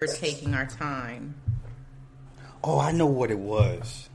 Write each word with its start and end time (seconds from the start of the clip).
we're 0.00 0.06
taking 0.14 0.54
our 0.54 0.66
time. 0.66 1.34
Oh, 2.62 2.78
I 2.78 2.92
know 2.92 3.06
what 3.06 3.30
it 3.30 3.38
was. 3.38 4.08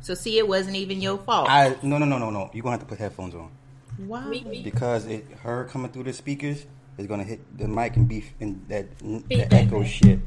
So 0.00 0.14
see, 0.14 0.38
it 0.38 0.48
wasn't 0.48 0.76
even 0.76 1.00
your 1.00 1.18
fault. 1.18 1.48
I 1.50 1.76
no 1.82 1.98
no 1.98 2.06
no 2.06 2.18
no 2.18 2.30
no. 2.30 2.50
You're 2.54 2.62
gonna 2.62 2.72
have 2.72 2.80
to 2.80 2.86
put 2.86 2.98
headphones 2.98 3.34
on 3.34 3.50
Why? 3.98 4.24
Me, 4.26 4.44
me. 4.44 4.62
because 4.62 5.06
it 5.06 5.26
her 5.42 5.64
coming 5.64 5.90
through 5.90 6.04
the 6.04 6.12
speakers 6.12 6.64
is 6.96 7.06
gonna 7.06 7.24
hit 7.24 7.40
the 7.58 7.68
mic 7.68 7.96
and 7.96 8.08
be 8.08 8.24
and 8.40 8.64
that 8.68 8.86
that 9.28 9.52
echo 9.52 9.84
shit. 9.84 10.20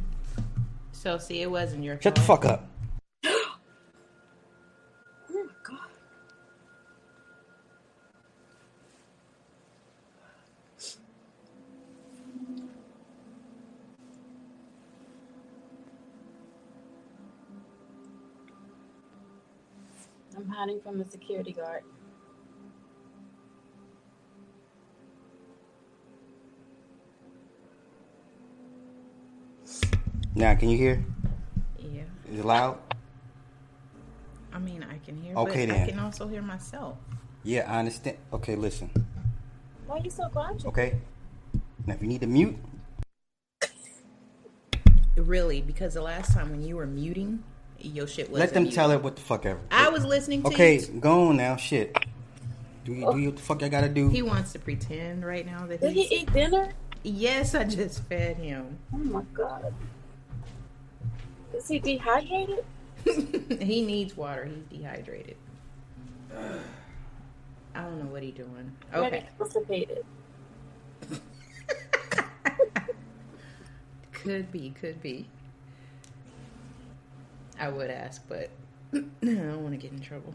So 0.91 1.17
see, 1.17 1.41
it 1.41 1.49
wasn't 1.49 1.83
your 1.83 1.99
Shut 1.99 2.15
the 2.15 2.21
fuck 2.21 2.45
up. 2.45 2.69
Hiding 20.53 20.79
from 20.81 21.01
a 21.01 21.05
security 21.05 21.51
guard. 21.51 21.83
Now, 30.35 30.55
can 30.55 30.69
you 30.69 30.77
hear? 30.77 31.03
Yeah. 31.77 32.01
Is 32.31 32.39
it 32.39 32.45
loud? 32.45 32.79
I 34.51 34.59
mean, 34.59 34.83
I 34.83 34.97
can 34.99 35.17
hear. 35.21 35.35
Okay, 35.35 35.65
but 35.65 35.75
I 35.75 35.89
can 35.89 35.99
also 35.99 36.27
hear 36.27 36.41
myself. 36.41 36.97
Yeah, 37.43 37.71
I 37.71 37.79
understand. 37.79 38.17
Okay, 38.31 38.55
listen. 38.55 38.89
Why 39.85 39.97
are 39.97 40.03
you 40.03 40.09
so 40.09 40.29
grouchy? 40.29 40.67
Okay. 40.67 40.99
Now, 41.85 41.95
if 41.95 42.01
you 42.01 42.07
need 42.07 42.21
to 42.21 42.27
mute, 42.27 42.57
Really, 45.15 45.61
because 45.61 45.93
the 45.93 46.01
last 46.01 46.33
time 46.33 46.49
when 46.49 46.63
you 46.63 46.75
were 46.75 46.87
muting, 46.87 47.43
your 47.83 48.07
shit 48.07 48.29
was. 48.31 48.39
let 48.39 48.53
them 48.53 48.69
tell 48.69 48.91
it 48.91 49.01
what 49.03 49.15
the 49.15 49.21
fuck 49.21 49.45
ever. 49.45 49.59
I 49.71 49.89
was 49.89 50.05
listening 50.05 50.41
to 50.43 50.47
Okay, 50.49 50.79
you. 50.79 50.87
go 50.99 51.27
on 51.29 51.37
now. 51.37 51.55
Shit. 51.55 51.95
Do 52.85 52.93
you 52.93 53.11
do 53.11 53.17
you 53.19 53.27
what 53.29 53.37
the 53.37 53.41
fuck 53.43 53.63
I 53.63 53.69
gotta 53.69 53.89
do? 53.89 54.09
He 54.09 54.21
wants 54.21 54.51
to 54.53 54.59
pretend 54.59 55.25
right 55.25 55.45
now 55.45 55.65
that 55.67 55.81
Did 55.81 55.93
he 55.93 56.03
eat 56.15 56.31
dinner? 56.33 56.69
Yes, 57.03 57.53
I 57.55 57.63
just 57.65 58.03
fed 58.03 58.37
him. 58.37 58.77
Oh 58.93 58.97
my 58.97 59.21
god. 59.33 59.73
Is 61.53 61.67
he 61.67 61.79
dehydrated? 61.79 62.63
he 63.61 63.81
needs 63.85 64.15
water. 64.17 64.45
He's 64.45 64.79
dehydrated. 64.79 65.35
I 67.75 67.81
don't 67.81 67.99
know 67.99 68.05
what 68.11 68.23
he's 68.23 68.33
doing. 68.33 68.71
Okay. 68.93 69.25
constipated. 69.37 70.05
Could 74.13 74.51
be, 74.53 74.73
could 74.79 75.01
be. 75.01 75.27
I 77.59 77.69
would 77.69 77.89
ask, 77.89 78.21
but 78.27 78.49
I 78.93 78.99
don't 79.21 79.63
want 79.63 79.71
to 79.73 79.77
get 79.77 79.91
in 79.91 79.99
trouble. 79.99 80.33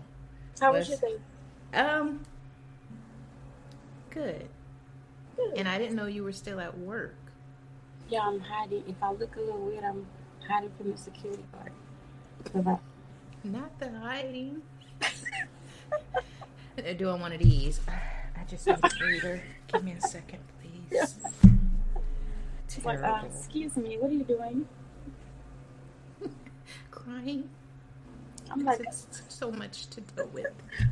How 0.61 0.73
was 0.73 0.89
your 0.89 0.99
Let's- 1.03 1.15
day? 1.73 1.79
Um, 1.79 2.21
good. 4.11 4.49
Good. 5.37 5.55
And 5.57 5.69
I 5.69 5.79
didn't 5.79 5.95
know 5.97 6.07
you 6.07 6.25
were 6.25 6.33
still 6.33 6.61
at 6.61 6.77
work. 6.79 7.15
Yeah, 8.09 8.21
I'm 8.23 8.41
hiding. 8.41 8.83
If 8.89 8.97
I 9.03 9.13
look 9.13 9.37
a 9.37 9.41
little 9.41 9.61
weird, 9.61 9.85
I'm 9.85 10.07
hiding 10.49 10.71
from 10.79 10.93
the 10.93 10.99
security 10.99 11.45
guard. 11.53 11.73
I- 12.67 12.79
Not 13.45 13.79
the 13.79 13.91
hiding. 13.99 14.63
Doing 16.97 17.21
one 17.21 17.33
of 17.33 17.41
these. 17.41 17.81
I 17.89 18.45
just 18.49 18.67
need 18.67 18.77
a 18.83 18.89
breather. 18.99 19.43
Give 19.67 19.83
me 19.85 19.93
a 19.93 20.01
second, 20.01 20.41
please. 20.61 21.19
Like, 22.85 23.03
uh, 23.03 23.23
excuse 23.27 23.77
me, 23.77 23.97
what 23.99 24.11
are 24.11 24.15
you 24.15 24.23
doing? 24.23 24.69
Crying. 26.91 27.49
I'm 28.51 28.65
like, 28.65 28.81
It's 28.81 29.23
so 29.29 29.51
much 29.51 29.87
to 29.89 30.01
deal 30.01 30.29
with. 30.33 30.47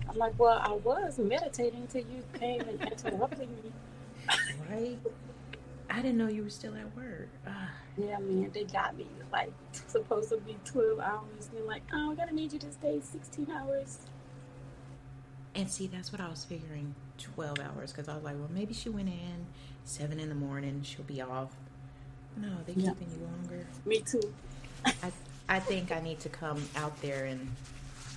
I'm 0.08 0.16
like, 0.16 0.38
well, 0.38 0.60
I 0.62 0.72
was 0.72 1.18
meditating 1.18 1.82
until 1.82 2.02
you 2.02 2.22
came 2.38 2.60
and 2.62 2.80
interrupted 2.82 3.48
me. 3.64 3.72
Right? 4.70 4.98
I 5.88 5.96
didn't 5.96 6.18
know 6.18 6.28
you 6.28 6.42
were 6.42 6.50
still 6.50 6.74
at 6.74 6.94
work. 6.96 7.28
Ah, 7.46 7.70
Yeah, 7.96 8.18
man, 8.18 8.50
they 8.52 8.64
got 8.64 8.96
me. 8.96 9.06
Like, 9.32 9.52
supposed 9.72 10.28
to 10.30 10.36
be 10.38 10.56
12 10.64 10.98
hours. 11.00 11.48
And 11.48 11.58
They're 11.58 11.64
like, 11.66 11.82
oh, 11.94 12.10
I'm 12.10 12.16
gonna 12.16 12.32
need 12.32 12.52
you 12.52 12.58
to 12.58 12.72
stay 12.72 13.00
16 13.00 13.50
hours. 13.50 13.98
And 15.54 15.70
see, 15.70 15.86
that's 15.86 16.12
what 16.12 16.20
I 16.20 16.28
was 16.28 16.44
figuring 16.44 16.94
12 17.18 17.58
hours 17.60 17.90
because 17.92 18.08
I 18.08 18.14
was 18.14 18.22
like, 18.24 18.34
well, 18.34 18.50
maybe 18.52 18.74
she 18.74 18.90
went 18.90 19.08
in 19.08 19.46
7 19.84 20.20
in 20.20 20.28
the 20.28 20.34
morning, 20.34 20.82
she'll 20.84 21.04
be 21.04 21.22
off. 21.22 21.52
No, 22.36 22.48
they 22.66 22.74
Yeah. 22.74 22.90
keeping 22.90 23.08
you 23.12 23.26
longer. 23.26 23.66
Me 23.86 24.00
too. 24.00 24.34
I, 24.84 25.10
I 25.48 25.60
think 25.60 25.92
I 25.92 26.00
need 26.00 26.20
to 26.20 26.28
come 26.28 26.62
out 26.76 27.00
there 27.02 27.24
and 27.26 27.48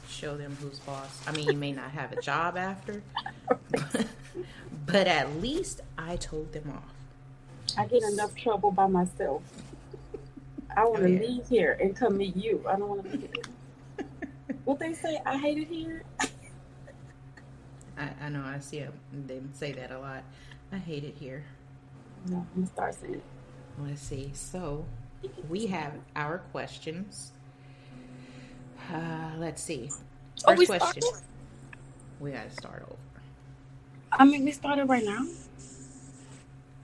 show 0.07 0.35
them 0.35 0.57
who's 0.61 0.79
boss. 0.79 1.21
I 1.27 1.31
mean, 1.31 1.47
you 1.49 1.57
may 1.57 1.71
not 1.71 1.91
have 1.91 2.11
a 2.11 2.15
job 2.15 2.57
after, 2.57 3.01
but 4.85 5.07
at 5.07 5.35
least 5.41 5.81
I 5.97 6.15
told 6.15 6.51
them 6.53 6.71
off. 6.75 6.93
I 7.77 7.85
get 7.85 8.01
enough 8.03 8.35
trouble 8.35 8.71
by 8.71 8.87
myself. 8.87 9.43
I 10.75 10.85
want 10.85 10.97
to 10.97 11.03
Oh, 11.03 11.07
yeah. 11.07 11.19
leave 11.19 11.47
here 11.47 11.77
and 11.79 11.95
come 11.95 12.17
meet 12.17 12.35
you. 12.35 12.63
I 12.67 12.77
don't 12.77 12.89
want 12.89 13.03
to 13.03 13.17
be 13.17 13.27
here. 13.27 13.43
What 14.65 14.79
they 14.79 14.93
say, 14.93 15.19
I 15.25 15.37
hate 15.37 15.57
it 15.57 15.67
here. 15.67 16.03
I, 17.97 18.09
I 18.21 18.29
know 18.29 18.43
I 18.43 18.59
see 18.59 18.79
'em- 18.81 18.93
them 19.11 19.49
say 19.53 19.71
that 19.73 19.91
a 19.91 19.99
lot. 19.99 20.23
I 20.71 20.77
hate 20.77 21.03
it 21.03 21.15
here. 21.19 21.43
No, 22.27 22.45
I'm 22.55 22.65
start 22.65 22.95
saying 22.95 23.15
it. 23.15 23.23
Let's 23.77 24.01
see. 24.01 24.31
So 24.33 24.85
we 25.49 25.67
have 25.67 25.93
our 26.15 26.39
questions. 26.51 27.31
Uh, 28.91 29.31
let's 29.37 29.61
see. 29.61 29.89
Oh, 30.45 30.51
First 30.55 30.59
we 30.59 30.65
question. 30.65 31.01
started? 31.01 31.25
We 32.19 32.31
got 32.31 32.49
to 32.49 32.55
start 32.55 32.83
over. 32.87 32.97
I 34.11 34.25
mean, 34.25 34.43
we 34.43 34.51
started 34.51 34.85
right 34.85 35.03
now. 35.03 35.25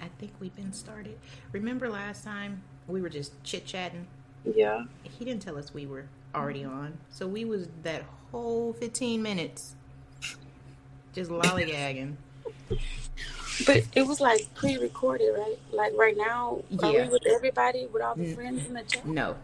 I 0.02 0.08
think 0.20 0.34
we've 0.40 0.56
been 0.56 0.74
started. 0.74 1.18
Remember 1.52 1.90
last 1.90 2.24
time 2.24 2.62
we 2.88 3.02
were 3.02 3.10
just 3.10 3.42
chit 3.44 3.66
chatting? 3.66 4.08
Yeah. 4.46 4.86
He 5.04 5.26
didn't 5.26 5.42
tell 5.42 5.58
us 5.58 5.74
we 5.74 5.88
were 5.88 6.06
already 6.36 6.64
on, 6.64 6.98
so 7.10 7.28
we 7.28 7.46
was 7.46 7.68
that 7.84 8.04
whole 8.32 8.74
fifteen 8.74 9.24
minutes 9.24 9.76
just 11.14 11.32
lollygagging. 11.32 12.16
But 13.66 13.84
it 13.96 14.06
was 14.06 14.20
like 14.20 14.54
pre-recorded, 14.56 15.34
right? 15.38 15.58
Like 15.72 15.94
right 15.96 16.16
now, 16.18 16.62
are 16.84 16.92
Yeah. 16.92 17.04
we 17.04 17.10
with 17.10 17.26
everybody, 17.26 17.86
with 17.88 18.02
all 18.04 18.16
the 18.16 18.24
Mm. 18.26 18.36
friends 18.36 18.68
in 18.68 18.74
the 18.74 18.84
chat? 18.84 19.06
No, 19.06 19.38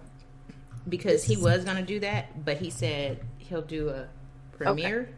because 0.88 1.24
he 1.24 1.38
was 1.38 1.64
gonna 1.64 1.82
do 1.82 2.00
that, 2.02 2.44
but 2.44 2.58
he 2.58 2.70
said 2.70 3.20
he'll 3.38 3.62
do 3.62 3.90
a 3.90 4.08
premiere, 4.58 5.10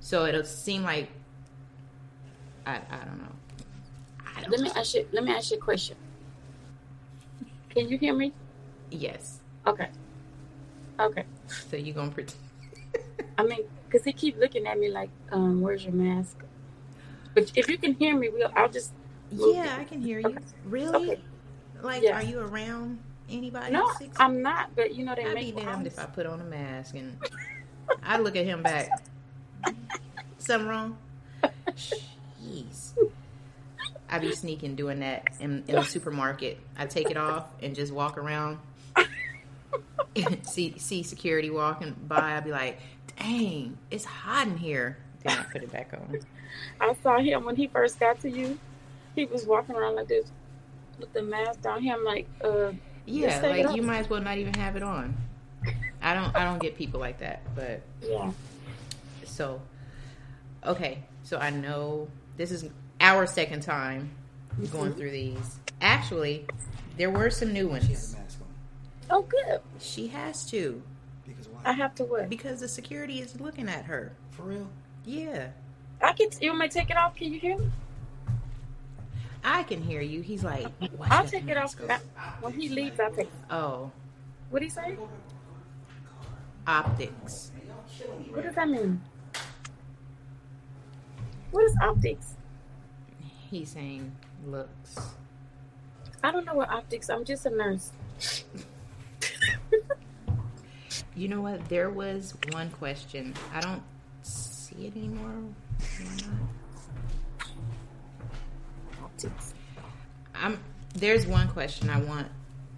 so 0.00 0.26
it'll 0.26 0.44
seem 0.44 0.82
like 0.82 1.08
I 2.66 2.76
I 2.90 3.04
don't 3.04 3.18
know. 3.18 3.32
I 4.36 4.40
don't 4.42 4.50
Let 4.50 4.60
me 4.60 4.68
know. 4.68 4.74
ask 4.76 4.94
you. 4.94 5.06
Let 5.12 5.24
me 5.24 5.32
ask 5.32 5.50
you 5.52 5.56
a 5.58 5.60
question. 5.60 5.96
Can 7.70 7.88
you 7.88 7.96
hear 7.98 8.14
me? 8.14 8.32
Yes. 8.90 9.38
Okay. 9.66 9.88
Okay. 10.98 11.24
So 11.70 11.76
you 11.76 11.92
gonna 11.92 12.10
pretend? 12.10 12.40
I 13.38 13.44
mean, 13.44 13.60
because 13.84 14.04
he 14.04 14.12
keep 14.12 14.38
looking 14.38 14.66
at 14.66 14.78
me 14.78 14.88
like, 14.90 15.10
um, 15.30 15.60
"Where's 15.60 15.84
your 15.84 15.92
mask?" 15.94 16.42
But 17.36 17.52
if 17.54 17.68
you 17.68 17.76
can 17.76 17.92
hear 17.92 18.16
me, 18.16 18.30
we'll. 18.30 18.50
I'll 18.56 18.70
just. 18.70 18.92
yeah, 19.30 19.76
I 19.78 19.84
can 19.84 20.00
hear 20.00 20.20
you. 20.20 20.28
Okay. 20.28 20.38
Really? 20.64 21.10
Okay. 21.12 21.20
Like, 21.82 22.02
Yes. 22.02 22.24
are 22.24 22.26
you 22.26 22.40
around 22.40 22.98
anybody? 23.28 23.72
No, 23.74 23.92
I'm 24.16 24.40
not. 24.40 24.74
But 24.74 24.94
you 24.94 25.04
know 25.04 25.14
they 25.14 25.26
I'd 25.26 25.34
make 25.34 25.54
be 25.54 25.60
damned 25.60 25.86
if 25.86 25.98
I 25.98 26.06
put 26.06 26.24
on 26.24 26.40
a 26.40 26.44
mask 26.44 26.94
and 26.96 27.18
I 28.02 28.16
look 28.16 28.36
at 28.36 28.46
him 28.46 28.62
back. 28.62 28.88
Something 30.38 30.66
wrong? 30.66 30.98
Jeez. 32.42 32.94
I'd 34.08 34.22
be 34.22 34.32
sneaking 34.32 34.74
doing 34.74 35.00
that 35.00 35.24
in, 35.38 35.62
in 35.68 35.74
the 35.74 35.84
supermarket. 35.84 36.58
I 36.78 36.86
take 36.86 37.10
it 37.10 37.18
off 37.18 37.48
and 37.62 37.74
just 37.74 37.92
walk 37.92 38.16
around. 38.16 38.56
see 40.44 40.78
see 40.78 41.02
security 41.02 41.50
walking 41.50 41.94
by. 42.08 42.34
I'd 42.34 42.44
be 42.44 42.50
like, 42.50 42.78
"Dang, 43.18 43.76
it's 43.90 44.06
hot 44.06 44.46
in 44.46 44.56
here." 44.56 44.96
Then 45.22 45.36
I 45.38 45.42
put 45.42 45.62
it 45.62 45.70
back 45.70 45.92
on. 45.92 46.18
I 46.80 46.94
saw 47.02 47.18
him 47.18 47.44
when 47.44 47.56
he 47.56 47.66
first 47.66 47.98
got 48.00 48.20
to 48.20 48.30
you. 48.30 48.58
He 49.14 49.24
was 49.24 49.46
walking 49.46 49.74
around 49.74 49.96
like 49.96 50.08
this 50.08 50.30
with 50.98 51.12
the 51.12 51.22
mask 51.22 51.62
down 51.62 51.82
here. 51.82 51.94
I'm 51.94 52.04
like, 52.04 52.26
uh, 52.44 52.72
Yeah, 53.06 53.28
Just 53.30 53.40
take 53.42 53.56
it 53.58 53.66
like 53.66 53.76
you 53.76 53.82
might 53.82 53.98
as 53.98 54.10
well 54.10 54.20
not 54.20 54.38
even 54.38 54.54
have 54.54 54.76
it 54.76 54.82
on. 54.82 55.16
I 56.02 56.14
don't 56.14 56.34
I 56.36 56.44
don't 56.44 56.60
get 56.60 56.76
people 56.76 57.00
like 57.00 57.18
that, 57.18 57.42
but 57.54 57.80
yeah. 58.02 58.30
So, 59.24 59.60
okay. 60.64 61.02
So 61.22 61.38
I 61.38 61.50
know 61.50 62.08
this 62.36 62.50
is 62.52 62.66
our 63.00 63.26
second 63.26 63.60
time 63.62 64.10
going 64.70 64.92
through 64.94 65.10
these. 65.10 65.58
Actually, 65.80 66.46
there 66.96 67.10
were 67.10 67.30
some 67.30 67.52
new 67.52 67.68
She 67.68 67.72
has 67.74 67.88
ones. 67.88 68.14
a 68.14 68.18
mask 68.18 68.38
on. 68.40 68.46
Oh, 69.18 69.22
good. 69.22 69.60
She 69.80 70.06
has 70.08 70.48
to 70.50 70.82
Because 71.26 71.48
why? 71.48 71.60
I 71.64 71.72
have 71.72 71.94
to 71.96 72.04
what? 72.04 72.28
because 72.28 72.60
the 72.60 72.68
security 72.68 73.20
is 73.20 73.40
looking 73.40 73.68
at 73.68 73.84
her. 73.86 74.12
For 74.30 74.42
real? 74.42 74.68
Yeah. 75.04 75.48
I 76.02 76.12
can. 76.12 76.28
You 76.40 76.50
want 76.50 76.60
me 76.60 76.68
to 76.68 76.74
take 76.74 76.90
it 76.90 76.96
off? 76.96 77.16
Can 77.16 77.32
you 77.32 77.40
hear 77.40 77.56
me? 77.58 77.70
I 79.44 79.62
can 79.62 79.80
hear 79.82 80.00
you. 80.00 80.20
He's 80.22 80.42
like, 80.44 80.66
"Why 80.96 81.06
I'll 81.10 81.26
take 81.26 81.48
it 81.48 81.56
off. 81.56 81.78
mask 81.80 82.04
When 82.40 82.52
he 82.52 82.68
leaves, 82.68 82.98
I'll 83.00 83.12
take. 83.12 83.30
on?" 83.50 83.56
Oh, 83.58 83.90
What 84.50 84.58
do 84.60 84.64
he 84.64 84.70
say? 84.70 84.96
optics. 86.66 87.52
What 88.30 88.42
does 88.42 88.54
that 88.56 88.68
mean? 88.68 89.00
What 91.52 91.64
is 91.64 91.76
optics? 91.80 92.34
He's 93.50 93.70
saying 93.70 94.12
looks. 94.44 94.96
I 96.24 96.32
don't 96.32 96.44
know 96.44 96.54
what 96.54 96.68
optics. 96.70 97.08
I'm 97.08 97.24
just 97.24 97.46
a 97.46 97.50
nurse. 97.50 97.92
You 101.14 101.28
know 101.28 101.40
what? 101.40 101.66
There 101.70 101.88
was 101.88 102.34
one 102.52 102.68
question. 102.70 103.32
I 103.54 103.60
don't 103.60 103.82
see 104.20 104.86
it 104.86 104.94
anymore. 104.96 105.44
I'm. 110.34 110.58
There's 110.94 111.26
one 111.26 111.48
question 111.48 111.90
I 111.90 112.00
want 112.00 112.28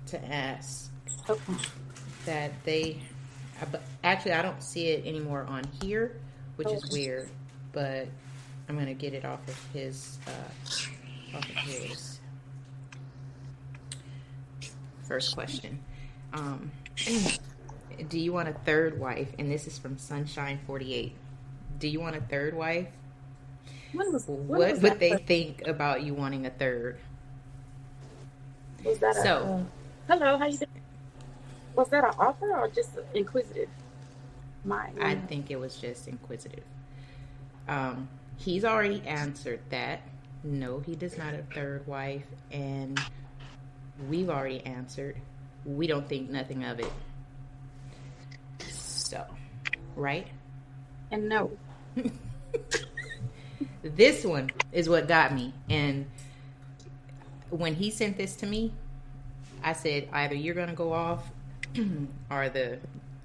to 0.07 0.25
ask 0.33 0.91
Okay. 1.29 1.55
that 2.27 2.53
they. 2.65 3.01
Actually, 4.05 4.33
I 4.33 4.43
don't 4.43 4.63
see 4.63 4.89
it 4.89 5.05
anymore 5.07 5.45
on 5.49 5.65
here, 5.83 6.17
which 6.57 6.69
is 6.71 6.85
Oh. 6.85 6.89
weird. 6.93 7.29
But 7.73 8.09
I'm 8.69 8.77
gonna 8.79 8.95
get 8.95 9.15
it 9.15 9.25
off 9.25 9.47
of 9.49 9.59
his. 9.73 10.19
Uh, 10.27 11.37
off 11.37 11.45
of 11.49 11.57
his. 11.57 12.21
First 15.03 15.35
question. 15.35 15.81
Um, 16.33 16.71
do 18.09 18.19
you 18.19 18.33
want 18.33 18.49
a 18.49 18.53
third 18.53 18.99
wife? 19.01 19.33
And 19.39 19.51
this 19.51 19.67
is 19.67 19.79
from 19.79 19.99
Sunshine 19.99 20.59
Forty 20.67 20.95
Eight. 20.95 21.17
Do 21.79 21.89
you 21.89 22.01
want 22.01 22.17
a 22.17 22.21
third 22.21 22.55
wife? 22.55 22.89
Was 23.95 24.27
What 24.27 24.81
would 24.83 24.99
they 24.99 25.17
think 25.17 25.67
about 25.67 26.03
you 26.03 26.15
wanting 26.15 26.47
a 26.47 26.51
third? 26.51 26.99
Was 28.85 28.99
that 28.99 29.17
a, 29.17 29.23
So- 29.23 29.65
uh, 30.09 30.13
hello? 30.13 30.39
How 30.39 30.47
you 30.47 30.59
doing? 30.59 30.71
Was 31.75 31.89
that 31.91 32.05
an 32.05 32.15
offer 32.19 32.53
or 32.55 32.69
just 32.69 32.91
inquisitive? 33.15 33.69
My. 34.65 34.91
I 35.01 35.15
think 35.15 35.51
it 35.51 35.59
was 35.59 35.77
just 35.77 36.09
inquisitive. 36.09 36.65
Um, 37.69 38.09
he's 38.37 38.65
already 38.65 39.01
answered 39.07 39.61
that. 39.71 40.01
No, 40.43 40.81
he 40.81 40.97
does 40.97 41.17
not 41.17 41.29
have 41.29 41.41
a 41.51 41.55
third 41.55 41.87
wife, 41.87 42.25
and 42.51 43.01
we've 44.09 44.29
already 44.29 44.65
answered. 44.67 45.17
We 45.65 45.87
don't 45.87 46.09
think 46.09 46.31
nothing 46.31 46.65
of 46.65 46.81
it. 46.81 46.93
So, 48.69 49.25
right? 49.97 50.27
and 51.11 51.29
no. 51.29 51.51
This 53.83 54.25
one 54.25 54.51
is 54.73 54.89
what 54.89 55.09
got 55.09 55.35
me. 55.35 55.53
And 55.71 56.07
when 57.51 57.75
he 57.75 57.91
sent 57.91 58.17
this 58.17 58.37
to 58.37 58.47
me, 58.47 58.73
I 59.63 59.73
said 59.73 60.09
either 60.13 60.35
you're 60.35 60.55
going 60.55 60.69
to 60.69 60.75
go 60.75 60.93
off 60.93 61.31
or 62.31 62.49
the 62.49 62.79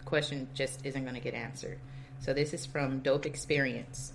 question 0.05 0.47
just 0.53 0.85
isn't 0.85 1.03
going 1.03 1.15
to 1.15 1.21
get 1.21 1.33
answered. 1.33 1.79
So 2.19 2.33
this 2.33 2.53
is 2.53 2.65
from 2.65 2.99
Dope 2.99 3.25
Experience. 3.25 4.13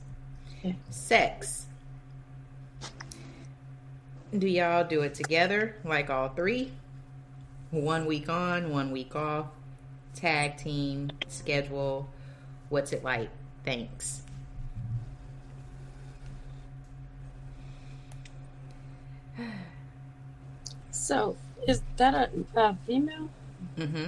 Okay. 0.59 0.77
Sex. 0.91 1.67
Do 4.37 4.47
y'all 4.47 4.85
do 4.85 5.03
it 5.03 5.15
together, 5.15 5.77
like 5.85 6.11
all 6.11 6.29
three? 6.29 6.73
One 7.71 8.06
week 8.06 8.29
on, 8.29 8.71
one 8.71 8.91
week 8.91 9.15
off, 9.15 9.47
tag 10.15 10.56
team, 10.56 11.11
schedule. 11.29 12.09
What's 12.69 12.93
it 12.93 13.03
like? 13.05 13.31
Thanks. 13.65 14.23
So 20.90 21.37
is 21.67 21.82
that 21.96 22.14
a, 22.14 22.61
a 22.61 22.76
female? 22.87 23.29
Mm-hmm. 23.76 24.06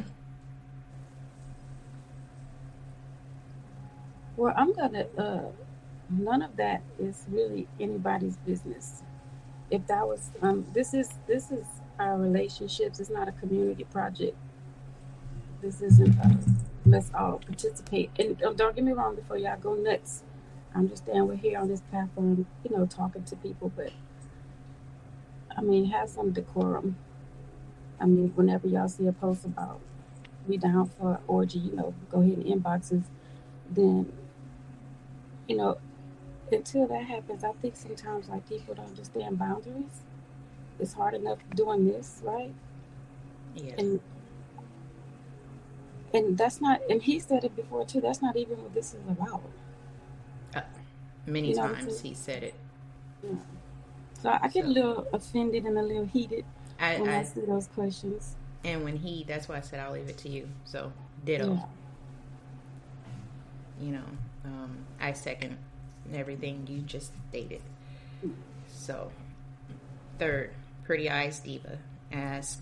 Well, 4.36 4.54
I'm 4.56 4.72
gonna. 4.72 5.06
Uh, 5.16 5.50
none 6.08 6.42
of 6.42 6.56
that 6.56 6.82
is 6.98 7.24
really 7.30 7.68
anybody's 7.78 8.36
business. 8.38 9.02
If 9.70 9.86
that 9.86 10.06
was, 10.06 10.30
um, 10.42 10.66
this 10.72 10.94
is 10.94 11.10
this 11.26 11.50
is 11.50 11.64
our 11.98 12.16
relationships. 12.16 13.00
It's 13.00 13.10
not 13.10 13.28
a 13.28 13.32
community 13.32 13.84
project. 13.84 14.36
This 15.60 15.80
isn't. 15.80 16.16
Let's 16.86 17.10
all 17.14 17.38
participate. 17.38 18.10
And 18.18 18.42
uh, 18.42 18.52
don't 18.54 18.74
get 18.74 18.84
me 18.84 18.92
wrong. 18.92 19.14
Before 19.14 19.36
y'all 19.36 19.58
go 19.58 19.74
nuts, 19.74 20.22
I 20.74 20.78
understand 20.78 21.28
we're 21.28 21.36
here 21.36 21.58
on 21.58 21.68
this 21.68 21.82
platform, 21.90 22.46
you 22.64 22.76
know, 22.76 22.86
talking 22.86 23.24
to 23.24 23.36
people, 23.36 23.70
but 23.76 23.92
I 25.56 25.60
mean, 25.62 25.86
have 25.86 26.08
some 26.08 26.32
decorum. 26.32 26.96
I 28.00 28.06
mean, 28.06 28.32
whenever 28.34 28.66
y'all 28.66 28.88
see 28.88 29.06
a 29.06 29.12
post 29.12 29.44
about 29.44 29.80
we 30.46 30.56
down 30.56 30.86
for 30.86 31.12
an 31.12 31.18
orgy, 31.26 31.58
you 31.58 31.72
know, 31.72 31.94
go 32.10 32.20
ahead 32.20 32.38
and 32.38 32.44
inboxes. 32.46 33.04
Then, 33.70 34.12
you 35.46 35.56
know, 35.56 35.78
until 36.50 36.86
that 36.88 37.04
happens, 37.04 37.44
I 37.44 37.52
think 37.52 37.76
sometimes 37.76 38.28
like 38.28 38.48
people 38.48 38.74
don't 38.74 38.86
understand 38.86 39.38
boundaries. 39.38 40.02
It's 40.78 40.94
hard 40.94 41.14
enough 41.14 41.38
doing 41.54 41.86
this, 41.86 42.20
right? 42.24 42.52
Yes. 43.54 43.74
And 43.78 44.00
and 46.12 46.36
that's 46.36 46.60
not. 46.60 46.80
And 46.88 47.02
he 47.02 47.20
said 47.20 47.44
it 47.44 47.54
before 47.54 47.84
too. 47.84 48.00
That's 48.00 48.22
not 48.22 48.36
even 48.36 48.62
what 48.62 48.74
this 48.74 48.94
is 48.94 49.06
about. 49.08 49.42
Uh, 50.54 50.62
many 51.26 51.50
You 51.50 51.56
know, 51.56 51.68
times 51.68 52.00
he 52.00 52.14
said 52.14 52.42
it. 52.42 52.54
Know. 53.22 53.38
So 54.22 54.30
I 54.30 54.48
get 54.48 54.64
a 54.64 54.68
little 54.68 55.06
offended 55.12 55.64
and 55.64 55.78
a 55.78 55.82
little 55.82 56.06
heated 56.06 56.44
I, 56.78 57.00
when 57.00 57.08
I, 57.08 57.20
I 57.20 57.22
see 57.24 57.40
those 57.40 57.66
questions. 57.68 58.36
and 58.64 58.84
when 58.84 58.96
he, 58.96 59.24
that's 59.26 59.48
why 59.48 59.56
I 59.56 59.60
said 59.60 59.80
I'll 59.80 59.92
leave 59.92 60.08
it 60.08 60.18
to 60.18 60.28
you. 60.28 60.48
So 60.64 60.92
ditto. 61.24 61.54
Yeah. 61.54 61.64
You 63.86 63.92
know, 63.92 64.04
um, 64.44 64.76
I 65.00 65.12
second 65.14 65.56
everything 66.12 66.66
you 66.68 66.80
just 66.80 67.12
stated. 67.30 67.62
So, 68.68 69.10
third, 70.18 70.52
Pretty 70.84 71.08
Eyes 71.08 71.40
Diva 71.40 71.78
asks, 72.12 72.60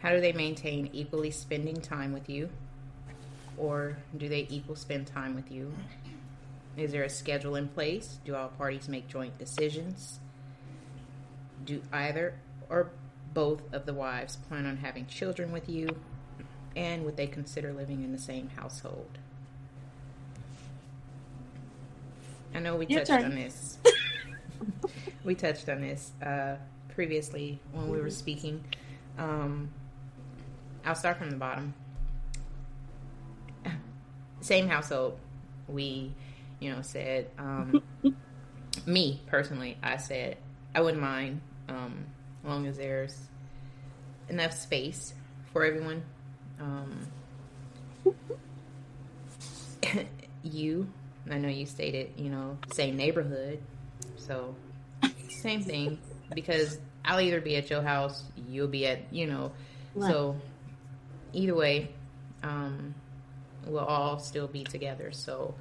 how 0.00 0.10
do 0.10 0.20
they 0.20 0.32
maintain 0.32 0.88
equally 0.92 1.30
spending 1.30 1.80
time 1.80 2.12
with 2.12 2.28
you, 2.28 2.48
or 3.58 3.98
do 4.16 4.28
they 4.28 4.46
equal 4.48 4.76
spend 4.76 5.06
time 5.06 5.34
with 5.34 5.50
you? 5.50 5.72
Is 6.76 6.92
there 6.92 7.04
a 7.04 7.10
schedule 7.10 7.56
in 7.56 7.68
place? 7.68 8.18
Do 8.24 8.34
all 8.34 8.48
parties 8.48 8.88
make 8.88 9.08
joint 9.08 9.38
decisions? 9.38 10.20
Do 11.64 11.82
either 11.92 12.34
or 12.68 12.90
both 13.32 13.62
of 13.72 13.86
the 13.86 13.94
wives 13.94 14.36
plan 14.36 14.66
on 14.66 14.78
having 14.78 15.06
children 15.06 15.52
with 15.52 15.68
you? 15.68 15.88
And 16.76 17.04
would 17.04 17.16
they 17.16 17.26
consider 17.26 17.72
living 17.72 18.02
in 18.02 18.12
the 18.12 18.18
same 18.18 18.50
household? 18.56 19.18
I 22.54 22.60
know 22.60 22.76
we 22.76 22.86
Your 22.86 23.00
touched 23.00 23.10
turn. 23.10 23.24
on 23.24 23.34
this. 23.34 23.78
we 25.24 25.34
touched 25.34 25.68
on 25.68 25.80
this 25.80 26.12
uh, 26.22 26.56
previously 26.94 27.58
when 27.72 27.90
we 27.90 28.00
were 28.00 28.10
speaking. 28.10 28.64
Um, 29.18 29.70
I'll 30.84 30.94
start 30.94 31.18
from 31.18 31.30
the 31.30 31.36
bottom. 31.36 31.74
Same 34.40 34.68
household. 34.68 35.18
We, 35.66 36.12
you 36.60 36.72
know, 36.72 36.82
said, 36.82 37.30
um, 37.38 37.82
me 38.86 39.22
personally, 39.26 39.76
I 39.82 39.96
said, 39.96 40.36
I 40.74 40.80
wouldn't 40.80 41.02
mind 41.02 41.40
um, 41.68 42.04
as 42.42 42.48
long 42.48 42.66
as 42.66 42.76
there's 42.76 43.18
enough 44.28 44.52
space 44.52 45.14
for 45.52 45.64
everyone. 45.64 46.02
Um, 46.60 47.06
you, 50.42 50.88
I 51.30 51.38
know 51.38 51.48
you 51.48 51.66
stated, 51.66 52.12
you 52.16 52.30
know, 52.30 52.58
same 52.72 52.96
neighborhood. 52.96 53.60
So, 54.16 54.54
same 55.28 55.62
thing. 55.62 55.98
Because 56.34 56.78
I'll 57.04 57.20
either 57.20 57.40
be 57.40 57.56
at 57.56 57.70
your 57.70 57.82
house, 57.82 58.24
you'll 58.48 58.68
be 58.68 58.86
at, 58.86 59.12
you 59.12 59.26
know, 59.26 59.52
Right. 59.94 60.10
so 60.10 60.36
either 61.32 61.54
way, 61.54 61.90
um, 62.42 62.94
we'll 63.66 63.84
all 63.84 64.18
still 64.18 64.46
be 64.48 64.64
together. 64.64 65.12
So, 65.12 65.54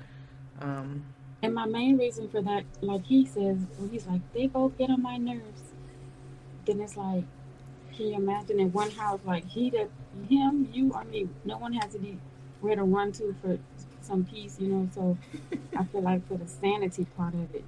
um, 0.62 1.04
And 1.42 1.54
my 1.54 1.66
main 1.66 1.98
reason 1.98 2.30
for 2.30 2.42
that, 2.42 2.64
like 2.82 3.04
he 3.06 3.26
says, 3.26 3.58
he's 3.92 4.08
like, 4.08 4.22
they 4.34 4.48
both 4.48 4.78
get 4.78 4.90
on 4.90 5.02
my 5.02 5.18
nerves. 5.18 5.73
Then 6.66 6.82
it's 6.82 6.98
like, 6.98 7.24
can 7.96 8.08
you 8.08 8.16
imagine 8.16 8.60
in 8.60 8.72
one 8.72 8.92
house, 8.92 9.20
like 9.26 9.46
he 9.48 9.70
that 9.72 9.90
him, 10.30 10.70
you, 10.74 10.94
I 10.94 11.04
mean, 11.06 11.30
no 11.46 11.58
one 11.58 11.74
has 11.74 11.92
to 11.94 12.00
be 12.00 12.18
where 12.62 12.76
to 12.76 12.84
run 12.84 13.12
to 13.14 13.36
for 13.42 13.58
some 14.02 14.26
peace, 14.26 14.58
you 14.60 14.68
know. 14.68 14.90
So 14.94 15.18
I 15.76 15.84
feel 15.86 16.02
like 16.02 16.28
for 16.28 16.38
the 16.38 16.48
sanity 16.48 17.06
part 17.18 17.34
of 17.34 17.54
it, 17.56 17.64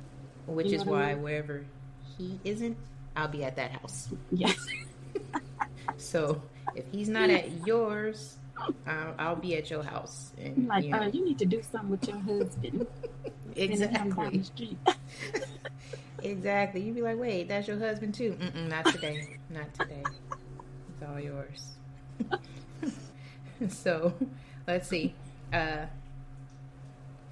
which 0.48 0.68
You 0.68 0.74
know 0.74 0.78
is 0.78 0.86
what 0.86 0.96
I 1.02 1.06
why 1.08 1.14
mean? 1.14 1.24
wherever 1.24 1.66
he 2.18 2.40
isn't, 2.44 2.78
I'll 3.16 3.28
be 3.28 3.44
at 3.44 3.56
that 3.58 3.72
house. 3.72 4.10
yes, 4.32 4.58
So 5.98 6.42
if 6.76 6.86
he's 6.92 7.10
not 7.10 7.30
at 7.30 7.66
yours, 7.66 8.38
I'll, 8.88 9.16
I'll 9.18 9.36
be 9.36 9.56
at 9.58 9.70
your 9.70 9.84
house. 9.84 10.32
And, 10.42 10.68
like, 10.68 10.84
you 10.86 10.92
know, 10.92 11.02
uh, 11.02 11.08
you 11.08 11.26
need 11.26 11.40
to 11.40 11.46
do 11.46 11.62
something 11.62 11.90
with 11.92 12.08
your 12.08 12.20
husband. 12.20 12.88
Exactly. 13.56 14.44
Exactly. 16.26 16.82
You'd 16.82 16.96
be 16.96 17.02
like, 17.02 17.20
wait, 17.20 17.48
that's 17.48 17.68
your 17.68 17.80
husband 17.80 18.14
too? 18.14 18.38
Mm-mm, 18.40 18.70
not 18.70 18.86
today. 18.86 19.38
not 19.50 19.74
today. 19.74 20.04
It's 20.90 21.10
all 21.10 21.20
yours. 21.20 21.74
so, 23.70 24.14
let's 24.68 24.88
see. 24.88 25.14
Uh, 25.54 25.86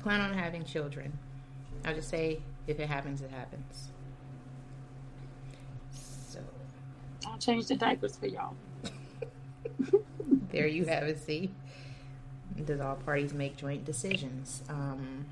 plan 0.02 0.22
on 0.22 0.34
having 0.34 0.64
children. 0.66 1.18
I'll 1.86 1.96
just 1.96 2.10
say, 2.10 2.42
if 2.68 2.80
it 2.80 2.88
happens, 2.88 3.22
it 3.22 3.32
happens. 3.32 3.90
So, 5.92 6.40
I'll 7.28 7.38
change 7.38 7.68
the 7.68 7.76
diapers 7.76 8.16
for 8.16 8.28
y'all. 8.28 8.56
there 10.52 10.68
you 10.68 10.86
have 10.86 11.04
it. 11.04 11.20
See, 11.20 11.52
does 12.66 12.80
all 12.80 12.96
parties 12.96 13.34
make 13.34 13.58
joint 13.58 13.86
decisions? 13.86 14.64
Um, 14.70 15.26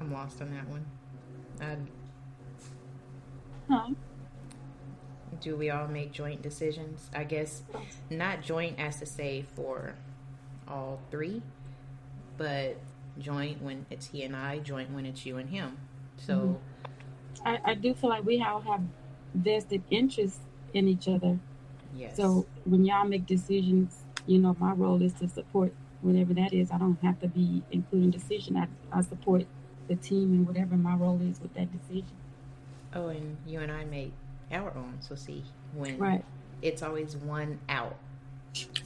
I'm 0.00 0.12
lost 0.12 0.40
on 0.40 0.50
that 0.52 0.66
one. 0.68 0.84
Uh, 1.60 1.76
Huh? 3.68 3.90
do 5.40 5.54
we 5.54 5.70
all 5.70 5.86
make 5.86 6.10
joint 6.12 6.42
decisions? 6.42 7.08
I 7.14 7.22
guess 7.24 7.62
not 8.10 8.42
joint 8.42 8.78
as 8.80 8.98
to 8.98 9.06
say 9.06 9.42
for 9.54 9.94
all 10.66 11.00
three, 11.10 11.42
but 12.36 12.76
joint 13.18 13.62
when 13.62 13.86
it's 13.90 14.06
he 14.08 14.24
and 14.24 14.34
I, 14.34 14.58
joint 14.58 14.90
when 14.90 15.06
it's 15.06 15.24
you 15.24 15.36
and 15.38 15.48
him. 15.50 15.78
So, 16.16 16.58
I, 17.46 17.58
I 17.64 17.74
do 17.74 17.94
feel 17.94 18.10
like 18.10 18.24
we 18.24 18.42
all 18.42 18.60
have 18.62 18.82
vested 19.34 19.82
interest 19.90 20.40
in 20.74 20.88
each 20.88 21.06
other. 21.08 21.38
yes. 21.96 22.16
So 22.16 22.46
when 22.64 22.84
y'all 22.84 23.06
make 23.06 23.26
decisions, 23.26 24.02
you 24.26 24.38
know, 24.38 24.56
my 24.58 24.72
role 24.72 25.00
is 25.00 25.12
to 25.14 25.28
support 25.28 25.72
whatever 26.02 26.34
that 26.34 26.52
is. 26.52 26.70
I 26.72 26.78
don't 26.78 27.00
have 27.02 27.20
to 27.20 27.28
be 27.28 27.62
including 27.70 28.10
decision. 28.10 28.56
I, 28.56 28.66
I 28.92 29.02
support 29.02 29.46
the 29.90 29.96
team 29.96 30.32
and 30.32 30.46
whatever 30.46 30.76
my 30.76 30.94
role 30.94 31.20
is 31.20 31.40
with 31.40 31.52
that 31.54 31.68
decision. 31.72 32.16
oh, 32.94 33.08
and 33.08 33.36
you 33.46 33.58
and 33.60 33.72
I 33.72 33.84
make 33.84 34.12
our 34.52 34.72
own. 34.76 34.98
So, 35.00 35.16
see, 35.16 35.44
when 35.74 35.98
Right, 35.98 36.24
it's 36.62 36.82
always 36.82 37.16
one 37.16 37.58
out 37.68 37.96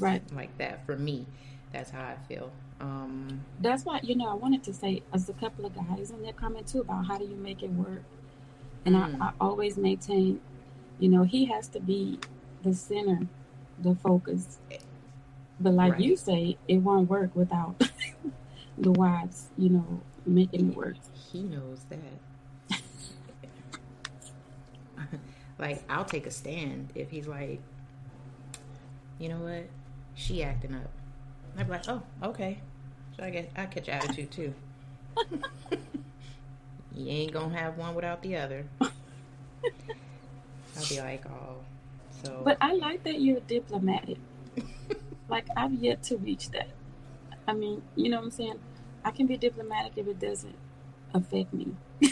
right. 0.00 0.22
like 0.32 0.56
that 0.58 0.84
for 0.86 0.96
me, 0.96 1.26
that's 1.72 1.90
how 1.90 2.02
I 2.02 2.16
feel. 2.26 2.50
Um, 2.80 3.40
That's 3.60 3.84
why, 3.84 4.00
you 4.02 4.16
know, 4.16 4.28
I 4.30 4.34
wanted 4.34 4.64
to 4.64 4.72
say, 4.74 5.02
as 5.12 5.28
a 5.28 5.34
couple 5.34 5.66
of 5.66 5.74
guys 5.74 6.10
in 6.10 6.22
there 6.22 6.32
comment 6.32 6.66
too 6.66 6.80
about 6.80 7.06
how 7.06 7.18
do 7.18 7.24
you 7.24 7.36
make 7.36 7.62
it 7.62 7.70
work. 7.72 8.02
And 8.86 8.96
Mm. 8.96 9.20
I, 9.20 9.26
I 9.26 9.30
always 9.40 9.76
maintain, 9.76 10.40
you 10.98 11.08
know, 11.08 11.24
he 11.24 11.46
has 11.46 11.68
to 11.68 11.80
be 11.80 12.18
the 12.62 12.74
center, 12.74 13.20
the 13.78 13.94
focus. 13.94 14.58
But 15.60 15.74
like 15.74 15.92
Right. 15.92 16.00
you 16.00 16.16
say, 16.16 16.58
it 16.68 16.78
won't 16.78 17.08
work 17.08 17.34
without 17.34 17.76
the 18.78 18.92
wives, 18.92 19.48
you 19.56 19.70
know, 19.70 20.00
making 20.26 20.70
it 20.70 20.76
work. 20.76 20.96
He 21.32 21.42
knows 21.42 21.80
that. 21.90 22.78
like, 25.58 25.82
I'll 25.88 26.04
take 26.04 26.26
a 26.26 26.30
stand 26.30 26.90
if 26.94 27.10
he's 27.10 27.26
like, 27.26 27.60
you 29.18 29.28
know 29.28 29.38
what, 29.38 29.66
she 30.14 30.42
acting 30.42 30.74
up. 30.74 30.90
I'd 31.56 31.66
be 31.66 31.72
like, 31.72 31.88
oh, 31.88 32.02
okay. 32.22 32.60
So 33.16 33.24
I 33.24 33.30
guess 33.30 33.46
I 33.56 33.66
catch 33.66 33.88
attitude 33.88 34.30
too. 34.30 34.54
you 36.94 37.08
ain't 37.08 37.32
gonna 37.32 37.56
have 37.56 37.78
one 37.78 37.94
without 37.94 38.22
the 38.22 38.36
other. 38.36 38.66
I'll 38.80 38.90
be 40.88 41.00
like, 41.00 41.24
oh, 41.26 41.56
so. 42.24 42.42
But 42.44 42.58
I 42.60 42.74
like 42.74 43.04
that 43.04 43.20
you're 43.20 43.40
diplomatic. 43.40 44.18
like 45.28 45.46
I've 45.56 45.74
yet 45.74 46.02
to 46.04 46.16
reach 46.16 46.50
that. 46.50 46.68
I 47.46 47.52
mean, 47.52 47.82
you 47.94 48.08
know 48.08 48.16
what 48.16 48.24
I'm 48.24 48.30
saying? 48.30 48.58
I 49.04 49.10
can 49.10 49.26
be 49.26 49.36
diplomatic 49.36 49.92
if 49.96 50.06
it 50.06 50.18
doesn't 50.18 50.56
affect 51.14 51.52
me. 51.52 51.68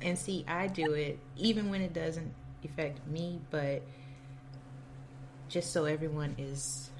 And 0.00 0.16
see, 0.16 0.44
I 0.46 0.68
do 0.68 0.92
it 0.92 1.18
even 1.36 1.70
when 1.70 1.80
it 1.82 1.92
doesn't 1.92 2.32
affect 2.64 3.04
me, 3.08 3.40
but 3.50 3.82
just 5.48 5.72
so 5.72 5.86
everyone 5.86 6.36
is 6.38 6.90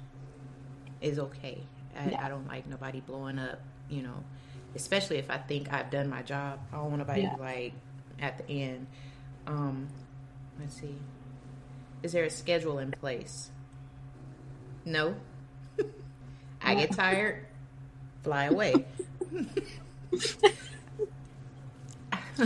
is 0.99 1.17
okay. 1.17 1.63
I, 1.97 2.09
Yeah. 2.09 2.25
I 2.25 2.27
don't 2.27 2.45
like 2.47 2.67
nobody 2.67 2.99
blowing 2.99 3.39
up, 3.39 3.61
you 3.89 4.01
know, 4.01 4.21
especially 4.75 5.17
if 5.17 5.29
I 5.31 5.37
think 5.37 5.71
I've 5.71 5.89
done 5.89 6.09
my 6.09 6.23
job. 6.23 6.59
I 6.73 6.75
don't 6.75 6.87
want 6.87 6.97
nobody 6.97 7.21
Yeah. 7.21 7.35
like 7.39 7.73
at 8.19 8.37
the 8.45 8.63
end. 8.63 8.87
Um, 9.47 9.87
let's 10.59 10.75
see. 10.75 10.95
Is 12.03 12.11
there 12.11 12.25
a 12.25 12.29
schedule 12.29 12.79
in 12.79 12.91
place? 12.91 13.49
No. 14.83 15.15
I 16.61 16.75
get 16.75 16.91
tired, 16.91 17.45
fly 18.23 18.45
away. 18.45 18.85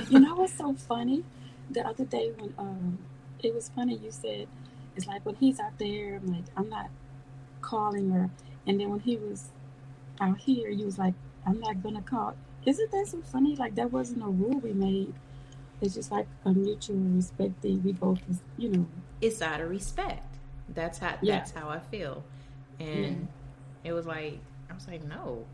You 0.10 0.20
know 0.20 0.36
what's 0.36 0.54
so 0.58 0.74
funny? 0.74 1.24
The 1.70 1.86
other 1.86 2.06
day 2.06 2.32
when 2.38 2.54
um 2.58 2.98
it 3.42 3.54
was 3.54 3.70
funny 3.70 3.96
you 3.98 4.12
said 4.12 4.48
it's 4.96 5.08
like 5.08 5.26
when 5.26 5.36
he's 5.36 5.60
out 5.60 5.78
there, 5.80 6.16
I'm 6.16 6.32
like, 6.34 6.44
I'm 6.56 6.70
not 6.70 6.90
calling 7.62 8.10
her 8.12 8.30
and 8.68 8.80
then 8.80 8.90
when 8.90 9.00
he 9.00 9.18
was 9.18 9.50
out 10.20 10.38
here 10.40 10.70
you 10.70 10.86
was 10.86 10.98
like, 10.98 11.14
I'm 11.46 11.60
not 11.60 11.82
gonna 11.84 12.02
call 12.02 12.36
isn't 12.66 12.92
that 12.92 13.08
so 13.08 13.22
funny? 13.22 13.56
Like 13.56 13.76
that 13.76 13.92
wasn't 13.92 14.24
a 14.24 14.28
rule 14.28 14.60
we 14.60 14.74
made. 14.74 15.14
It's 15.82 15.96
just 15.96 16.12
like 16.12 16.28
a 16.46 16.54
mutual 16.54 16.96
respect 16.96 17.62
thing. 17.62 17.84
We 17.84 17.92
both 17.94 18.20
you 18.58 18.70
know, 18.70 18.88
it's 19.22 19.42
out 19.42 19.62
of 19.62 19.70
respect. 19.70 20.36
That's 20.70 20.98
how 20.98 21.18
Yeah. 21.22 21.40
that's 21.40 21.52
how 21.52 21.70
I 21.70 21.80
feel. 21.80 22.24
And 22.80 23.28
it 23.84 23.94
was 23.94 24.06
like 24.06 24.40
I 24.70 24.74
was 24.74 24.88
like, 24.88 25.04
no. 25.04 25.46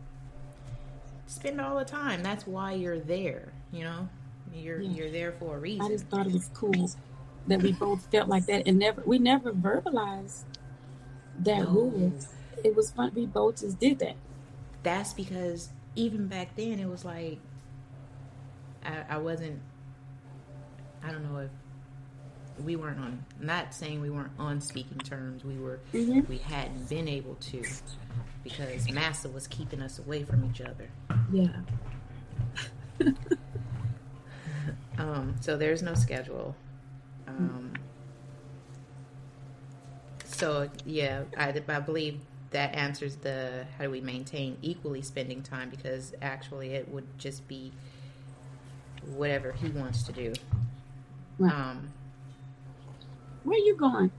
Spend 1.30 1.60
all 1.60 1.78
the 1.78 1.84
time. 1.84 2.24
That's 2.24 2.44
why 2.44 2.72
you're 2.72 2.98
there, 2.98 3.52
you 3.70 3.84
know? 3.84 4.08
You're 4.52 4.80
Yeah. 4.80 4.90
you're 4.90 5.10
there 5.12 5.30
for 5.30 5.56
a 5.56 5.60
reason. 5.60 5.82
I 5.82 5.88
just 5.88 6.06
thought 6.08 6.26
it 6.26 6.32
was 6.32 6.50
cool 6.52 6.90
that 7.46 7.62
we 7.62 7.70
both 7.70 8.04
felt 8.10 8.28
like 8.28 8.46
that 8.46 8.66
and 8.66 8.80
never 8.80 9.00
we 9.06 9.20
never 9.20 9.52
verbalized 9.52 10.42
that 11.38 11.60
No. 11.60 11.70
rule. 11.70 12.12
It 12.64 12.74
was 12.74 12.90
fun 12.90 13.12
we 13.14 13.26
both 13.26 13.60
just 13.60 13.78
did 13.78 14.00
that. 14.00 14.16
That's 14.82 15.12
because 15.12 15.68
even 15.94 16.26
back 16.26 16.56
then 16.56 16.80
it 16.80 16.88
was 16.88 17.04
like 17.04 17.38
I, 18.84 19.04
I 19.10 19.18
wasn't 19.18 19.60
I 21.00 21.12
don't 21.12 21.22
know 21.22 21.38
if 21.38 21.50
we 22.60 22.76
weren't 22.76 22.98
on 23.00 23.24
not 23.40 23.74
saying 23.74 24.00
we 24.00 24.10
weren't 24.10 24.32
on 24.38 24.60
speaking 24.60 24.98
terms. 24.98 25.44
We 25.44 25.58
were 25.58 25.80
Mhm. 25.92 26.28
we 26.28 26.38
hadn't 26.38 26.88
been 26.88 27.08
able 27.08 27.34
to 27.36 27.62
because 28.44 28.90
Massa 28.90 29.28
was 29.28 29.46
keeping 29.46 29.82
us 29.82 29.98
away 29.98 30.22
from 30.24 30.44
each 30.50 30.60
other. 30.60 30.88
Yeah. 31.32 31.60
Um, 34.98 35.36
so 35.40 35.56
there's 35.56 35.82
no 35.82 35.94
schedule. 35.94 36.54
Um, 37.26 37.72
so 40.26 40.68
yeah, 40.84 41.22
I, 41.38 41.54
I 41.68 41.80
believe 41.80 42.20
that 42.50 42.74
answers 42.74 43.16
the 43.16 43.64
how 43.78 43.84
do 43.84 43.90
we 43.90 44.00
maintain 44.02 44.58
equally 44.60 45.00
spending 45.00 45.42
time 45.42 45.70
because 45.70 46.12
actually 46.20 46.72
it 46.74 46.88
would 46.90 47.06
just 47.18 47.48
be 47.48 47.72
whatever 49.16 49.52
he 49.52 49.68
wants 49.68 50.02
to 50.02 50.12
do. 50.12 50.34
Right. 51.38 51.50
Um, 51.52 51.88
Where 53.44 53.58
you 53.58 53.76
going? 53.76 54.10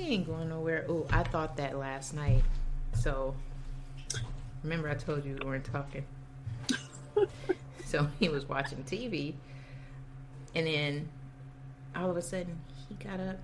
he 0.00 0.14
ain't 0.14 0.26
going 0.26 0.48
nowhere. 0.48 0.86
Oh, 0.88 1.06
I 1.10 1.22
thought 1.22 1.56
that 1.56 1.78
last 1.78 2.14
night. 2.14 2.42
So 2.94 3.34
remember 4.62 4.88
I 4.88 4.94
told 4.94 5.24
you 5.24 5.36
we 5.40 5.46
weren't 5.46 5.64
talking. 5.64 6.04
so 7.84 8.08
he 8.18 8.28
was 8.28 8.48
watching 8.48 8.82
TV, 8.84 9.34
and 10.54 10.66
then 10.66 11.08
all 11.94 12.10
of 12.10 12.16
a 12.16 12.22
sudden 12.22 12.60
he 12.88 12.94
got 12.94 13.20
up 13.20 13.36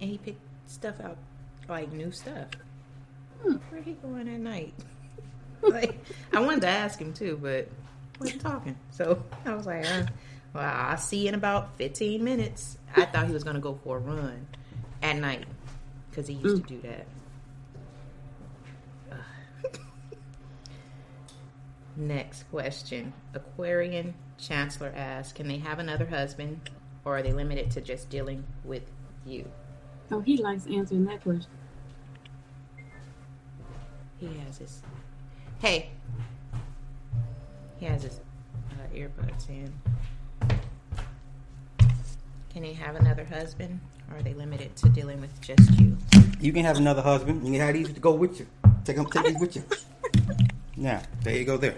and 0.00 0.10
he 0.10 0.18
picked 0.18 0.40
stuff 0.66 1.00
out, 1.00 1.16
like 1.68 1.92
new 1.92 2.10
stuff. 2.10 2.48
Hmm. 3.42 3.56
Where 3.70 3.82
he 3.82 3.92
going 3.92 4.28
at 4.28 4.40
night? 4.40 4.74
like 5.62 5.98
I 6.32 6.40
wanted 6.40 6.62
to 6.62 6.68
ask 6.68 6.98
him 6.98 7.12
too, 7.12 7.38
but 7.40 7.68
wasn't 8.18 8.40
talking. 8.40 8.76
So 8.90 9.22
I 9.44 9.54
was 9.54 9.66
like, 9.66 9.84
uh, 9.86 10.06
"Well, 10.54 10.64
I'll 10.64 10.96
see 10.96 11.22
you 11.22 11.28
in 11.28 11.34
about 11.34 11.76
fifteen 11.76 12.24
minutes." 12.24 12.78
I 12.96 13.04
thought 13.06 13.26
he 13.26 13.32
was 13.32 13.44
gonna 13.44 13.60
go 13.60 13.74
for 13.84 13.96
a 13.96 14.00
run 14.00 14.46
at 15.02 15.16
night 15.16 15.46
because 16.10 16.28
he 16.28 16.34
used 16.34 16.62
to 16.62 16.68
do 16.68 16.80
that. 16.82 17.06
Next 21.96 22.44
question. 22.50 23.12
Aquarian 23.34 24.14
Chancellor 24.36 24.92
asks, 24.96 25.32
can 25.32 25.46
they 25.46 25.58
have 25.58 25.78
another 25.78 26.06
husband 26.06 26.70
or 27.04 27.18
are 27.18 27.22
they 27.22 27.32
limited 27.32 27.70
to 27.72 27.80
just 27.80 28.10
dealing 28.10 28.44
with 28.64 28.82
you? 29.24 29.48
Oh, 30.10 30.20
he 30.20 30.36
likes 30.36 30.66
answering 30.66 31.04
that 31.04 31.22
question. 31.22 31.50
He 34.18 34.26
has 34.44 34.58
his. 34.58 34.82
Hey! 35.60 35.90
He 37.78 37.86
has 37.86 38.02
his 38.02 38.20
uh, 38.72 38.94
earbuds 38.94 39.48
in. 39.48 39.72
Can 42.54 42.62
they 42.62 42.72
have 42.72 42.94
another 42.94 43.24
husband 43.24 43.80
or 44.08 44.18
are 44.18 44.22
they 44.22 44.32
limited 44.32 44.76
to 44.76 44.88
dealing 44.88 45.20
with 45.20 45.40
just 45.40 45.68
you? 45.80 45.98
You 46.40 46.52
can 46.52 46.64
have 46.64 46.76
another 46.76 47.02
husband. 47.02 47.44
You 47.44 47.54
can 47.54 47.60
have 47.60 47.74
these 47.74 47.92
to 47.92 47.98
go 47.98 48.12
with 48.12 48.38
you. 48.38 48.46
Take 48.84 48.94
them, 48.94 49.06
take 49.06 49.24
these 49.24 49.40
with 49.40 49.56
you. 49.56 49.64
Yeah, 50.76 51.04
there 51.22 51.36
you 51.36 51.44
go. 51.44 51.56
There. 51.56 51.76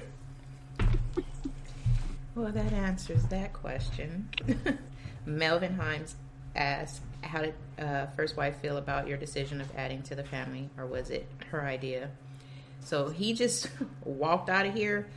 Well, 2.35 2.51
that 2.51 2.73
answers 2.73 3.23
that 3.27 3.53
question. 3.53 4.31
Melvin 5.27 5.77
Himes 5.77 6.15
asked, 6.55 7.03
"How 7.21 7.43
did 7.43 7.55
uh, 7.79 8.07
first 8.17 8.39
wife 8.39 8.57
feel 8.63 8.79
about 8.79 9.07
your 9.07 9.19
decision 9.19 9.61
of 9.61 9.69
adding 9.77 10.03
to 10.05 10.15
the 10.15 10.25
family, 10.25 10.71
or 10.79 10.87
was 10.87 11.11
it 11.11 11.29
her 11.51 11.61
idea?" 11.61 12.09
So 12.81 13.11
he 13.11 13.35
just 13.35 13.69
walked 14.05 14.49
out 14.49 14.65
of 14.65 14.73
here. 14.73 15.09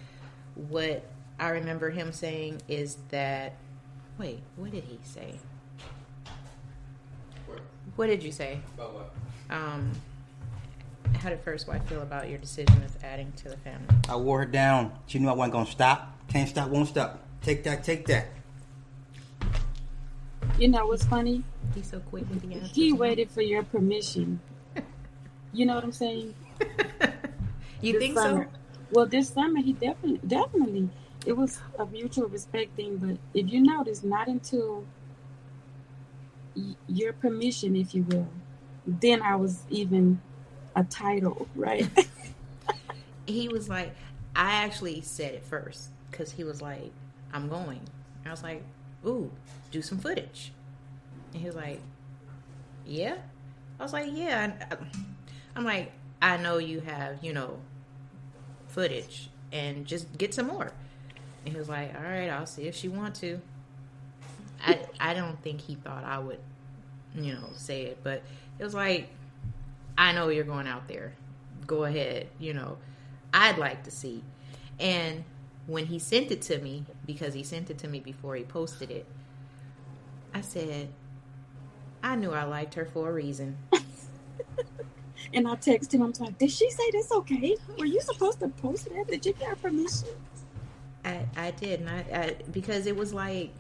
What 0.56 1.06
I 1.40 1.50
remember 1.52 1.90
him 1.90 2.12
saying 2.12 2.62
is 2.68 2.98
that, 3.12 3.54
wait, 4.18 4.42
what 4.58 4.72
did 4.72 4.84
he 4.84 5.00
say? 5.04 5.40
What 8.00 8.08
did 8.08 8.24
you 8.24 8.32
say? 8.32 8.62
About 8.76 8.94
what? 8.94 9.14
Um, 9.50 9.92
how 11.16 11.28
did 11.28 11.42
first 11.42 11.68
wife 11.68 11.86
feel 11.90 12.02
about 12.02 12.30
your 12.30 12.38
decision 12.38 12.82
of 12.82 13.04
adding 13.04 13.34
to 13.36 13.50
the 13.50 13.58
family? 13.58 13.94
I 14.08 14.16
wore 14.16 14.40
her 14.40 14.46
down. 14.46 14.94
She 15.08 15.20
knew 15.20 15.28
I 15.28 15.34
wasn't 15.34 15.52
gonna 15.52 15.66
stop. 15.70 16.16
Can't 16.30 16.48
stop, 16.48 16.70
won't 16.70 16.88
stop. 16.88 17.20
Take 17.42 17.66
that, 17.66 17.84
take 17.84 18.06
that. 18.08 18.28
You 20.58 20.70
know 20.70 20.88
what's 20.88 21.04
funny? 21.04 21.44
He's 21.76 21.90
so 21.90 22.00
quick 22.00 22.24
with 22.30 22.42
the 22.42 22.56
answers. 22.56 22.72
He 22.74 22.94
waited 22.94 23.30
for 23.32 23.42
your 23.42 23.64
permission. 23.64 24.40
You 25.52 25.66
know 25.66 25.76
what 25.76 25.84
I'm 25.84 25.92
saying? 25.92 26.34
you 27.82 27.92
This 27.92 28.02
think 28.02 28.18
summer. 28.18 28.46
so? 28.46 28.60
Well, 28.92 29.08
this 29.08 29.28
summer 29.28 29.60
he 29.62 29.74
definitely, 29.74 30.22
definitely, 30.26 30.88
it 31.26 31.36
was 31.36 31.60
a 31.78 31.86
mutual 31.86 32.30
respect 32.30 32.78
thing. 32.78 32.96
But 32.96 33.18
if 33.38 33.52
you 33.52 33.60
notice, 33.60 34.06
not 34.06 34.30
until 34.30 34.78
y- 34.78 34.86
your 36.88 37.14
permission, 37.14 37.76
if 37.76 37.94
you 37.96 38.04
will, 38.04 38.28
then 38.86 39.22
I 39.22 39.36
was 39.36 39.64
even 39.70 40.22
a 40.76 40.84
title, 40.84 41.48
right? 41.56 41.90
he 43.28 43.48
was 43.50 43.70
like, 43.70 43.96
I 44.36 44.64
actually 44.64 45.02
said 45.02 45.34
it 45.34 45.46
first 45.46 45.90
because 46.12 46.32
he 46.32 46.44
was 46.44 46.62
like, 46.62 46.92
I'm 47.34 47.50
going. 47.50 47.82
I 48.26 48.32
was 48.32 48.44
like, 48.44 48.64
ooh, 49.06 49.32
do 49.72 49.82
some 49.82 49.98
footage. 50.00 50.52
And 51.34 51.42
he 51.42 51.48
was 51.48 51.56
like, 51.56 51.82
yeah. 52.86 53.16
I 53.80 53.84
was 53.84 53.94
like, 53.94 54.10
yeah. 54.14 54.54
I- 54.72 54.74
uh, 54.74 54.78
I'm 55.56 55.64
like, 55.66 55.92
I 56.22 56.38
know 56.38 56.58
you 56.58 56.82
have, 56.82 57.24
you 57.24 57.34
know, 57.34 57.60
footage 58.68 59.30
and 59.52 59.86
just 59.86 60.18
get 60.18 60.34
some 60.34 60.48
more. 60.48 60.72
And 61.46 61.54
he 61.54 61.58
was 61.60 61.70
like, 61.70 61.96
all 61.96 62.04
right, 62.04 62.30
I'll 62.30 62.46
see 62.46 62.64
if 62.68 62.76
she 62.76 62.88
want 62.88 63.16
to. 63.16 63.42
I 64.66 64.80
I 65.00 65.14
don't 65.14 65.42
think 65.44 65.62
he 65.62 65.76
thought 65.76 66.04
I 66.04 66.20
would, 66.20 66.40
you 67.16 67.34
know, 67.34 67.50
say 67.56 67.84
it, 67.84 68.00
but 68.04 68.24
it 68.58 68.64
was 68.64 68.74
like, 68.74 69.10
I 69.98 70.12
know 70.14 70.30
you're 70.30 70.44
going 70.44 70.68
out 70.68 70.88
there. 70.88 71.14
Go 71.68 71.84
ahead, 71.86 72.28
you 72.40 72.54
know. 72.54 72.78
I'd 73.34 73.58
like 73.58 73.84
to 73.84 73.92
see. 73.92 74.24
And 74.80 75.24
when 75.68 75.86
he 75.86 76.00
sent 76.00 76.32
it 76.32 76.42
to 76.44 76.58
me, 76.60 76.86
because 77.06 77.34
he 77.34 77.44
sent 77.44 77.70
it 77.70 77.78
to 77.80 77.88
me 77.88 78.00
before 78.00 78.36
he 78.36 78.44
posted 78.44 78.92
it, 78.92 79.06
I 80.34 80.42
said, 80.42 80.90
I 82.04 82.16
knew 82.16 82.32
I 82.32 82.44
liked 82.44 82.76
her 82.76 82.86
for 82.86 83.10
a 83.10 83.14
reason. 83.14 83.58
and 85.34 85.48
I 85.48 85.56
texted 85.56 85.94
him. 85.94 86.04
I'm 86.04 86.14
like, 86.20 86.38
did 86.38 86.52
she 86.52 86.70
say 86.72 86.90
that's 86.92 87.12
okay? 87.12 87.56
Were 87.78 87.86
you 87.86 88.02
supposed 88.02 88.40
to 88.40 88.50
post 88.50 88.90
that? 88.90 89.08
Did 89.08 89.26
you 89.26 89.34
get 89.34 89.50
her 89.50 89.56
permission? 89.56 90.10
I, 91.06 91.26
I 91.36 91.52
did, 91.52 91.82
and 91.82 91.90
I, 91.90 92.06
I 92.14 92.36
because 92.52 92.86
it 92.86 92.96
was 92.96 93.14
like 93.14 93.52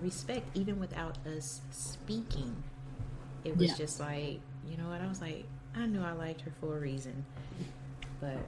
respect, 0.00 0.46
even 0.56 0.78
without 0.80 1.16
us 1.26 1.60
speaking. 1.70 2.62
It 3.44 3.56
was 3.56 3.70
Yeah. 3.70 3.76
just 3.76 4.00
like, 4.00 4.40
you 4.68 4.76
know 4.76 4.88
what? 4.88 5.00
I 5.00 5.06
was 5.08 5.20
like, 5.20 5.44
I 5.74 5.86
knew 5.86 6.02
I 6.02 6.12
liked 6.12 6.42
her 6.42 6.52
for 6.60 6.76
a 6.76 6.80
reason, 6.80 7.24
but 8.20 8.38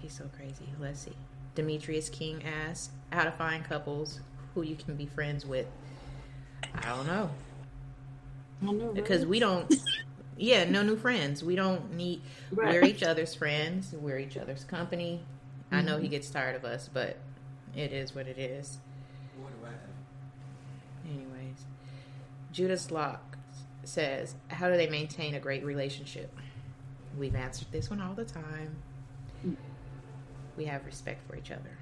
he's 0.00 0.12
so 0.12 0.24
crazy. 0.36 0.68
Let's 0.80 1.00
see. 1.00 1.12
Demetrius 1.54 2.08
King 2.08 2.42
asks 2.44 2.90
how 3.12 3.24
to 3.24 3.30
find 3.30 3.64
couples 3.64 4.20
who 4.54 4.62
you 4.62 4.76
can 4.76 4.96
be 4.96 5.06
friends 5.06 5.44
with. 5.46 5.66
I 6.74 6.88
don't 6.88 7.06
know 7.06 7.30
I 8.66 8.72
know 8.72 8.86
right? 8.86 8.94
because 8.94 9.26
we 9.26 9.38
don't. 9.38 9.72
Yeah, 10.34 10.64
no 10.64 10.82
new 10.82 10.96
friends. 10.96 11.44
We 11.44 11.54
don't 11.56 11.92
need. 11.94 12.22
Right. 12.50 12.72
We're 12.72 12.84
each 12.84 13.02
other's 13.02 13.34
friends. 13.34 13.92
We're 13.92 14.18
each 14.18 14.36
other's 14.38 14.64
company. 14.64 15.20
I 15.70 15.82
know 15.82 15.92
Mm-hmm. 15.96 16.02
he 16.02 16.08
gets 16.08 16.30
tired 16.30 16.56
of 16.56 16.64
us, 16.64 16.88
but 16.92 17.18
it 17.76 17.92
is 17.92 18.14
what 18.14 18.26
it 18.26 18.38
is. 18.38 18.78
Judas 22.52 22.90
Locke 22.90 23.36
says, 23.84 24.34
"How 24.48 24.68
do 24.68 24.76
they 24.76 24.88
maintain 24.88 25.34
a 25.34 25.40
great 25.40 25.64
relationship?" 25.64 26.32
We've 27.18 27.34
answered 27.34 27.68
this 27.72 27.90
one 27.90 28.00
all 28.00 28.14
the 28.14 28.24
time. 28.24 28.76
We 30.56 30.66
have 30.66 30.84
respect 30.86 31.26
for 31.28 31.36
each 31.36 31.50
other. 31.50 31.78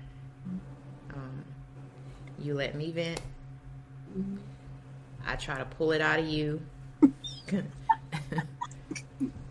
Um, 1.15 1.45
you 2.39 2.55
let 2.55 2.75
me 2.75 2.91
vent. 2.91 3.21
I 5.27 5.37
try 5.37 5.59
to 5.59 5.65
pull 5.65 5.93
it 5.93 6.01
out 6.01 6.19
of 6.19 6.27
you. 6.27 6.61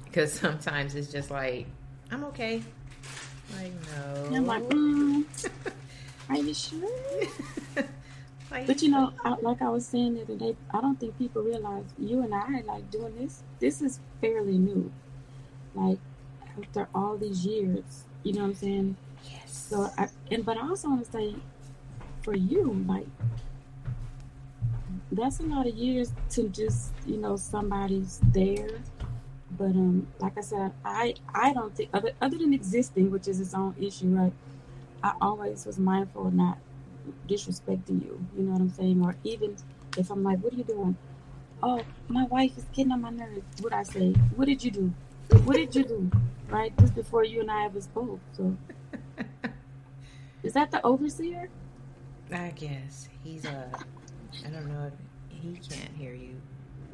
Because 0.06 0.34
sometimes 0.34 0.96
it's 0.96 1.12
just 1.12 1.30
like, 1.30 1.68
I'm 2.10 2.24
okay. 2.26 2.64
Like, 3.56 3.72
no. 3.96 4.36
I'm 4.36 4.48
like, 4.48 4.64
mm, 4.64 5.24
are 6.30 6.38
you 6.38 6.54
sure? 6.54 6.90
But 8.50 8.82
you 8.82 8.90
know, 8.90 9.14
I, 9.24 9.36
like 9.42 9.62
I 9.62 9.70
was 9.70 9.86
saying 9.86 10.16
the 10.16 10.22
other 10.24 10.36
day, 10.36 10.56
I 10.74 10.82
don't 10.82 11.00
think 11.00 11.18
people 11.18 11.44
realize 11.44 11.86
you 11.98 12.22
and 12.24 12.34
I 12.34 12.62
like 12.66 12.90
doing 12.90 13.16
this. 13.16 13.44
This 13.60 13.82
is 13.82 14.00
fairly 14.22 14.58
new. 14.58 14.92
Like 15.76 16.00
after 16.58 16.88
all 16.96 17.18
these 17.18 17.46
years, 17.46 18.06
you 18.24 18.34
know 18.34 18.42
what 18.42 18.48
I'm 18.48 18.56
saying? 18.56 18.96
yes. 19.30 19.68
So, 19.70 19.90
I, 19.98 20.08
and 20.32 20.46
but 20.46 20.58
I 20.58 20.68
also 20.68 20.90
want 20.90 21.06
to 21.06 21.12
say, 21.12 21.36
for 22.22 22.36
you, 22.36 22.84
like 22.88 23.08
that's 25.12 25.40
a 25.40 25.44
lot 25.44 25.68
of 25.68 25.76
years 25.76 26.12
to 26.32 26.50
just 26.50 26.92
you 27.06 27.18
know 27.18 27.36
somebody's 27.36 28.20
there. 28.32 28.70
But 29.58 29.72
um, 29.72 30.08
like 30.20 30.38
I 30.38 30.42
said, 30.42 30.72
I 30.86 31.16
I 31.34 31.54
don't 31.54 31.76
think 31.76 31.90
other 31.94 32.12
other 32.22 32.38
than 32.38 32.54
existing, 32.54 33.12
which 33.12 33.28
is 33.28 33.40
its 33.40 33.54
own 33.54 33.76
issue, 33.80 34.08
right? 34.08 34.34
I 35.04 35.14
always 35.22 35.66
was 35.66 35.80
mindful 35.80 36.28
of 36.28 36.34
not 36.34 36.58
disrespecting 37.28 38.04
you. 38.04 38.26
You 38.38 38.44
know 38.44 38.52
what 38.54 38.62
I'm 38.62 38.70
saying? 38.70 39.04
Or 39.04 39.16
even 39.24 39.56
if 39.98 40.10
I'm 40.10 40.24
like, 40.24 40.40
"What 40.40 40.54
are 40.54 40.56
you 40.56 40.64
doing?" 40.64 40.98
Oh, 41.62 41.82
my 42.08 42.24
wife 42.26 42.58
is 42.58 42.66
getting 42.74 42.92
on 42.92 43.02
my 43.02 43.10
nerves. 43.10 43.62
What 43.62 43.74
I 43.74 43.84
say? 43.84 44.12
What 44.36 44.46
did 44.46 44.64
you 44.64 44.72
do? 44.72 44.94
What 45.44 45.58
did 45.58 45.76
you 45.76 45.84
do? 45.84 46.12
Right, 46.50 46.76
just 46.80 46.96
before 46.96 47.24
you 47.24 47.42
and 47.42 47.52
I 47.52 47.66
ever 47.66 47.82
spoke. 47.82 48.20
So 48.36 48.56
is 50.44 50.54
that 50.54 50.72
the 50.72 50.84
overseer? 50.86 51.50
I 52.32 52.50
guess 52.50 53.10
he's 53.24 53.46
a. 53.46 53.70
I 54.46 54.50
don't 54.50 54.68
know 54.68 54.92
if 54.92 54.94
he 55.42 55.60
can't 55.68 55.96
hear 55.98 56.14
you. 56.14 56.36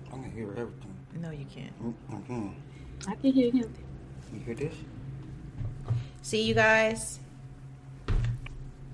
I 0.08 0.12
can 0.12 0.32
hear 0.32 0.50
everything. 0.52 0.96
No, 1.22 1.32
you 1.32 1.46
can't. 1.46 1.84
Mm-hmm. 2.12 2.50
I 3.08 3.16
can 3.16 3.32
hear 3.32 3.52
him. 3.52 3.74
You 4.34 4.40
hear 4.40 4.56
this? 4.56 4.76
See 6.22 6.42
you 6.42 6.54
guys. 6.54 7.20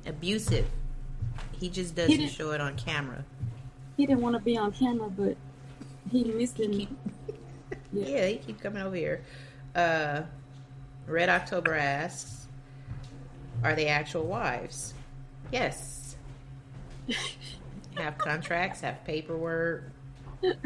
Abusive. 0.05 0.65
He 1.61 1.69
just 1.69 1.95
doesn't 1.95 2.17
didn't- 2.17 2.31
show 2.31 2.51
it 2.51 2.59
on 2.59 2.75
camera. 2.75 3.23
He 3.95 4.05
didn't 4.07 4.21
want 4.21 4.35
to 4.35 4.41
be 4.41 4.57
on 4.57 4.71
camera, 4.71 5.09
but 5.09 5.37
he 6.11 6.23
missing. 6.25 6.71
Keep- 6.71 6.97
Yeah. 7.93 8.07
yeah, 8.07 8.25
he 8.27 8.37
keep 8.37 8.59
coming 8.59 8.81
over 8.81 8.95
here. 8.95 9.21
Uh, 9.75 10.23
Red 11.07 11.29
October 11.29 11.75
asks, 11.75 12.47
"Are 13.63 13.75
they 13.75 13.87
actual 13.87 14.23
wives?" 14.25 14.93
Yes. 15.51 16.15
have 17.97 18.17
contracts, 18.17 18.81
have 18.81 19.03
paperwork, 19.05 19.83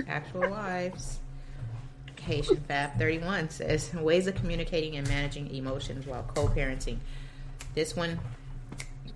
actual 0.08 0.50
wives. 0.50 1.20
Haitian 2.22 2.58
Fab 2.62 2.98
31 2.98 3.50
says 3.52 3.94
ways 3.94 4.26
of 4.28 4.34
communicating 4.36 4.96
and 4.96 5.08
managing 5.08 5.54
emotions 5.54 6.08
while 6.08 6.24
co-parenting. 6.24 6.98
This 7.76 7.96
one, 7.96 8.20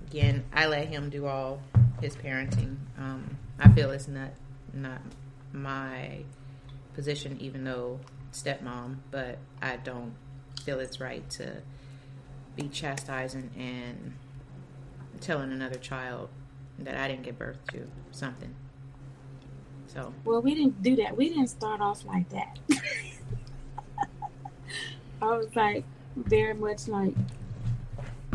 again, 0.09 0.43
I 0.51 0.65
let 0.67 0.87
him 0.87 1.09
do 1.09 1.27
all 1.27 1.61
his 2.01 2.15
parenting. 2.15 2.77
Um, 2.97 3.37
I 3.59 3.69
feel 3.69 3.91
it's 3.91 4.07
not 4.07 4.31
not 4.73 5.01
my 5.53 6.23
position, 6.93 7.37
even 7.39 7.63
though 7.63 7.99
stepmom, 8.31 8.97
but 9.11 9.37
I 9.61 9.77
don't 9.77 10.13
feel 10.63 10.79
it's 10.79 10.99
right 10.99 11.27
to 11.31 11.61
be 12.55 12.67
chastising 12.67 13.51
and 13.57 14.13
telling 15.21 15.51
another 15.51 15.77
child 15.77 16.29
that 16.79 16.95
I 16.95 17.07
didn't 17.07 17.23
give 17.23 17.37
birth 17.37 17.59
to 17.71 17.87
something. 18.11 18.53
So 19.87 20.13
Well, 20.23 20.41
we 20.41 20.55
didn't 20.55 20.81
do 20.83 20.95
that. 20.97 21.15
We 21.17 21.29
didn't 21.29 21.47
start 21.47 21.81
off 21.81 22.05
like 22.05 22.29
that. 22.29 22.59
I 25.21 25.25
was 25.25 25.53
like 25.55 25.83
very 26.15 26.53
much 26.53 26.87
like, 26.87 27.13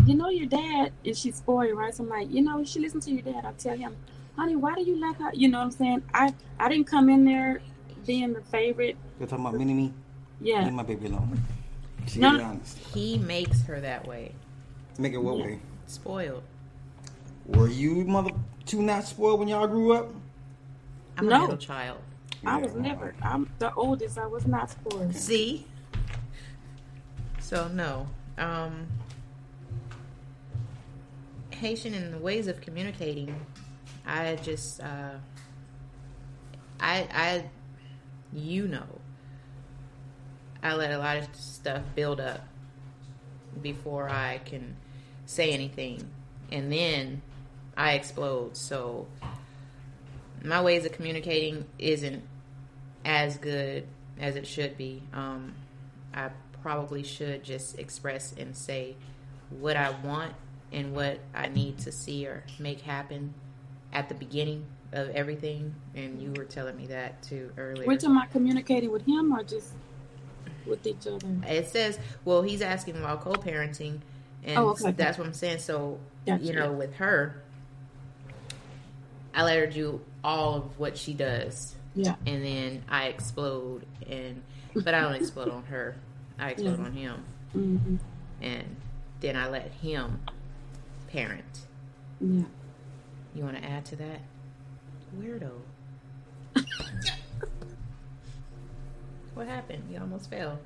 you 0.06 0.14
know, 0.14 0.28
your 0.28 0.46
dad, 0.46 0.92
and 1.04 1.16
she's 1.16 1.36
spoiled, 1.36 1.76
right? 1.76 1.94
So 1.94 2.02
I'm 2.04 2.10
like, 2.10 2.30
you 2.30 2.42
know, 2.42 2.62
she 2.64 2.72
should 2.72 2.82
listen 2.82 3.00
to 3.00 3.10
your 3.10 3.22
dad. 3.22 3.44
I 3.44 3.52
tell 3.52 3.76
him, 3.76 3.96
honey, 4.36 4.56
why 4.56 4.74
do 4.74 4.82
you 4.82 5.00
let 5.00 5.16
her? 5.16 5.30
You 5.32 5.48
know 5.48 5.58
what 5.58 5.64
I'm 5.64 5.70
saying? 5.70 6.02
I 6.12 6.34
I 6.58 6.68
didn't 6.68 6.86
come 6.86 7.08
in 7.08 7.24
there 7.24 7.60
being 8.06 8.32
the 8.32 8.42
favorite. 8.42 8.96
You're 9.18 9.28
talking 9.28 9.44
about 9.44 9.58
mini 9.58 9.72
me? 9.74 9.92
Yeah, 10.40 10.64
Leave 10.64 10.72
my 10.74 10.82
baby 10.82 11.06
alone. 11.06 11.42
She 12.06 12.20
No. 12.20 12.36
be 12.36 12.42
honest. 12.42 12.78
He 12.78 13.18
makes 13.18 13.62
her 13.62 13.80
that 13.80 14.06
way. 14.06 14.34
Make 14.98 15.14
it 15.14 15.18
what 15.18 15.38
Yeah. 15.38 15.44
way? 15.44 15.60
Spoiled. 15.86 16.42
Were 17.46 17.68
you 17.68 18.04
mother 18.04 18.30
two 18.66 18.82
not 18.82 19.04
spoiled 19.04 19.38
when 19.40 19.48
y'all 19.48 19.66
grew 19.66 19.92
up? 19.92 20.12
I'm 21.16 21.28
No. 21.28 21.36
a 21.36 21.40
middle 21.40 21.56
child. 21.56 21.98
I 22.46 22.58
was 22.58 22.74
never. 22.74 23.14
I'm 23.22 23.48
the 23.58 23.72
oldest. 23.74 24.18
I 24.18 24.26
was 24.26 24.46
not 24.46 24.70
spoiled. 24.70 25.14
See? 25.14 25.66
So 27.38 27.68
no. 27.68 28.08
Um 28.36 28.86
Haitian 31.54 31.94
in 31.94 32.10
the 32.10 32.18
ways 32.18 32.46
of 32.46 32.60
communicating, 32.60 33.34
I 34.06 34.36
just 34.36 34.80
uh 34.80 35.14
I 36.80 37.08
I 37.12 37.44
you 38.32 38.68
know. 38.68 38.86
I 40.62 40.74
let 40.74 40.92
a 40.92 40.98
lot 40.98 41.18
of 41.18 41.28
stuff 41.34 41.82
build 41.94 42.20
up 42.20 42.40
before 43.60 44.08
I 44.08 44.40
can 44.44 44.76
say 45.26 45.50
anything. 45.52 46.08
And 46.50 46.72
then 46.72 47.22
I 47.76 47.92
explode. 47.92 48.56
So 48.56 49.06
my 50.42 50.62
ways 50.62 50.86
of 50.86 50.92
communicating 50.92 51.66
isn't 51.78 52.22
as 53.04 53.36
good 53.36 53.86
as 54.18 54.36
it 54.36 54.46
should 54.46 54.78
be. 54.78 55.02
Um, 55.12 55.54
I 56.14 56.30
probably 56.62 57.02
should 57.02 57.44
just 57.44 57.78
express 57.78 58.32
and 58.38 58.56
say 58.56 58.96
what 59.50 59.76
I 59.76 59.90
want 59.90 60.32
and 60.74 60.92
what 60.94 61.20
I 61.34 61.48
need 61.48 61.78
to 61.78 61.92
see 61.92 62.26
or 62.26 62.42
make 62.58 62.80
happen 62.80 63.32
at 63.92 64.08
the 64.08 64.14
beginning 64.14 64.66
of 64.92 65.08
everything. 65.10 65.74
And 65.94 66.20
you 66.20 66.32
were 66.32 66.44
telling 66.44 66.76
me 66.76 66.88
that 66.88 67.22
too 67.22 67.52
earlier. 67.56 67.86
We're 67.86 67.96
talking 67.96 68.16
about 68.16 68.30
communicating 68.32 68.90
with 68.90 69.06
him 69.06 69.32
or 69.32 69.44
just 69.44 69.72
with 70.66 70.84
each 70.86 71.06
other. 71.06 71.28
It 71.46 71.68
says, 71.68 71.98
well, 72.24 72.42
he's 72.42 72.60
asking 72.60 72.96
about 72.96 73.20
co-parenting, 73.20 74.00
and 74.42 74.58
Oh, 74.58 74.70
okay. 74.70 74.90
that's 74.90 75.16
what 75.16 75.26
I'm 75.26 75.32
saying. 75.32 75.60
So, 75.60 76.00
Gotcha. 76.26 76.42
you 76.42 76.52
know, 76.52 76.72
with 76.72 76.94
her, 76.96 77.42
I 79.32 79.44
let 79.44 79.58
her 79.58 79.66
do 79.66 80.00
all 80.24 80.54
of 80.56 80.78
what 80.78 80.96
she 80.98 81.14
does, 81.14 81.76
Yeah. 81.94 82.16
and 82.26 82.44
then 82.44 82.84
I 82.88 83.06
explode, 83.06 83.86
and 84.08 84.42
but 84.74 84.94
I 84.94 85.02
don't 85.02 85.14
explode 85.14 85.50
on 85.50 85.64
her. 85.64 85.96
I 86.38 86.50
explode 86.52 86.78
Yeah. 86.78 86.84
on 86.84 86.92
him, 86.92 87.24
hmm 87.52 87.96
and 88.42 88.76
then 89.20 89.36
I 89.36 89.48
let 89.48 89.70
him 89.70 90.20
parent. 91.14 91.60
Yeah. 92.20 92.42
You 93.34 93.44
want 93.44 93.56
to 93.56 93.64
add 93.64 93.84
to 93.86 93.96
that? 93.96 94.20
Weirdo. 95.16 95.50
what 99.34 99.46
happened? 99.46 99.84
You 99.90 100.00
almost 100.00 100.28
fell. 100.28 100.58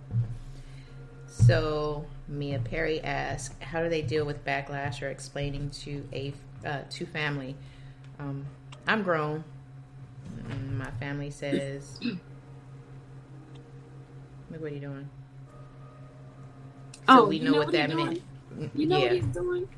So 1.27 2.07
Mia 2.29 2.59
Perry 2.61 3.01
asked, 3.03 3.63
"How 3.63 3.83
do 3.83 3.89
they 3.91 4.01
deal 4.03 4.25
with 4.25 4.43
backlash 4.45 5.03
or 5.03 5.09
explaining 5.09 5.69
to 5.83 6.09
a 6.13 6.33
uh, 6.65 6.81
to 6.91 7.07
family?" 7.07 7.55
Um, 8.19 8.47
I'm 8.87 9.03
grown. 9.03 9.45
Mm, 10.49 10.79
My 10.79 10.91
family 10.93 11.31
says, 11.31 12.01
"Look 12.03 12.19
what 14.61 14.73
are 14.73 14.75
you 14.75 14.81
doing?" 14.81 15.09
So 17.07 17.23
Oh, 17.23 17.27
we 17.27 17.37
you 17.37 17.45
know, 17.45 17.53
know 17.53 17.59
what, 17.59 17.67
what 17.67 17.73
that 17.75 17.91
meant. 17.95 18.21
Mm, 18.59 18.71
You 18.75 18.87
know 18.87 18.99
yeah, 18.99 19.05
what 19.05 19.13
he's 19.13 19.25
doing? 19.27 19.69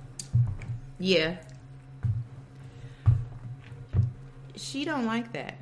Yeah. 1.00 1.36
She 4.54 4.84
don't 4.84 5.06
like 5.06 5.32
that. 5.32 5.56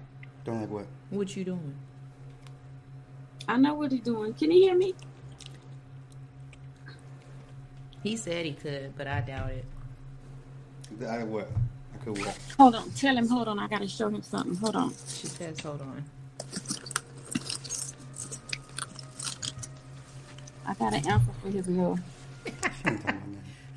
Don't 0.45 0.61
like 0.61 0.71
what? 0.71 0.87
What 1.11 1.37
you 1.37 1.45
doing? 1.45 1.75
I 3.47 3.57
know 3.57 3.75
what 3.75 3.93
he's 3.93 4.01
doing. 4.03 4.35
Can 4.35 4.51
you 4.51 4.61
hear 4.61 4.77
me? 4.77 4.95
He 8.03 8.17
said 8.17 8.45
he 8.45 8.53
could, 8.53 8.97
but 8.97 9.07
I 9.07 9.21
doubt 9.21 9.51
it. 9.51 9.65
I 11.07 11.23
what? 11.23 11.51
I 11.95 12.05
could 12.05 12.19
what? 12.19 12.37
Hold 12.59 12.75
on. 12.75 12.91
Tell 12.91 13.17
him. 13.17 13.29
Hold 13.29 13.49
on. 13.49 13.59
I 13.59 13.69
gotta 13.69 13.89
show 13.89 14.09
him 14.09 14.23
something. 14.23 14.57
Hold 14.57 14.77
on. 14.77 14.91
She 15.07 15.29
says, 15.29 15.61
"Hold 15.61 15.81
on." 15.83 16.05
I 20.67 20.75
got 20.75 20.93
an 20.93 21.07
answer 21.07 21.33
for 21.43 21.49
his 21.49 21.67
little. 21.69 21.99
She 22.47 22.91
ain't 22.91 23.03
talking 23.03 23.09
about 23.09 23.29
me. 23.29 23.39
You 23.45 23.55
see 23.55 23.69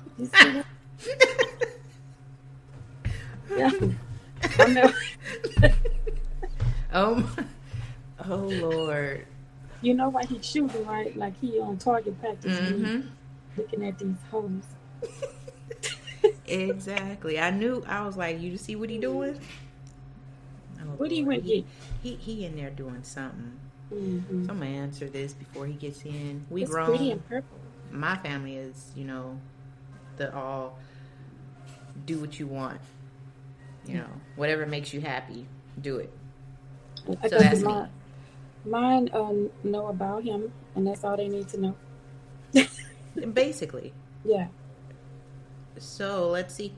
that? 0.00 0.09
Yeah. 3.56 3.70
I 4.58 4.68
know. 4.68 4.92
Oh, 6.92 7.36
oh 8.28 8.36
Lord. 8.36 9.26
You 9.82 9.94
know 9.94 10.08
why 10.08 10.24
he's 10.24 10.44
shooting 10.44 10.84
right? 10.86 11.16
Like 11.16 11.38
he 11.40 11.58
on 11.60 11.78
target 11.78 12.18
practice, 12.20 12.58
hmm 12.58 13.00
looking 13.56 13.86
at 13.86 13.98
these 13.98 14.16
hoes. 14.30 14.62
Exactly. 16.46 17.38
I 17.38 17.50
knew. 17.50 17.84
I 17.86 18.04
was 18.04 18.16
like, 18.16 18.40
"You 18.40 18.56
see 18.56 18.74
what 18.76 18.90
he 18.90 18.98
doing?" 18.98 19.38
Oh, 20.80 20.84
What 20.96 21.10
he 21.12 21.22
went 21.22 21.46
get? 21.46 21.64
He 22.02 22.14
he 22.16 22.44
in 22.44 22.56
there 22.56 22.70
doing 22.70 23.02
something. 23.04 23.58
Mm-hmm. 23.94 24.44
So 24.44 24.50
I'm 24.52 24.58
gonna 24.58 24.70
answer 24.70 25.08
this 25.08 25.32
before 25.32 25.66
he 25.66 25.74
gets 25.74 26.02
in. 26.04 26.44
We 26.50 26.62
It's 26.62 26.70
grown. 26.70 26.88
pretty 26.88 27.10
and 27.12 27.28
purple. 27.28 27.58
My 27.92 28.16
family 28.16 28.56
is, 28.56 28.90
you 28.96 29.04
know, 29.04 29.38
the 30.20 30.34
all 30.36 30.78
do 32.04 32.20
what 32.20 32.38
you 32.38 32.46
want. 32.46 32.80
You 33.86 33.96
know, 33.96 34.10
whatever 34.36 34.66
makes 34.66 34.92
you 34.92 35.00
happy, 35.00 35.46
do 35.80 35.96
it. 35.96 36.12
I 37.22 37.28
So 37.28 37.38
that's 37.38 37.62
me. 37.62 37.72
mine, 37.72 37.88
mine 38.64 39.10
um, 39.14 39.50
know 39.64 39.86
about 39.88 40.22
him, 40.22 40.52
and 40.76 40.86
that's 40.86 41.02
all 41.02 41.16
they 41.16 41.28
need 41.28 41.48
to 41.48 41.58
know. 41.60 41.74
Basically. 43.32 43.92
Yeah. 44.24 44.48
So 45.78 46.28
let's 46.28 46.54
see. 46.54 46.74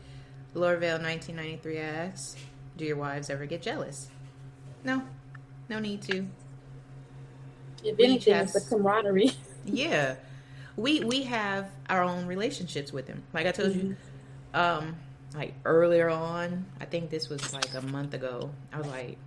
Lorville 0.54 1.02
1993 1.02 1.78
asks, 1.78 2.36
"Do 2.76 2.84
your 2.84 2.96
wives 2.96 3.28
ever 3.28 3.46
get 3.46 3.62
jealous?" 3.62 4.08
No, 4.84 5.02
no 5.68 5.80
need 5.80 6.02
to. 6.02 6.28
If 7.82 7.98
anything, 7.98 8.34
it's 8.36 8.52
the 8.52 8.60
camaraderie. 8.60 9.32
Yeah, 9.64 10.16
we 10.76 11.00
we 11.04 11.22
have 11.24 11.68
our 11.88 12.02
own 12.02 12.26
relationships 12.26 12.92
with 12.92 13.06
him. 13.06 13.22
Like 13.32 13.46
I 13.46 13.52
told 13.52 13.74
you, 13.74 13.96
um, 14.54 14.96
like 15.34 15.54
earlier 15.64 16.08
on, 16.10 16.66
I 16.80 16.84
think 16.84 17.10
this 17.10 17.28
was 17.28 17.52
like 17.52 17.72
a 17.74 17.82
month 17.82 18.14
ago. 18.14 18.50
I 18.72 18.78
was 18.78 18.86
like, 18.86 19.18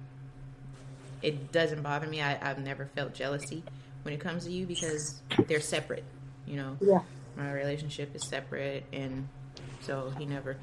it 1.21 1.51
doesn't 1.51 1.81
bother 1.81 2.07
me. 2.07 2.21
I, 2.21 2.37
I've 2.41 2.59
never 2.59 2.85
felt 2.95 3.13
jealousy 3.13 3.63
when 4.03 4.13
it 4.13 4.19
comes 4.19 4.45
to 4.45 4.51
you 4.51 4.65
because 4.65 5.21
they're 5.47 5.59
separate. 5.61 6.03
You 6.45 6.57
know, 6.57 6.77
Yeah. 6.81 6.99
my 7.35 7.51
relationship 7.51 8.15
is 8.15 8.23
separate, 8.27 8.83
and 8.93 9.27
so 9.81 10.11
he 10.17 10.25
never. 10.25 10.57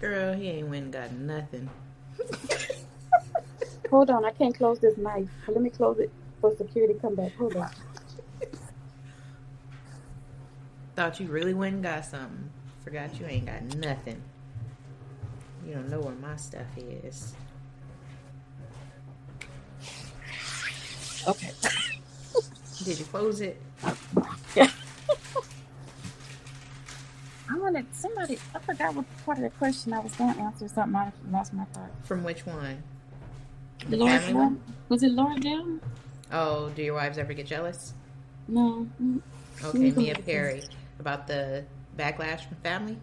Girl, 0.00 0.34
he 0.34 0.48
ain't 0.48 0.68
went 0.68 0.84
and 0.84 0.92
got 0.92 1.12
nothing. 1.12 1.70
Hold 3.90 4.10
on, 4.10 4.24
I 4.24 4.30
can't 4.32 4.54
close 4.56 4.78
this 4.80 4.96
knife. 4.98 5.28
Let 5.46 5.62
me 5.62 5.70
close 5.70 5.98
it 5.98 6.10
for 6.40 6.54
security. 6.56 6.94
Come 7.00 7.14
back. 7.14 7.34
Hold 7.36 7.56
on. 7.56 7.70
Thought 10.96 11.20
you 11.20 11.26
really 11.26 11.52
went 11.52 11.74
and 11.74 11.82
got 11.82 12.06
something. 12.06 12.48
Forgot 12.82 13.20
you 13.20 13.26
ain't 13.26 13.44
got 13.44 13.62
nothing. 13.76 14.22
You 15.66 15.74
don't 15.74 15.90
know 15.90 16.00
where 16.00 16.14
my 16.14 16.36
stuff 16.36 16.66
is. 16.78 17.34
Okay. 21.28 21.50
Did 22.84 22.98
you 22.98 23.04
close 23.04 23.42
it? 23.42 23.60
Yeah. 24.54 24.70
I 27.50 27.58
wanted 27.58 27.94
somebody. 27.94 28.38
I 28.54 28.58
forgot 28.60 28.94
what 28.94 29.04
part 29.24 29.36
of 29.36 29.44
the 29.44 29.50
question 29.50 29.92
I 29.92 29.98
was 29.98 30.14
going 30.14 30.34
to 30.34 30.40
answer. 30.40 30.66
Something 30.66 30.96
I 30.96 31.12
lost 31.30 31.52
my 31.52 31.64
thought. 31.66 31.90
From 32.04 32.24
which 32.24 32.46
one? 32.46 32.82
The 33.88 33.98
family 33.98 34.34
one? 34.34 34.62
Was 34.88 35.02
it 35.02 35.12
Laura 35.12 35.38
Dell? 35.38 35.78
Oh, 36.32 36.70
do 36.70 36.82
your 36.82 36.94
wives 36.94 37.18
ever 37.18 37.34
get 37.34 37.46
jealous? 37.46 37.92
No. 38.48 38.88
Okay. 39.62 39.90
Mia 39.90 40.14
Perry. 40.14 40.62
About 40.98 41.26
the 41.26 41.64
backlash 41.96 42.46
from 42.46 42.56
family? 42.58 42.98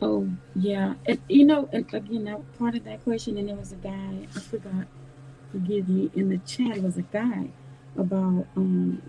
Oh 0.00 0.28
yeah. 0.54 0.94
And, 1.06 1.20
you 1.28 1.44
know, 1.44 1.68
and 1.72 1.92
again, 1.92 2.24
that 2.24 2.58
part 2.58 2.74
of 2.74 2.84
that 2.84 3.02
question, 3.04 3.36
and 3.38 3.48
there 3.48 3.56
was 3.56 3.72
a 3.72 3.76
guy. 3.76 4.26
I 4.34 4.40
forgot. 4.40 4.86
Forgive 5.52 5.88
me. 5.88 6.10
In 6.14 6.28
the 6.28 6.38
chat 6.38 6.82
was 6.82 6.96
a 6.96 7.02
guy 7.02 7.48
about 7.96 8.46
um 8.56 9.02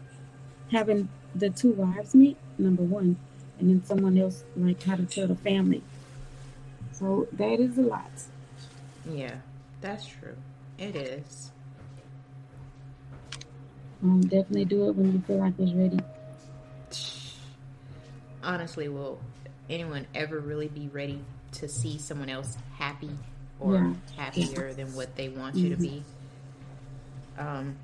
having 0.71 1.09
the 1.35 1.49
two 1.49 1.73
wives 1.73 2.15
meet. 2.15 2.37
Number 2.57 2.83
one, 2.83 3.17
and 3.59 3.69
then 3.69 3.83
someone 3.83 4.17
else 4.17 4.43
like 4.55 4.81
how 4.83 4.95
to 4.95 5.05
tell 5.05 5.27
the 5.27 5.35
family. 5.35 5.83
So 6.91 7.27
that 7.33 7.59
is 7.59 7.77
a 7.77 7.81
lot. 7.81 8.11
Yeah, 9.09 9.35
that's 9.81 10.05
true. 10.05 10.35
It 10.77 10.95
is. 10.95 11.51
Um, 14.01 14.21
definitely 14.21 14.65
do 14.65 14.87
it 14.89 14.95
when 14.95 15.13
you 15.13 15.21
feel 15.27 15.37
like 15.37 15.53
it's 15.59 15.73
ready. 15.73 15.99
Honestly, 18.43 18.87
will 18.87 19.19
anyone 19.69 20.07
ever 20.15 20.39
really 20.39 20.67
be 20.67 20.87
ready 20.93 21.23
to 21.53 21.67
see 21.67 21.97
someone 21.97 22.29
else 22.29 22.57
happy 22.77 23.11
or 23.59 23.73
Yeah. 23.75 23.93
happier 24.15 24.73
than 24.73 24.93
what 24.95 25.15
they 25.15 25.29
want 25.29 25.55
you 25.55 25.69
to 25.69 25.75
Mhm. 25.75 25.81
be? 25.81 26.03
Um, 27.37 27.75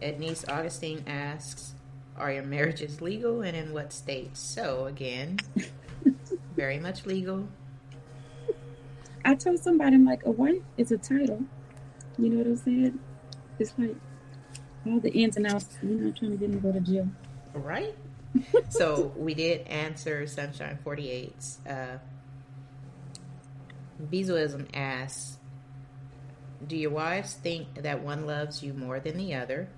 Ednice 0.00 0.44
Augustine 0.48 1.02
asks, 1.06 1.74
"Are 2.16 2.32
your 2.32 2.42
marriages 2.44 3.00
legal, 3.00 3.42
and 3.42 3.56
in 3.56 3.72
what 3.72 3.92
states?" 3.92 4.40
So 4.40 4.86
again, 4.86 5.38
very 6.56 6.78
much 6.78 7.06
legal. 7.06 7.48
I 9.24 9.34
told 9.34 9.58
somebody, 9.60 9.96
I'm 9.96 10.04
like, 10.04 10.26
a 10.26 10.30
wife 10.30 10.62
is 10.76 10.92
a 10.92 10.98
title. 10.98 11.42
You 12.18 12.28
know 12.30 12.38
what 12.38 12.46
I'm 12.46 12.56
saying? 12.56 12.98
It's 13.58 13.72
like 13.78 13.96
all 14.86 15.00
the 15.00 15.10
ins 15.10 15.36
and 15.38 15.46
outs. 15.46 15.78
You're 15.82 15.98
not 15.98 16.14
trying 16.16 16.32
to 16.32 16.36
get 16.36 16.50
me 16.50 16.56
to 16.56 16.60
go 16.60 16.72
to 16.72 16.80
jail. 16.80 17.08
Right. 17.54 17.94
so 18.68 19.12
we 19.16 19.34
did 19.34 19.66
answer 19.66 20.26
Sunshine 20.26 20.78
48's. 20.84 21.58
Uh, 21.68 21.98
Bezoism 24.02 24.66
asks, 24.74 25.38
do 26.66 26.76
your 26.76 26.90
wives 26.90 27.34
think 27.34 27.82
that 27.82 28.02
one 28.02 28.26
loves 28.26 28.62
you 28.62 28.72
more 28.72 28.98
than 28.98 29.16
the 29.16 29.34
other? 29.34 29.68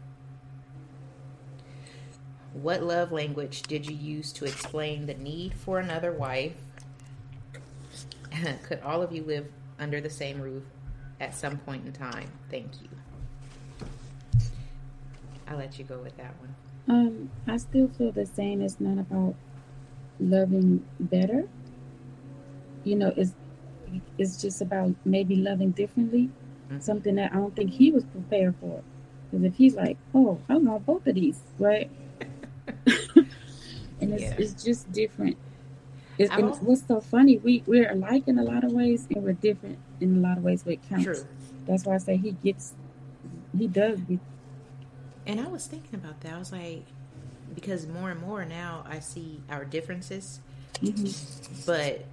What 2.52 2.82
love 2.82 3.12
language 3.12 3.62
did 3.62 3.86
you 3.86 3.94
use 3.94 4.32
to 4.34 4.44
explain 4.44 5.06
the 5.06 5.14
need 5.14 5.54
for 5.54 5.78
another 5.78 6.12
wife? 6.12 6.54
Could 8.62 8.80
all 8.80 9.02
of 9.02 9.12
you 9.12 9.24
live 9.24 9.46
under 9.78 10.00
the 10.00 10.10
same 10.10 10.40
roof 10.40 10.62
at 11.20 11.34
some 11.34 11.58
point 11.58 11.84
in 11.86 11.92
time? 11.92 12.30
Thank 12.50 12.70
you. 12.80 12.88
I'll 15.48 15.58
let 15.58 15.78
you 15.78 15.84
go 15.84 15.98
with 15.98 16.16
that 16.16 16.34
one. 16.40 16.54
Um, 16.88 17.31
I 17.46 17.57
still 17.57 17.88
feel 17.88 18.12
the 18.12 18.27
same. 18.27 18.61
It's 18.62 18.81
not 18.81 18.99
about 18.99 19.35
loving 20.20 20.85
better. 21.01 21.49
You 22.85 22.96
know, 22.96 23.12
it's 23.16 23.35
it's 24.18 24.40
just 24.40 24.61
about 24.62 24.94
maybe 25.05 25.37
loving 25.37 25.70
differently. 25.72 26.31
Mhm. 26.70 26.83
Something 26.83 27.14
that 27.16 27.33
I 27.33 27.37
don't 27.37 27.55
think 27.55 27.70
he 27.70 27.90
was 27.92 28.05
prepared 28.05 28.55
for. 28.61 28.83
Because 29.31 29.44
if 29.44 29.55
he's 29.57 29.75
like, 29.75 29.96
"Oh, 30.14 30.38
I 30.49 30.57
want 30.57 30.87
both 30.87 31.07
of 31.07 31.14
these," 31.14 31.40
right? 31.59 31.90
and 32.87 34.12
it's 34.14 34.22
Yeah. 34.22 34.35
it's 34.38 34.64
just 34.64 34.90
different. 34.92 35.37
It's, 36.18 36.31
and 36.31 36.51
what's 36.62 36.87
so 36.87 37.01
funny? 37.01 37.38
We 37.38 37.62
we're 37.66 37.90
alike 37.90 38.25
in 38.27 38.38
a 38.38 38.44
lot 38.44 38.64
of 38.64 38.72
ways, 38.72 39.07
and 39.14 39.22
we're 39.25 39.33
different 39.35 39.79
in 40.01 40.16
a 40.16 40.20
lot 40.20 40.38
of 40.38 40.44
ways. 40.44 40.62
but 40.62 40.75
it 40.75 40.88
counts. 40.88 41.05
True. 41.05 41.25
That's 41.66 41.85
why 41.85 41.94
I 41.96 41.99
say 41.99 42.16
he 42.16 42.33
gets, 42.33 42.75
he 43.57 43.66
does 43.66 44.01
get. 44.01 44.20
And 45.26 45.40
I 45.40 45.48
was 45.48 45.66
thinking 45.66 45.94
about 45.94 46.20
that. 46.20 46.32
I 46.34 46.38
was 46.38 46.52
like, 46.52 46.84
because 47.54 47.86
more 47.86 48.10
and 48.10 48.20
more 48.20 48.44
now 48.44 48.84
I 48.88 49.00
see 49.00 49.40
our 49.50 49.64
differences. 49.64 50.40
mhm. 50.82 51.14
But 51.66 52.04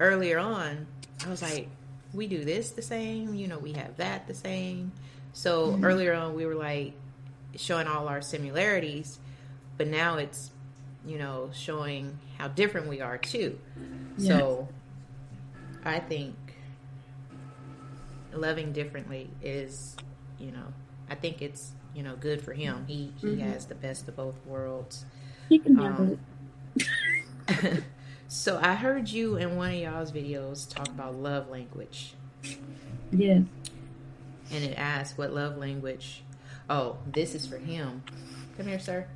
earlier 0.00 0.38
on, 0.38 0.86
I 1.24 1.28
was 1.30 1.40
like, 1.42 1.68
we 2.12 2.26
do 2.26 2.44
this 2.44 2.70
the 2.70 2.82
same, 2.82 3.34
you 3.34 3.48
know, 3.48 3.58
we 3.58 3.72
have 3.72 3.96
that 3.96 4.26
the 4.26 4.34
same. 4.34 4.92
So 5.32 5.72
Mhm. 5.72 5.84
earlier 5.84 6.12
on, 6.14 6.34
we 6.34 6.44
were 6.44 6.54
like 6.54 6.92
showing 7.56 7.86
all 7.86 8.08
our 8.08 8.20
similarities, 8.20 9.18
but 9.78 9.86
now 9.86 10.18
it's, 10.18 10.50
you 11.06 11.18
know, 11.18 11.50
showing 11.54 12.18
how 12.38 12.48
different 12.48 12.88
we 12.88 13.00
are 13.00 13.16
too. 13.18 13.58
So 14.18 14.68
I 15.84 16.00
think 16.00 16.34
loving 18.32 18.72
differently 18.72 19.30
is, 19.42 19.96
you 20.38 20.50
know, 20.50 20.72
I 21.08 21.14
think 21.14 21.40
it's, 21.42 21.72
you 21.94 22.02
know, 22.02 22.16
good 22.16 22.42
for 22.42 22.52
him. 22.52 22.84
He 22.86 23.12
he 23.20 23.28
Mhm. 23.28 23.40
has 23.40 23.66
the 23.66 23.74
best 23.74 24.08
of 24.08 24.16
both 24.16 24.34
worlds. 24.46 25.04
He 25.48 25.58
can 25.58 25.76
handle 25.76 26.02
Um, 26.02 26.18
it. 26.76 27.84
so 28.28 28.58
I 28.62 28.74
heard 28.74 29.08
you 29.08 29.36
in 29.36 29.56
one 29.56 29.70
of 29.72 29.76
y'all's 29.78 30.12
videos 30.12 30.68
talk 30.72 30.88
about 30.88 31.14
love 31.16 31.48
language, 31.50 32.14
Yes. 33.10 33.42
and 34.50 34.64
it 34.64 34.74
asked 34.78 35.18
what 35.18 35.32
love 35.34 35.56
language. 35.58 36.22
Oh, 36.70 36.96
this 37.06 37.34
is 37.34 37.46
for 37.46 37.58
him. 37.58 38.02
Come 38.56 38.66
here, 38.68 38.78
sir. 38.78 39.06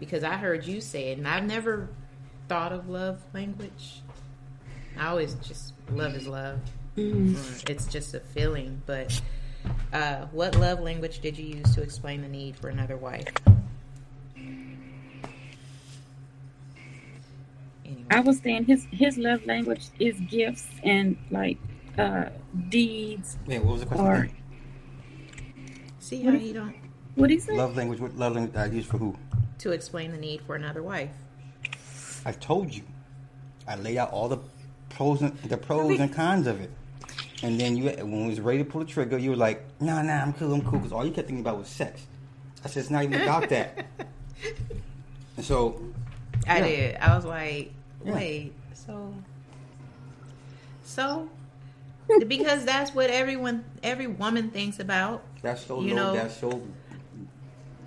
Because 0.00 0.24
I 0.24 0.36
heard 0.36 0.66
you 0.66 0.80
say 0.80 1.12
it, 1.12 1.18
and 1.18 1.26
I've 1.26 1.44
never 1.44 1.88
thought 2.48 2.72
of 2.72 2.88
love 2.88 3.20
language. 3.32 4.02
I 4.98 5.06
always 5.08 5.34
just 5.36 5.72
love 5.90 6.14
is 6.14 6.26
love. 6.26 6.60
Mhm. 6.96 7.34
Mm, 7.34 7.70
It's 7.70 7.86
just 7.86 8.14
a 8.14 8.20
feeling. 8.20 8.82
But 8.86 9.20
uh, 9.92 10.26
what 10.32 10.56
love 10.56 10.80
language 10.80 11.20
did 11.20 11.38
you 11.38 11.56
use 11.56 11.74
to 11.74 11.82
explain 11.82 12.22
the 12.22 12.28
need 12.28 12.56
for 12.56 12.68
another 12.68 12.96
wife? 12.96 13.26
Anyway. 17.84 18.04
I 18.10 18.20
was 18.20 18.38
saying 18.38 18.64
his 18.64 18.86
his 18.90 19.18
love 19.18 19.44
language 19.46 19.88
is 19.98 20.18
gifts 20.20 20.66
and 20.82 21.16
like 21.30 21.58
uh 21.98 22.26
deeds. 22.68 23.36
Wait, 23.46 23.58
what 23.60 23.72
was 23.72 23.80
the 23.80 23.86
question? 23.86 24.06
Or- 24.06 24.28
See 25.98 26.22
how 26.22 26.32
he 26.32 26.52
don't 26.52 26.74
What 27.14 27.30
he 27.30 27.38
say? 27.38 27.56
Love 27.56 27.76
language. 27.76 28.00
What 28.00 28.14
love 28.16 28.34
language 28.34 28.56
I 28.56 28.66
use 28.66 28.86
for 28.86 28.98
who? 28.98 29.16
to 29.58 29.72
explain 29.72 30.10
the 30.10 30.18
need 30.18 30.42
for 30.42 30.56
another 30.56 30.82
wife. 30.82 31.10
I've 32.26 32.40
told 32.40 32.74
you. 32.74 32.82
I 33.66 33.76
laid 33.76 33.96
out 33.96 34.10
all 34.10 34.28
the 34.28 34.38
pros 34.90 35.22
and 35.22 35.34
the 35.44 35.56
pros 35.56 35.98
and 35.98 36.12
cons 36.12 36.46
of 36.46 36.60
it. 36.60 36.70
And 37.44 37.60
then 37.60 37.76
you, 37.76 37.90
when 37.90 38.22
we 38.22 38.28
was 38.28 38.40
ready 38.40 38.58
to 38.58 38.64
pull 38.64 38.80
the 38.80 38.86
trigger, 38.86 39.18
you 39.18 39.28
were 39.30 39.36
like, 39.36 39.62
"Nah, 39.78 40.00
nah, 40.00 40.22
I'm 40.22 40.32
cool, 40.32 40.54
I'm 40.54 40.62
cool," 40.62 40.78
because 40.78 40.92
all 40.92 41.04
you 41.04 41.12
kept 41.12 41.28
thinking 41.28 41.44
about 41.44 41.58
was 41.58 41.68
sex. 41.68 42.06
I 42.64 42.68
said, 42.68 42.80
"It's 42.80 42.90
not 42.90 43.04
even 43.04 43.20
about 43.20 43.48
that." 43.50 43.84
And 45.36 45.44
so, 45.44 45.78
I 46.48 46.58
Yeah. 46.60 46.66
did. 46.68 46.96
I 47.02 47.16
was 47.16 47.24
like, 47.26 47.72
Yeah. 48.04 48.14
wait, 48.14 48.52
so, 48.72 49.12
so, 50.84 51.28
because 52.28 52.64
that's 52.64 52.94
what 52.94 53.10
everyone, 53.10 53.64
every 53.82 54.06
woman 54.06 54.50
thinks 54.50 54.78
about. 54.78 55.22
that's 55.42 55.66
so 55.66 55.80
You 55.82 55.90
low. 55.96 55.96
know- 55.96 56.14
that's 56.14 56.36
so 56.38 56.48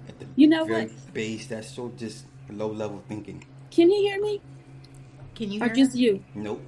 at 0.10 0.20
the 0.20 0.26
You 0.36 0.48
know 0.48 0.66
very 0.66 0.86
what? 0.88 1.14
base. 1.14 1.48
That's 1.48 1.72
so 1.74 1.92
just 1.98 2.26
low 2.52 2.68
level 2.68 3.02
thinking. 3.08 3.44
Can 3.72 3.90
you 3.90 4.02
hear 4.02 4.22
me? 4.22 4.42
Can 5.34 5.52
you 5.52 5.64
Or 5.64 5.70
just 5.70 5.94
her? 5.94 5.98
you? 5.98 6.24
Nope. 6.36 6.62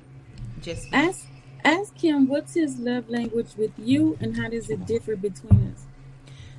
just 0.61 0.87
Ask 0.93 1.27
ask 1.63 1.97
him 2.03 2.27
what's 2.27 2.53
his 2.53 2.77
love 2.79 3.09
language 3.09 3.55
with 3.57 3.71
you 3.77 4.17
and 4.19 4.37
how 4.37 4.49
does 4.49 4.69
it 4.69 4.85
differ 4.85 5.15
between 5.15 5.73
us? 5.73 5.85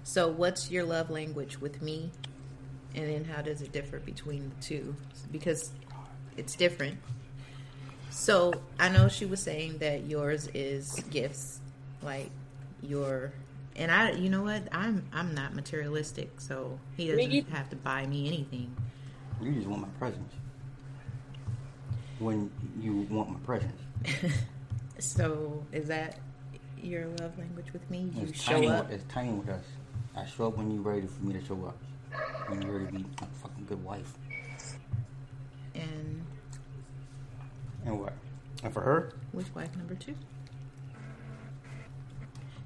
so? 0.02 0.28
What's 0.28 0.70
your 0.70 0.84
love 0.84 1.10
language 1.10 1.60
with 1.60 1.80
me, 1.82 2.10
and 2.94 3.08
then 3.08 3.24
how 3.24 3.42
does 3.42 3.62
it 3.62 3.72
differ 3.72 3.98
between 4.00 4.50
the 4.50 4.62
two? 4.62 4.96
Because 5.30 5.72
it's 6.36 6.54
different. 6.56 6.98
So 8.10 8.52
I 8.78 8.88
know 8.88 9.08
she 9.08 9.26
was 9.26 9.40
saying 9.40 9.78
that 9.78 10.06
yours 10.06 10.48
is 10.52 10.92
gifts, 11.10 11.60
like 12.02 12.30
your, 12.82 13.32
and 13.76 13.90
I, 13.90 14.12
you 14.12 14.28
know 14.30 14.42
what? 14.42 14.62
I'm 14.72 15.04
I'm 15.12 15.34
not 15.34 15.54
materialistic, 15.54 16.40
so 16.40 16.78
he 16.96 17.08
doesn't 17.08 17.32
either. 17.32 17.50
have 17.52 17.70
to 17.70 17.76
buy 17.76 18.06
me 18.06 18.26
anything. 18.26 18.74
You 19.40 19.52
just 19.52 19.66
want 19.66 19.82
my 19.82 19.88
presence. 19.98 20.34
When 22.18 22.50
you 22.78 23.06
want 23.10 23.30
my 23.30 23.38
presence, 23.40 23.80
so 25.00 25.64
is 25.72 25.88
that 25.88 26.18
your 26.82 27.06
love 27.20 27.36
language 27.38 27.72
with 27.72 27.88
me? 27.90 28.10
You 28.14 28.26
it's 28.28 28.42
show 28.42 28.52
tiny. 28.52 28.68
up. 28.68 28.88
With, 28.90 29.00
it's 29.00 29.12
tiny 29.12 29.32
with 29.32 29.48
us. 29.48 29.64
I 30.16 30.24
show 30.26 30.48
up 30.48 30.56
when 30.58 30.70
you're 30.70 30.82
ready 30.82 31.06
for 31.06 31.22
me 31.24 31.34
to 31.34 31.44
show 31.44 31.64
up. 31.66 31.76
When 32.48 32.62
you're 32.62 32.72
ready 32.78 32.86
to 32.86 32.92
be 32.92 33.04
a 33.22 33.26
fucking 33.42 33.66
good 33.66 33.82
wife. 33.84 34.12
And 35.74 36.24
And 37.84 38.00
what? 38.00 38.12
And 38.62 38.72
for 38.74 38.80
her, 38.82 39.12
which 39.32 39.46
wife 39.54 39.74
number 39.76 39.94
two? 39.94 40.14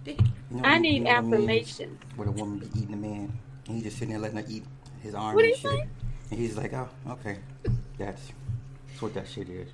You 0.07 0.17
know, 0.51 0.63
I 0.65 0.79
need 0.79 0.95
you 0.97 1.01
know 1.05 1.11
what 1.11 1.19
I 1.19 1.21
mean? 1.23 1.33
affirmation. 1.35 1.99
Where 2.17 2.27
the 2.27 2.33
woman 2.33 2.59
be 2.59 2.67
eating 2.79 2.91
the 2.91 2.97
man, 2.97 3.39
and 3.67 3.77
he 3.77 3.83
just 3.83 3.97
sitting 3.99 4.11
there 4.11 4.19
letting 4.21 4.39
her 4.39 4.45
eat 4.49 4.65
his 5.03 5.15
arm 5.15 5.35
What'd 5.35 5.51
and 5.51 5.57
he 5.59 5.63
shit. 5.63 5.71
say? 5.71 5.89
And 6.31 6.41
he's 6.41 6.57
like, 6.57 6.73
"Oh, 6.75 6.89
okay, 7.09 7.39
that's, 7.99 8.21
that's 8.89 9.03
what 9.03 9.15
that 9.15 9.27
shit 9.29 9.49
is. 9.49 9.69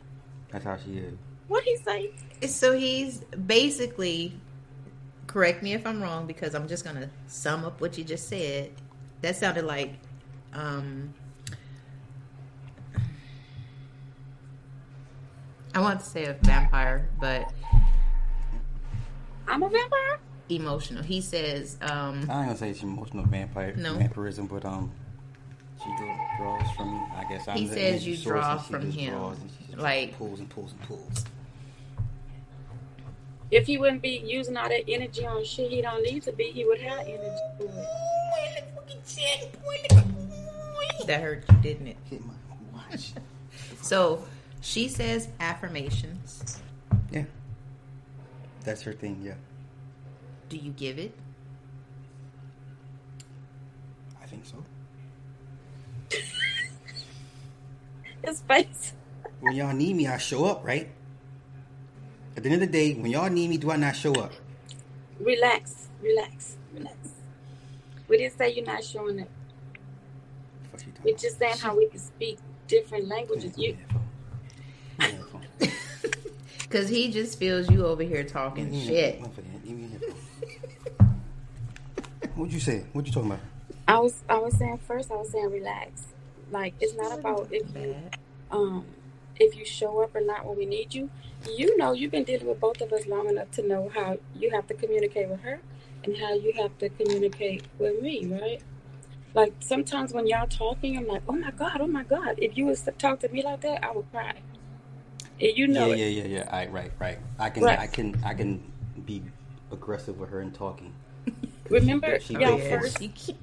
That's 0.51 0.64
how 0.64 0.77
she 0.77 0.99
is." 0.99 1.14
What 1.50 1.64
he 1.64 1.76
say? 1.78 2.10
So 2.46 2.78
he's 2.78 3.18
basically, 3.46 4.32
correct 5.26 5.64
me 5.64 5.72
if 5.72 5.84
I'm 5.84 6.00
wrong, 6.00 6.28
because 6.28 6.54
I'm 6.54 6.68
just 6.68 6.84
gonna 6.84 7.10
sum 7.26 7.64
up 7.64 7.80
what 7.80 7.98
you 7.98 8.04
just 8.04 8.28
said. 8.28 8.70
That 9.22 9.34
sounded 9.34 9.64
like, 9.64 9.94
um, 10.52 11.12
I 15.74 15.80
want 15.80 15.98
to 15.98 16.06
say 16.06 16.26
a 16.26 16.34
vampire, 16.34 17.08
but 17.20 17.52
I'm 19.48 19.64
a 19.64 19.68
vampire? 19.68 20.20
emotional. 20.50 21.02
He 21.02 21.20
says, 21.20 21.78
um, 21.82 22.26
I 22.30 22.38
ain't 22.40 22.46
gonna 22.46 22.56
say 22.56 22.70
it's 22.70 22.82
emotional 22.84 23.24
vampire 23.24 23.74
No. 23.76 23.94
vampirism, 23.94 24.46
but 24.46 24.64
um, 24.64 24.92
she 25.82 25.90
draws 26.38 26.70
from 26.76 26.92
me. 26.92 27.00
I 27.16 27.24
guess 27.28 27.46
I'm 27.48 27.56
He 27.56 27.66
says 27.68 28.06
you 28.06 28.16
draw 28.16 28.56
from 28.58 28.90
him. 28.90 29.12
draws 29.14 29.38
and 29.40 29.50
she 29.58 29.64
just 29.66 29.78
Like- 29.78 30.16
pulls 30.16 30.38
and 30.38 30.48
pulls 30.48 30.70
and 30.72 30.82
pulls. 30.82 31.24
If 33.50 33.66
he 33.66 33.78
wouldn't 33.78 34.02
be 34.02 34.22
using 34.24 34.56
all 34.56 34.68
that 34.68 34.88
energy 34.88 35.26
on 35.26 35.44
shit 35.44 35.70
he 35.70 35.82
don't 35.82 36.02
need 36.02 36.22
to 36.22 36.32
be, 36.32 36.44
he 36.52 36.64
would 36.64 36.80
have 36.80 37.00
energy 37.00 37.40
for 37.58 37.64
it. 37.64 38.00
that 41.06 41.22
hurt 41.22 41.44
you, 41.50 41.56
didn't 41.60 41.88
it? 41.88 41.96
Hit 42.08 42.22
my 42.24 42.34
watch. 42.72 43.12
So 43.82 44.24
she 44.60 44.88
says 44.88 45.28
affirmations. 45.40 46.60
yeah, 47.10 47.24
that's 48.62 48.82
her 48.82 48.92
thing. 48.92 49.20
Yeah, 49.24 49.34
Do 50.48 50.56
you 50.56 50.70
give 50.70 50.98
it? 50.98 51.12
I 54.22 54.26
think 54.26 54.44
so. 54.46 54.64
His 58.24 58.42
face. 58.42 58.92
When 59.40 59.54
y'all 59.54 59.74
need 59.74 59.96
me, 59.96 60.06
I 60.06 60.18
show 60.18 60.44
up, 60.44 60.64
right? 60.64 60.88
At 62.36 62.42
the 62.44 62.50
end 62.50 62.62
of 62.62 62.70
the 62.70 62.72
day, 62.72 62.94
when 62.94 63.10
y'all 63.10 63.28
need 63.28 63.50
me, 63.50 63.56
do 63.56 63.70
I 63.70 63.76
not 63.76 63.96
show 63.96 64.12
up? 64.14 64.32
Relax, 65.18 65.88
relax, 66.02 66.56
relax. 66.72 66.96
We 68.08 68.18
didn't 68.18 68.38
say 68.38 68.52
you're 68.54 68.64
not 68.64 68.82
showing 68.84 69.18
it. 69.18 69.30
Fuck 70.70 70.86
you 70.86 70.92
talking 70.92 71.12
We're 71.12 71.16
just 71.18 71.38
saying 71.38 71.58
how 71.58 71.76
we 71.76 71.86
can 71.88 71.98
speak 71.98 72.38
different 72.68 73.08
languages. 73.08 73.56
You, 73.58 73.76
Give 73.76 75.10
me 75.10 75.16
your 75.16 75.26
headphone. 75.26 75.46
Because 76.62 76.88
he 76.88 77.10
just 77.10 77.38
feels 77.38 77.68
you 77.68 77.84
over 77.84 78.02
here 78.02 78.22
talking 78.24 78.64
Give 78.66 78.72
me 78.72 78.86
shit. 78.86 79.20
motherfucker, 79.20 79.64
give 79.64 79.76
me 79.76 79.82
your 79.82 79.90
headphone. 79.90 81.20
What'd 82.36 82.54
you 82.54 82.60
say? 82.60 82.84
What 82.92 83.06
you 83.06 83.12
talking 83.12 83.30
about? 83.32 83.42
I 83.88 83.98
was, 83.98 84.22
I 84.28 84.38
was 84.38 84.56
saying 84.56 84.78
first. 84.86 85.10
I 85.10 85.16
was 85.16 85.30
saying 85.30 85.50
relax. 85.50 86.06
Like 86.52 86.74
it's 86.80 86.94
not 86.94 87.18
about 87.18 87.48
if 87.50 87.66
you, 87.76 87.96
um, 88.50 88.84
if 89.38 89.56
you 89.56 89.64
show 89.64 90.00
up 90.02 90.14
or 90.14 90.20
not 90.20 90.46
when 90.46 90.56
we 90.56 90.64
need 90.66 90.94
you. 90.94 91.10
You 91.48 91.76
know, 91.79 91.92
you've 91.92 92.11
been 92.11 92.24
dealing 92.24 92.46
with 92.46 92.61
both 92.61 92.81
of 92.81 92.92
us 92.92 93.07
long 93.07 93.29
enough 93.29 93.50
to 93.53 93.66
know 93.66 93.90
how 93.94 94.18
you 94.35 94.50
have 94.50 94.66
to 94.68 94.74
communicate 94.74 95.29
with 95.29 95.40
her 95.40 95.61
and 96.05 96.16
how 96.16 96.35
you 96.35 96.53
have 96.57 96.76
to 96.79 96.88
communicate 96.90 97.64
with 97.79 98.00
me, 98.03 98.26
right? 98.26 98.61
Like 99.35 99.55
sometimes 99.61 100.12
when 100.12 100.26
y'all 100.26 100.46
talking, 100.46 100.96
I'm 100.98 101.07
like, 101.07 101.22
oh 101.29 101.33
my 101.33 101.50
god, 101.53 101.81
oh 101.81 101.87
my 101.87 102.03
god. 102.05 102.35
If 102.38 102.57
you 102.59 102.66
was 102.66 102.83
to 102.83 102.92
talk 102.92 103.20
to 103.20 103.29
me 103.29 103.42
like 103.42 103.61
that, 103.62 103.85
I 103.85 103.90
would 103.92 104.11
cry. 104.11 104.35
And 105.40 105.57
you 105.57 105.66
know 105.68 105.87
yeah, 105.87 105.94
it. 105.94 105.98
yeah, 106.12 106.22
yeah, 106.24 106.38
yeah. 106.38 106.48
I, 106.50 106.66
right, 106.66 106.92
right. 106.98 107.18
I 107.38 107.48
can, 107.50 107.62
Right. 107.64 107.79
I 107.79 107.87
can, 107.87 108.20
I 108.24 108.35
can 108.35 108.62
be 109.07 109.22
aggressive 109.72 110.18
with 110.18 110.31
her 110.31 110.40
and 110.40 110.53
talking. 110.53 110.92
Remember 111.70 112.18
she, 112.20 112.35
she 112.35 112.40
y'all 112.40 112.59
first 112.59 112.98
can't- 112.98 113.40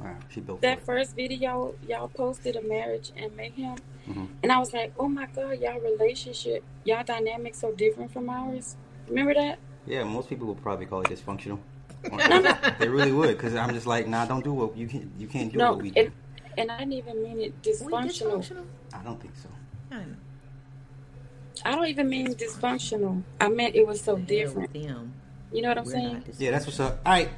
Wow, 0.00 0.16
she 0.28 0.40
built 0.40 0.60
that 0.60 0.78
it. 0.78 0.84
first 0.84 1.16
video 1.16 1.74
y'all 1.88 2.08
posted 2.08 2.56
of 2.56 2.66
marriage 2.68 3.12
and 3.16 3.34
mayhem, 3.36 3.76
Mhm. 4.08 4.28
and 4.42 4.52
I 4.52 4.58
was 4.58 4.72
like, 4.74 4.92
oh 4.98 5.08
my 5.08 5.26
god, 5.34 5.58
y'all 5.60 5.80
relationship, 5.80 6.62
y'all 6.84 7.02
dynamics 7.04 7.58
so 7.58 7.72
different 7.72 8.12
from 8.12 8.28
ours. 8.28 8.76
Remember 9.08 9.34
that? 9.34 9.58
Yeah, 9.86 10.04
most 10.04 10.28
people 10.28 10.46
would 10.48 10.62
probably 10.62 10.86
call 10.86 11.00
it 11.02 11.08
dysfunctional. 11.08 11.58
they 12.78 12.88
really 12.88 13.12
would, 13.12 13.36
because 13.36 13.54
I'm 13.54 13.72
just 13.72 13.86
like, 13.86 14.06
nah, 14.06 14.26
don't 14.26 14.44
do 14.44 14.52
what 14.52 14.76
you 14.76 14.86
can. 14.86 15.10
You 15.18 15.26
can't 15.26 15.50
do 15.52 15.58
No, 15.58 15.72
what 15.72 15.82
we 15.82 15.90
do. 15.90 16.00
and, 16.02 16.12
and 16.58 16.70
I 16.70 16.78
didn't 16.78 16.92
even 16.94 17.22
mean 17.22 17.40
it 17.40 17.62
dysfunctional. 17.62 18.38
dysfunctional? 18.38 18.64
I 18.92 19.02
don't 19.02 19.20
think 19.20 19.34
so. 19.36 19.48
I 19.90 19.94
don't. 19.96 20.16
I 21.64 21.74
don't 21.74 21.86
even 21.86 22.08
mean 22.08 22.34
dysfunctional. 22.34 23.22
I 23.40 23.48
meant 23.48 23.74
it 23.74 23.86
was 23.86 24.00
so 24.00 24.18
different. 24.18 24.72
with 24.74 24.86
them. 24.86 25.14
You 25.52 25.62
know 25.62 25.68
what 25.68 25.78
I'm 25.78 25.84
We're 25.84 25.92
saying? 25.92 26.24
Yeah, 26.38 26.50
that's 26.50 26.66
what's 26.66 26.80
up. 26.80 27.00
All 27.06 27.12
right. 27.12 27.30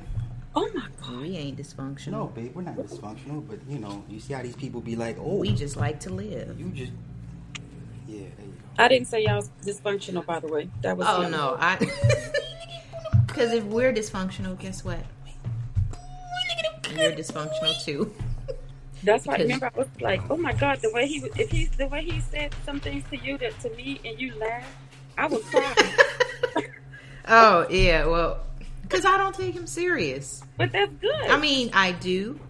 Oh 0.61 0.69
my 0.75 0.87
god. 1.01 1.21
We 1.23 1.37
ain't 1.37 1.57
dysfunctional. 1.57 2.09
No, 2.11 2.27
babe, 2.27 2.53
we're 2.55 2.63
not 2.63 2.75
dysfunctional, 2.77 3.47
but 3.49 3.59
you 3.69 3.79
know, 3.79 4.03
you 4.09 4.19
see 4.19 4.33
how 4.35 4.43
these 4.43 4.57
people 4.57 4.81
be 4.81 4.97
like, 4.97 5.17
oh, 5.21 5.37
We 5.37 5.53
just 5.55 5.77
like 5.77 6.01
to 6.01 6.11
live. 6.11 6.59
you 6.59 6.71
just, 6.71 6.91
yeah, 8.09 8.23
there 8.37 8.47
you 8.47 8.53
go. 8.77 8.83
I 8.85 8.89
didn't 8.89 9.07
say 9.07 9.23
y'all 9.25 9.37
was 9.37 9.51
dysfunctional, 9.65 10.27
by 10.27 10.41
the 10.41 10.49
way. 10.49 10.69
That 10.83 10.97
was 10.97 11.07
Oh 11.09 11.23
him. 11.23 11.31
no, 11.33 11.57
I. 11.61 11.79
Because 13.27 13.53
if 13.53 13.63
we're 13.65 13.93
dysfunctional, 13.93 14.59
guess 14.59 14.85
what? 14.85 14.99
You're 16.97 17.13
dysfunctional 17.13 17.85
too. 17.85 18.13
That's 19.05 19.27
why. 19.27 19.35
Because- 19.37 19.45
Remember, 19.47 19.71
I 19.73 19.79
was 19.79 19.89
like, 20.01 20.23
"Oh 20.29 20.37
my 20.37 20.53
God!" 20.55 20.81
The 20.83 20.91
way 20.93 21.07
he, 21.07 21.19
if 21.37 21.49
he's 21.51 21.71
the 21.71 21.87
way 21.87 22.03
he 22.03 22.21
said 22.21 22.53
some 22.67 22.81
things 22.81 23.05
to 23.11 23.17
you 23.17 23.39
that 23.39 23.61
to 23.61 23.71
me, 23.77 24.01
and 24.05 24.19
you 24.21 24.35
laugh, 24.41 24.67
I 25.17 25.27
would 25.29 25.45
cry. 25.45 25.75
Oh 27.31 27.67
yeah, 27.69 28.07
well, 28.07 28.41
because 28.89 29.05
I 29.05 29.17
don't 29.19 29.35
take 29.35 29.55
him 29.55 29.67
serious. 29.67 30.43
but 30.57 30.73
that's 30.73 30.93
good. 30.95 31.27
I 31.31 31.39
mean, 31.39 31.71
I 31.73 31.93
do. 31.93 32.41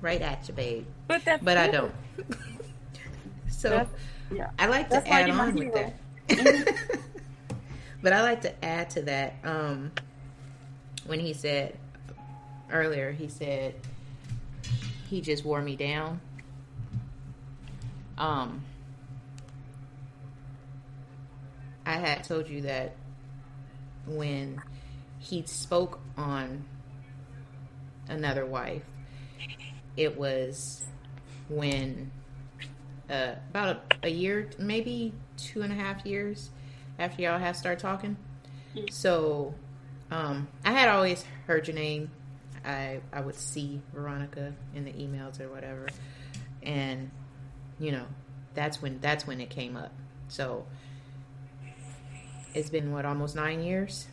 Right 0.00 0.20
at 0.20 0.48
you, 0.48 0.54
babe. 0.54 0.86
but 1.06 1.24
that's 1.24 1.44
But 1.44 1.56
I 1.56 1.68
don't. 1.68 1.94
so 3.48 3.70
That's, 3.70 3.90
yeah. 4.34 4.50
I 4.58 4.66
like 4.66 4.90
That's 4.90 5.06
to 5.06 5.12
add 5.12 5.30
on 5.30 5.54
with 5.54 5.72
hero. 5.72 5.92
that. 6.28 6.74
but 8.02 8.12
I 8.12 8.22
like 8.22 8.40
to 8.42 8.64
add 8.64 8.90
to 8.90 9.02
that. 9.02 9.34
Um, 9.44 9.92
when 11.06 11.20
he 11.20 11.32
said 11.32 11.78
earlier, 12.72 13.12
he 13.12 13.28
said 13.28 13.74
he 15.08 15.20
just 15.20 15.44
wore 15.44 15.62
me 15.62 15.76
down. 15.76 16.20
Um, 18.18 18.64
I 21.86 21.92
had 21.92 22.24
told 22.24 22.48
you 22.48 22.62
that 22.62 22.96
when 24.06 24.60
he 25.22 25.44
spoke 25.46 26.00
on 26.16 26.64
another 28.08 28.44
wife, 28.44 28.82
it 29.96 30.18
was 30.18 30.84
when 31.48 32.10
uh, 33.08 33.34
about 33.50 33.76
a, 34.02 34.06
a 34.08 34.10
year, 34.10 34.50
maybe 34.58 35.12
two 35.36 35.62
and 35.62 35.72
a 35.72 35.76
half 35.76 36.04
years 36.04 36.50
after 36.98 37.22
y'all 37.22 37.38
had 37.38 37.56
started 37.56 37.80
talking. 37.80 38.16
So 38.90 39.54
um, 40.10 40.48
I 40.64 40.72
had 40.72 40.88
always 40.88 41.24
heard 41.46 41.68
your 41.68 41.76
name. 41.76 42.10
I 42.64 43.00
I 43.12 43.20
would 43.20 43.34
see 43.34 43.80
Veronica 43.92 44.54
in 44.74 44.84
the 44.84 44.92
emails 44.92 45.40
or 45.40 45.48
whatever, 45.48 45.88
and 46.62 47.10
you 47.78 47.92
know 47.92 48.06
that's 48.54 48.80
when 48.80 48.98
that's 49.00 49.26
when 49.26 49.40
it 49.40 49.50
came 49.50 49.76
up. 49.76 49.92
So 50.28 50.64
it's 52.54 52.70
been 52.70 52.92
what 52.92 53.04
almost 53.04 53.34
nine 53.34 53.62
years, 53.62 54.06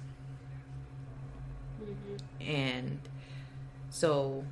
and 2.41 2.99
so 3.89 4.43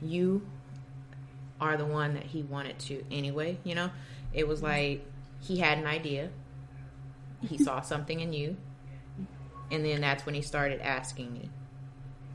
you 0.00 0.46
are 1.60 1.76
the 1.76 1.84
one 1.84 2.14
that 2.14 2.24
he 2.24 2.42
wanted 2.42 2.78
to 2.78 3.04
anyway. 3.10 3.58
You 3.64 3.74
know, 3.74 3.90
it 4.32 4.46
was 4.46 4.62
like 4.62 5.04
he 5.40 5.58
had 5.58 5.78
an 5.78 5.86
idea, 5.86 6.30
he 7.40 7.58
saw 7.58 7.80
something 7.82 8.20
in 8.20 8.32
you, 8.32 8.56
and 9.70 9.84
then 9.84 10.00
that's 10.00 10.26
when 10.26 10.34
he 10.34 10.42
started 10.42 10.80
asking 10.80 11.32
me. 11.32 11.50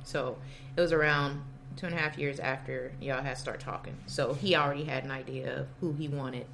So 0.04 0.38
it 0.76 0.82
was 0.82 0.92
around 0.92 1.42
two 1.76 1.86
and 1.86 1.96
a 1.96 1.98
half 1.98 2.18
years 2.18 2.40
after 2.40 2.92
y'all 3.00 3.22
had 3.22 3.38
start 3.38 3.60
talking. 3.60 3.98
So 4.06 4.34
he 4.34 4.56
already 4.56 4.84
had 4.84 5.04
an 5.04 5.12
idea 5.12 5.62
of 5.62 5.68
who 5.80 5.94
he 5.94 6.08
wanted 6.08 6.46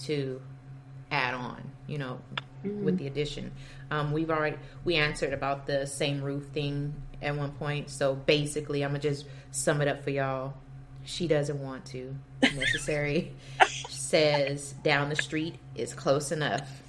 to 0.00 0.40
add 1.10 1.34
on, 1.34 1.70
you 1.86 1.98
know, 1.98 2.20
with 2.62 2.98
the 2.98 3.06
addition. 3.06 3.52
Um, 3.90 4.12
we've 4.12 4.30
already 4.30 4.56
we 4.84 4.96
answered 4.96 5.32
about 5.32 5.66
the 5.66 5.86
same 5.86 6.22
roof 6.22 6.46
thing 6.52 6.94
at 7.24 7.36
one 7.36 7.52
point. 7.52 7.90
So 7.90 8.14
basically, 8.14 8.84
I'm 8.84 8.90
gonna 8.90 9.00
just 9.00 9.26
sum 9.50 9.80
it 9.80 9.88
up 9.88 10.02
for 10.04 10.10
y'all. 10.10 10.54
She 11.04 11.26
doesn't 11.28 11.60
want 11.62 11.84
to. 11.86 12.14
Necessary 12.42 13.32
says 13.88 14.72
down 14.82 15.08
the 15.08 15.16
street 15.16 15.56
is 15.74 15.94
close 15.94 16.30
enough. 16.32 16.82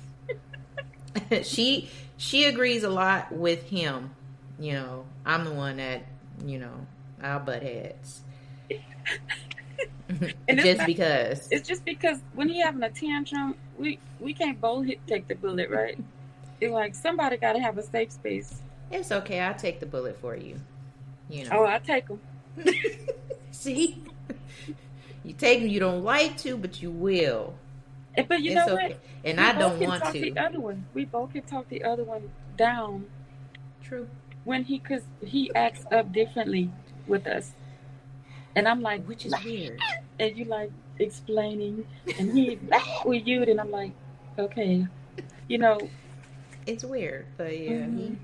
she 1.43 1.89
she 2.17 2.45
agrees 2.45 2.83
a 2.83 2.89
lot 2.89 3.31
with 3.31 3.63
him. 3.69 4.11
You 4.59 4.73
know, 4.73 5.05
I'm 5.25 5.43
the 5.43 5.51
one 5.51 5.77
that 5.77 6.03
you 6.45 6.59
know 6.59 6.85
I'll 7.21 7.39
butt 7.39 7.63
heads. 7.63 8.21
And 10.47 10.59
it's 10.59 10.63
just 10.63 10.77
not- 10.77 10.87
because. 10.87 11.47
It's 11.51 11.67
just 11.67 11.83
because 11.83 12.19
when 12.35 12.47
he 12.47 12.61
having 12.61 12.83
a 12.83 12.89
tantrum, 12.89 13.55
we 13.77 13.99
we 14.19 14.33
can't 14.33 14.59
both 14.61 14.85
hit, 14.85 14.99
take 15.07 15.27
the 15.27 15.35
bullet, 15.35 15.69
right? 15.69 15.97
It's 16.61 16.71
like 16.71 16.95
somebody 16.95 17.37
got 17.37 17.53
to 17.53 17.59
have 17.59 17.77
a 17.77 17.83
safe 17.83 18.11
space. 18.11 18.61
It's 18.91 19.11
okay. 19.11 19.39
I'll 19.39 19.55
take 19.55 19.79
the 19.79 19.85
bullet 19.85 20.17
for 20.19 20.35
you. 20.35 20.59
You 21.29 21.45
know. 21.45 21.59
Oh, 21.61 21.65
I 21.65 21.79
take 21.79 22.07
them. 22.07 22.19
See, 23.51 24.01
you 25.23 25.33
take 25.33 25.61
them. 25.61 25.69
You 25.69 25.79
don't 25.79 26.03
like 26.03 26.37
to, 26.39 26.57
but 26.57 26.81
you 26.81 26.91
will. 26.91 27.55
But 28.15 28.41
you 28.41 28.51
it's 28.57 28.67
know 28.67 28.73
okay. 28.75 28.87
what? 28.89 28.99
And 29.25 29.37
We 29.39 29.43
I 29.43 29.51
don't 29.59 29.79
want 29.79 30.03
talk 30.03 30.13
to. 30.13 30.19
The 30.21 30.37
other 30.37 30.59
one, 30.59 30.85
we 30.93 31.05
both 31.05 31.33
can 31.33 31.41
talk 31.43 31.67
the 31.69 31.83
other 31.83 32.03
one 32.03 32.29
down 32.55 33.07
True. 33.83 34.07
when 34.45 34.63
he 34.63 34.79
cause 34.79 35.01
he 35.25 35.53
acts 35.55 35.83
up 35.91 36.13
differently 36.13 36.69
with 37.07 37.27
us, 37.27 37.51
and 38.55 38.67
I'm 38.67 38.81
like, 38.81 39.03
Which 39.05 39.25
is 39.25 39.33
weird. 39.43 39.79
and 40.19 40.37
you 40.37 40.45
like 40.45 40.71
explaining, 40.99 41.85
and 42.17 42.31
he 42.37 42.57
with 43.05 43.25
you, 43.27 43.43
and 43.43 43.59
I'm 43.59 43.71
like, 43.71 43.91
okay, 44.39 44.85
you 45.49 45.57
know, 45.57 45.77
It's 46.65 46.83
weird, 46.83 47.25
but 47.37 47.57
yeah, 47.59 47.71
Mhm. 47.85 47.97
he. 47.97 48.17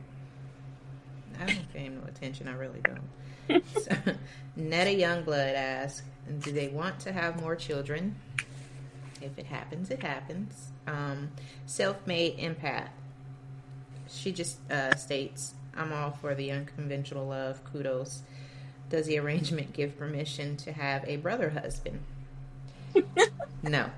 I 1.42 1.46
don't 1.46 1.74
pay 1.74 1.80
him 1.80 2.00
no 2.02 2.08
attention. 2.08 2.48
I 2.48 2.54
really 2.54 2.82
don't. 2.82 3.64
so, 3.82 3.96
Netta 4.56 4.92
Youngblood 4.92 5.56
asks, 5.56 6.04
"Do 6.40 6.52
they 6.52 6.68
want 6.68 7.00
to 7.02 7.12
have 7.12 7.42
more 7.42 7.56
children? 7.56 8.16
If 9.22 9.38
it 9.38 9.46
happens, 9.48 9.90
it 9.90 10.02
happens." 10.02 10.70
Um, 10.88 11.32
self-made 11.66 12.38
empath. 12.38 12.90
She 14.10 14.32
just 14.32 14.58
uh, 14.72 14.96
states, 14.96 15.54
"I'm 15.76 15.92
all 15.92 16.12
for 16.12 16.36
the 16.36 16.52
unconventional 16.52 17.28
love. 17.28 17.64
Kudos." 17.72 18.22
Does 18.90 19.08
the 19.08 19.18
arrangement 19.20 19.72
give 19.72 19.98
permission 19.98 20.58
to 20.58 20.74
have 20.74 21.06
a 21.08 21.16
brother 21.16 21.50
husband? 21.52 22.04
no. 23.64 23.90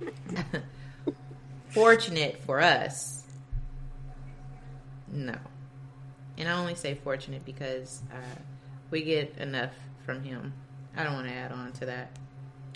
Fortunate 1.70 2.40
for 2.44 2.60
us, 2.60 3.24
no. 5.10 5.36
And 6.42 6.50
I 6.50 6.58
only 6.58 6.74
say 6.74 6.96
fortunate 6.96 7.44
because 7.44 8.02
uh, 8.12 8.40
we 8.90 9.02
get 9.02 9.36
enough 9.38 9.70
from 10.04 10.24
him 10.24 10.52
I 10.96 11.04
don't 11.04 11.12
want 11.12 11.28
to 11.28 11.32
add 11.32 11.52
on 11.52 11.70
to 11.74 11.86
that. 11.86 12.10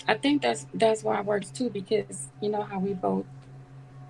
I 0.07 0.15
think 0.15 0.41
that's 0.41 0.69
that's 0.73 1.03
why 1.03 1.19
it 1.19 1.25
works 1.27 1.51
too 1.51 1.69
because 1.69 2.29
you 2.41 2.49
know 2.49 2.63
how 2.63 2.79
we 2.79 2.95
both 2.95 3.27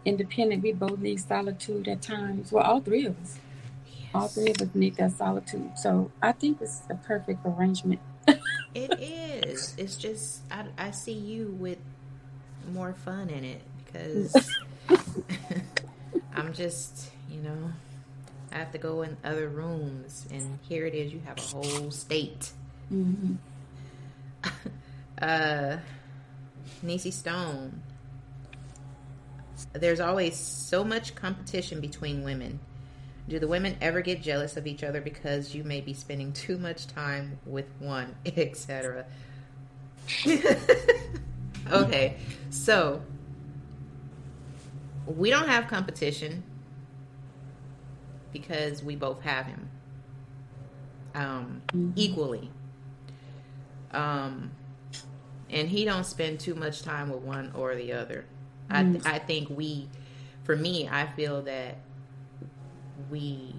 independent, 0.04 0.62
we 0.62 0.72
both 0.72 0.98
need 0.98 1.20
solitude 1.20 1.88
at 1.88 2.02
times. 2.02 2.52
Well, 2.52 2.64
all 2.64 2.82
three 2.82 3.06
of 3.06 3.18
us, 3.22 3.38
yes. 3.86 4.10
all 4.14 4.28
three 4.28 4.50
of 4.50 4.60
us 4.60 4.68
need 4.74 4.96
that 4.96 5.12
solitude. 5.12 5.78
So 5.78 6.10
I 6.22 6.32
think 6.32 6.60
it's 6.60 6.82
a 6.90 6.96
perfect 6.96 7.40
arrangement. 7.46 8.00
it 8.74 9.00
is. 9.00 9.74
It's 9.78 9.96
just 9.96 10.42
I, 10.50 10.66
I 10.76 10.90
see 10.90 11.14
you 11.14 11.56
with 11.58 11.78
more 12.74 12.92
fun 12.92 13.30
in 13.30 13.42
it 13.42 13.62
because 13.86 14.54
I'm 16.36 16.52
just 16.52 17.10
you 17.30 17.40
know 17.40 17.72
I 18.52 18.58
have 18.58 18.72
to 18.72 18.78
go 18.78 19.02
in 19.02 19.16
other 19.24 19.48
rooms 19.48 20.26
and 20.30 20.58
here 20.68 20.86
it 20.86 20.94
is. 20.94 21.12
You 21.12 21.20
have 21.26 21.38
a 21.38 21.42
whole 21.42 21.90
state. 21.90 22.50
Mm-hmm. 22.92 23.34
uh, 25.22 25.78
Nisi 26.82 27.10
Stone. 27.10 27.82
There's 29.72 30.00
always 30.00 30.36
so 30.36 30.84
much 30.84 31.14
competition 31.14 31.80
between 31.80 32.22
women. 32.22 32.60
Do 33.28 33.38
the 33.38 33.48
women 33.48 33.76
ever 33.80 34.02
get 34.02 34.22
jealous 34.22 34.56
of 34.56 34.66
each 34.66 34.84
other 34.84 35.00
because 35.00 35.54
you 35.54 35.64
may 35.64 35.80
be 35.80 35.92
spending 35.94 36.32
too 36.34 36.58
much 36.58 36.86
time 36.86 37.38
with 37.44 37.66
one, 37.78 38.14
etc.? 38.26 39.06
okay, 41.72 42.16
so 42.50 43.02
we 45.06 45.30
don't 45.30 45.48
have 45.48 45.66
competition 45.66 46.44
because 48.38 48.82
we 48.82 48.96
both 48.96 49.22
have 49.22 49.46
him 49.46 49.70
um, 51.14 51.62
mm-hmm. 51.68 51.92
equally. 51.96 52.50
Um, 53.92 54.50
and 55.48 55.68
he 55.68 55.84
don't 55.84 56.04
spend 56.04 56.40
too 56.40 56.54
much 56.54 56.82
time 56.82 57.10
with 57.10 57.22
one 57.22 57.52
or 57.54 57.74
the 57.74 57.92
other. 57.92 58.26
Mm-hmm. 58.70 59.06
I 59.06 59.14
I 59.14 59.18
think 59.18 59.48
we, 59.48 59.88
for 60.44 60.56
me, 60.56 60.88
I 60.88 61.06
feel 61.06 61.42
that 61.42 61.78
we 63.10 63.54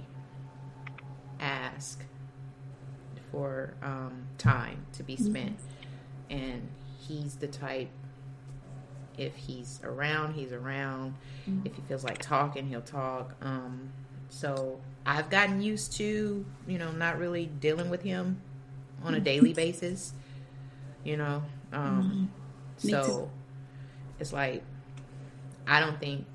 ask 1.40 2.04
for 3.32 3.74
um, 3.82 4.28
time 4.38 4.86
to 4.94 5.04
be 5.04 5.16
spent, 5.16 5.58
mm-hmm. 5.58 6.40
and 6.40 6.70
he's 7.08 7.36
the 7.36 7.48
type. 7.48 7.90
If 9.18 9.36
he's 9.36 9.80
around, 9.84 10.36
he's 10.36 10.52
around. 10.52 11.16
Mm-hmm. 11.50 11.66
If 11.66 11.76
he 11.76 11.82
feels 11.88 12.04
like 12.04 12.20
talking, 12.20 12.68
he'll 12.68 12.82
talk. 12.82 13.36
Um, 13.42 13.92
so 14.30 14.80
I've 15.06 15.30
gotten 15.30 15.62
used 15.62 15.94
to, 15.98 16.46
you 16.68 16.78
know, 16.78 16.92
not 16.92 17.18
really 17.18 17.46
dealing 17.46 17.90
with 17.90 18.02
him 18.02 18.42
on 19.04 19.14
a 19.14 19.20
daily 19.20 19.54
basis. 19.66 20.14
You 21.04 21.18
know, 21.18 21.44
um, 21.72 22.30
mm-hmm. 22.82 22.90
so 22.90 23.30
it's 24.20 24.34
like 24.34 24.64
I 25.68 25.80
don't 25.80 26.00
think, 26.00 26.26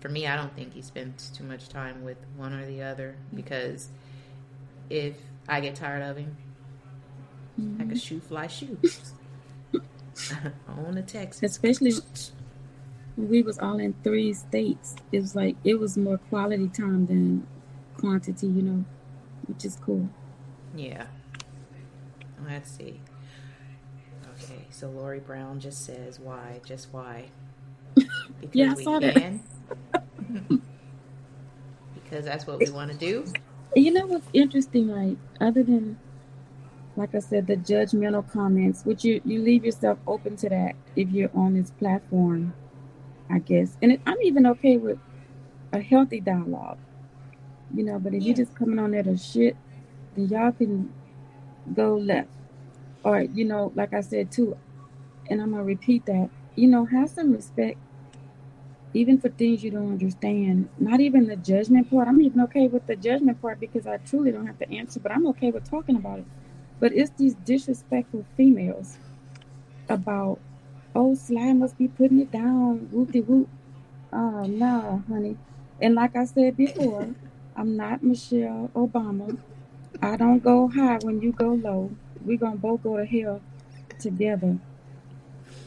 for 0.00 0.08
me, 0.08 0.26
I 0.26 0.36
don't 0.36 0.54
think 0.54 0.74
he 0.74 0.82
spends 0.82 1.30
too 1.30 1.44
much 1.44 1.68
time 1.68 2.04
with 2.04 2.18
one 2.36 2.52
or 2.52 2.66
the 2.66 2.82
other 2.82 3.16
because 3.34 3.88
if 4.88 5.14
I 5.48 5.60
get 5.60 5.76
tired 5.76 6.02
of 6.02 6.16
him, 6.16 6.36
mm-hmm. 7.60 7.82
I 7.82 7.86
can 7.86 7.96
shoot 7.96 8.22
fly 8.24 8.48
shoot 8.48 8.78
on 10.68 10.94
the 10.94 11.02
text, 11.02 11.42
especially 11.42 11.92
we 13.16 13.42
was 13.42 13.58
all 13.58 13.78
in 13.78 13.94
three 14.02 14.32
states. 14.32 14.96
It 15.12 15.20
was 15.20 15.34
like 15.34 15.56
it 15.64 15.78
was 15.78 15.96
more 15.96 16.18
quality 16.18 16.68
time 16.68 17.06
than 17.06 17.46
quantity, 17.96 18.46
you 18.46 18.62
know, 18.62 18.84
which 19.46 19.64
is 19.64 19.76
cool. 19.76 20.08
Yeah. 20.74 21.06
Let's 22.46 22.70
see. 22.70 23.00
Okay, 24.34 24.64
so 24.70 24.88
Lori 24.88 25.20
Brown 25.20 25.60
just 25.60 25.84
says 25.84 26.18
why, 26.18 26.60
just 26.64 26.92
why. 26.92 27.26
Because 28.40 28.54
yeah, 28.54 28.70
I 28.70 28.74
we 28.74 28.84
saw 28.84 29.00
can. 29.00 29.42
That. 29.92 30.02
because 31.94 32.24
that's 32.24 32.46
what 32.46 32.58
we 32.58 32.70
want 32.70 32.90
to 32.90 32.96
do. 32.96 33.24
You 33.76 33.92
know 33.92 34.06
what's 34.06 34.26
interesting, 34.32 34.88
like 34.88 35.18
other 35.40 35.62
than 35.62 35.98
like 36.96 37.14
I 37.14 37.20
said, 37.20 37.46
the 37.46 37.56
judgmental 37.56 38.28
comments, 38.30 38.84
which 38.84 39.04
you 39.04 39.20
you 39.24 39.40
leave 39.40 39.64
yourself 39.64 39.98
open 40.06 40.36
to 40.36 40.48
that 40.48 40.74
if 40.96 41.10
you're 41.10 41.30
on 41.34 41.54
this 41.54 41.70
platform, 41.70 42.54
I 43.30 43.38
guess. 43.38 43.76
And 43.82 43.92
it, 43.92 44.00
I'm 44.06 44.20
even 44.22 44.46
okay 44.46 44.76
with 44.76 44.98
a 45.72 45.80
healthy 45.80 46.20
dialogue, 46.20 46.78
you 47.74 47.84
know. 47.84 47.98
But 47.98 48.14
if 48.14 48.22
yeah. 48.22 48.28
you're 48.28 48.36
just 48.36 48.54
coming 48.54 48.78
on 48.78 48.90
there 48.90 49.02
to 49.02 49.16
shit, 49.16 49.56
then 50.14 50.28
y'all 50.28 50.52
can 50.52 50.92
go 51.74 51.96
left, 51.96 52.30
or 53.04 53.22
you 53.22 53.44
know, 53.44 53.72
like 53.74 53.92
I 53.94 54.00
said 54.00 54.32
too, 54.32 54.56
and 55.28 55.40
I'm 55.40 55.52
gonna 55.52 55.64
repeat 55.64 56.06
that. 56.06 56.30
You 56.56 56.68
know, 56.68 56.84
have 56.84 57.10
some 57.10 57.32
respect 57.32 57.78
even 58.92 59.18
for 59.18 59.28
things 59.28 59.62
you 59.62 59.70
don't 59.70 59.92
understand, 59.92 60.68
not 60.78 61.00
even 61.00 61.26
the 61.26 61.36
judgment 61.36 61.88
part. 61.90 62.08
I'm 62.08 62.20
even 62.22 62.40
okay 62.40 62.66
with 62.66 62.86
the 62.86 62.96
judgment 62.96 63.40
part 63.40 63.60
because 63.60 63.86
I 63.86 63.98
truly 63.98 64.32
don't 64.32 64.46
have 64.46 64.58
to 64.58 64.70
answer, 64.72 64.98
but 64.98 65.12
I'm 65.12 65.26
okay 65.28 65.50
with 65.50 65.68
talking 65.68 65.96
about 65.96 66.18
it. 66.18 66.24
But 66.80 66.92
it's 66.92 67.10
these 67.10 67.34
disrespectful 67.34 68.24
females 68.36 68.96
about, 69.88 70.40
oh, 70.94 71.14
Sly 71.14 71.52
must 71.52 71.78
be 71.78 71.88
putting 71.88 72.20
it 72.20 72.30
down, 72.30 72.88
whoop 72.90 73.12
de 73.12 73.20
whoop. 73.20 73.48
Oh, 74.12 74.44
no, 74.44 75.02
honey. 75.08 75.36
And 75.80 75.94
like 75.94 76.16
I 76.16 76.24
said 76.24 76.56
before, 76.56 77.08
I'm 77.56 77.76
not 77.76 78.02
Michelle 78.02 78.70
Obama. 78.74 79.38
I 80.02 80.16
don't 80.16 80.42
go 80.42 80.68
high 80.68 80.98
when 81.02 81.20
you 81.20 81.32
go 81.32 81.52
low. 81.52 81.90
We're 82.24 82.38
going 82.38 82.52
to 82.52 82.58
both 82.58 82.82
go 82.82 82.96
to 82.96 83.04
hell 83.04 83.40
together. 83.98 84.58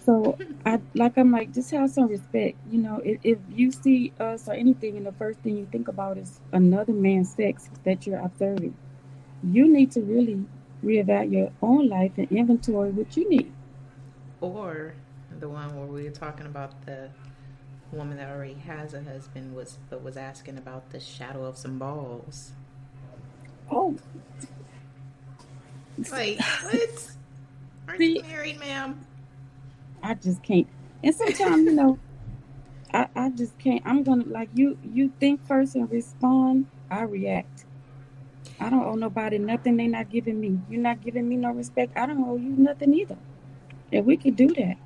So 0.06 0.38
I 0.66 0.82
like 0.96 1.18
I'm 1.18 1.32
like 1.32 1.54
just 1.54 1.72
have 1.72 1.90
some 1.90 2.08
respect. 2.08 2.58
You 2.70 2.80
know, 2.80 3.02
if, 3.06 3.20
if 3.24 3.38
you 3.50 3.72
see 3.72 4.12
us 4.20 4.50
or 4.50 4.54
anything, 4.54 4.98
and 4.98 5.06
the 5.06 5.14
first 5.14 5.40
thing 5.40 5.58
you 5.58 5.68
think 5.72 5.88
about 5.88 6.18
is 6.18 6.42
another 6.52 6.92
man's 6.92 7.34
sex 7.34 7.70
that 7.86 8.06
you're 8.06 8.20
observing, 8.20 8.76
you 9.44 9.72
need 9.72 9.92
to 9.92 10.02
really 10.02 10.44
reevaluate 10.84 11.32
your 11.32 11.52
own 11.62 11.88
life 11.88 12.12
and 12.18 12.30
inventory 12.32 12.92
what 12.92 13.16
you 13.16 13.30
need. 13.30 13.52
Or 14.42 14.94
the 15.40 15.50
one 15.50 15.76
where 15.76 15.86
we 15.86 16.04
were 16.04 16.10
talking 16.10 16.46
about 16.46 16.86
the 16.86 17.10
woman 17.92 18.18
that 18.18 18.30
already 18.30 18.56
has 18.56 18.94
a 18.94 19.04
husband 19.04 19.56
was 19.56 19.78
but 19.90 20.04
was 20.04 20.18
asking 20.18 20.58
about 20.58 20.90
the 20.90 21.00
shadow 21.00 21.46
of 21.46 21.58
some 21.58 21.78
balls. 21.78 22.52
Oh. 23.72 23.96
Like 26.12 26.40
what? 26.64 27.16
Aren't 27.88 28.00
See, 28.00 28.16
you 28.16 28.24
married, 28.24 28.60
ma'am? 28.60 29.06
I 30.02 30.14
just 30.16 30.42
can't. 30.44 30.68
And 31.04 31.14
sometimes, 31.14 31.66
you 31.66 31.72
know, 31.72 32.00
I, 32.94 33.08
I 33.16 33.30
just 33.30 33.58
can't. 33.60 33.82
I'm 33.86 34.04
gonna 34.04 34.26
like 34.26 34.50
you. 34.54 34.78
You 34.84 35.12
think 35.20 35.46
first 35.46 35.76
and 35.76 35.90
respond. 35.92 36.68
I 36.90 37.04
react. 37.04 37.66
I 38.60 38.70
don't 38.70 38.84
owe 38.84 38.96
nobody 38.96 39.38
nothing. 39.38 39.78
They 39.78 39.88
not 39.88 40.10
giving 40.10 40.40
me. 40.40 40.60
You're 40.70 40.82
not 40.82 41.02
giving 41.02 41.28
me 41.28 41.36
no 41.36 41.52
respect. 41.52 41.98
I 41.98 42.06
don't 42.06 42.24
owe 42.24 42.38
you 42.38 42.50
nothing 42.50 42.94
either. 42.94 43.18
And 43.92 44.06
we 44.06 44.18
could 44.18 44.36
do 44.36 44.48
that. 44.48 44.78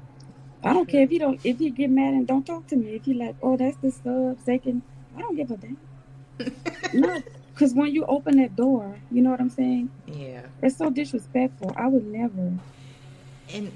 I 0.68 0.74
don't 0.74 0.86
care 0.88 1.01
if 1.01 1.13
you 1.13 1.20
don't. 1.20 1.39
If 1.45 1.61
you 1.61 1.70
get 1.72 1.89
mad 1.89 2.13
and 2.13 2.28
don't 2.28 2.45
talk 2.45 2.68
to 2.68 2.76
me. 2.76 2.93
If 2.95 3.07
you 3.07 3.13
like, 3.13 3.36
oh, 3.41 3.55
that's 3.55 3.78
the 3.78 3.89
sub 3.89 4.38
second. 4.43 4.82
I 5.15 5.22
don't 5.22 5.38
give 5.38 5.49
a 5.49 5.55
damn. 5.55 5.78
no, 6.93 7.22
because 7.53 7.74
when 7.74 7.93
you 7.93 8.05
open 8.05 8.36
that 8.41 8.57
door, 8.57 8.99
you 9.09 9.22
know 9.22 9.30
what 9.30 9.39
I'm 9.39 9.49
saying. 9.49 9.89
Yeah. 10.07 10.41
It's 10.61 10.78
so 10.78 10.89
disrespectful. 10.89 11.74
I 11.78 11.88
would 11.88 12.05
never. 12.05 12.51
And 13.53 13.72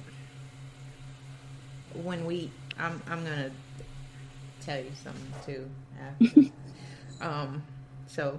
when 1.94 2.26
we, 2.26 2.52
I'm, 2.78 3.02
I'm 3.08 3.24
gonna 3.24 3.52
tell 4.60 4.80
you 4.80 4.92
something 5.02 5.34
too. 5.46 5.70
After. 5.98 6.42
um, 7.22 7.64
so 8.08 8.38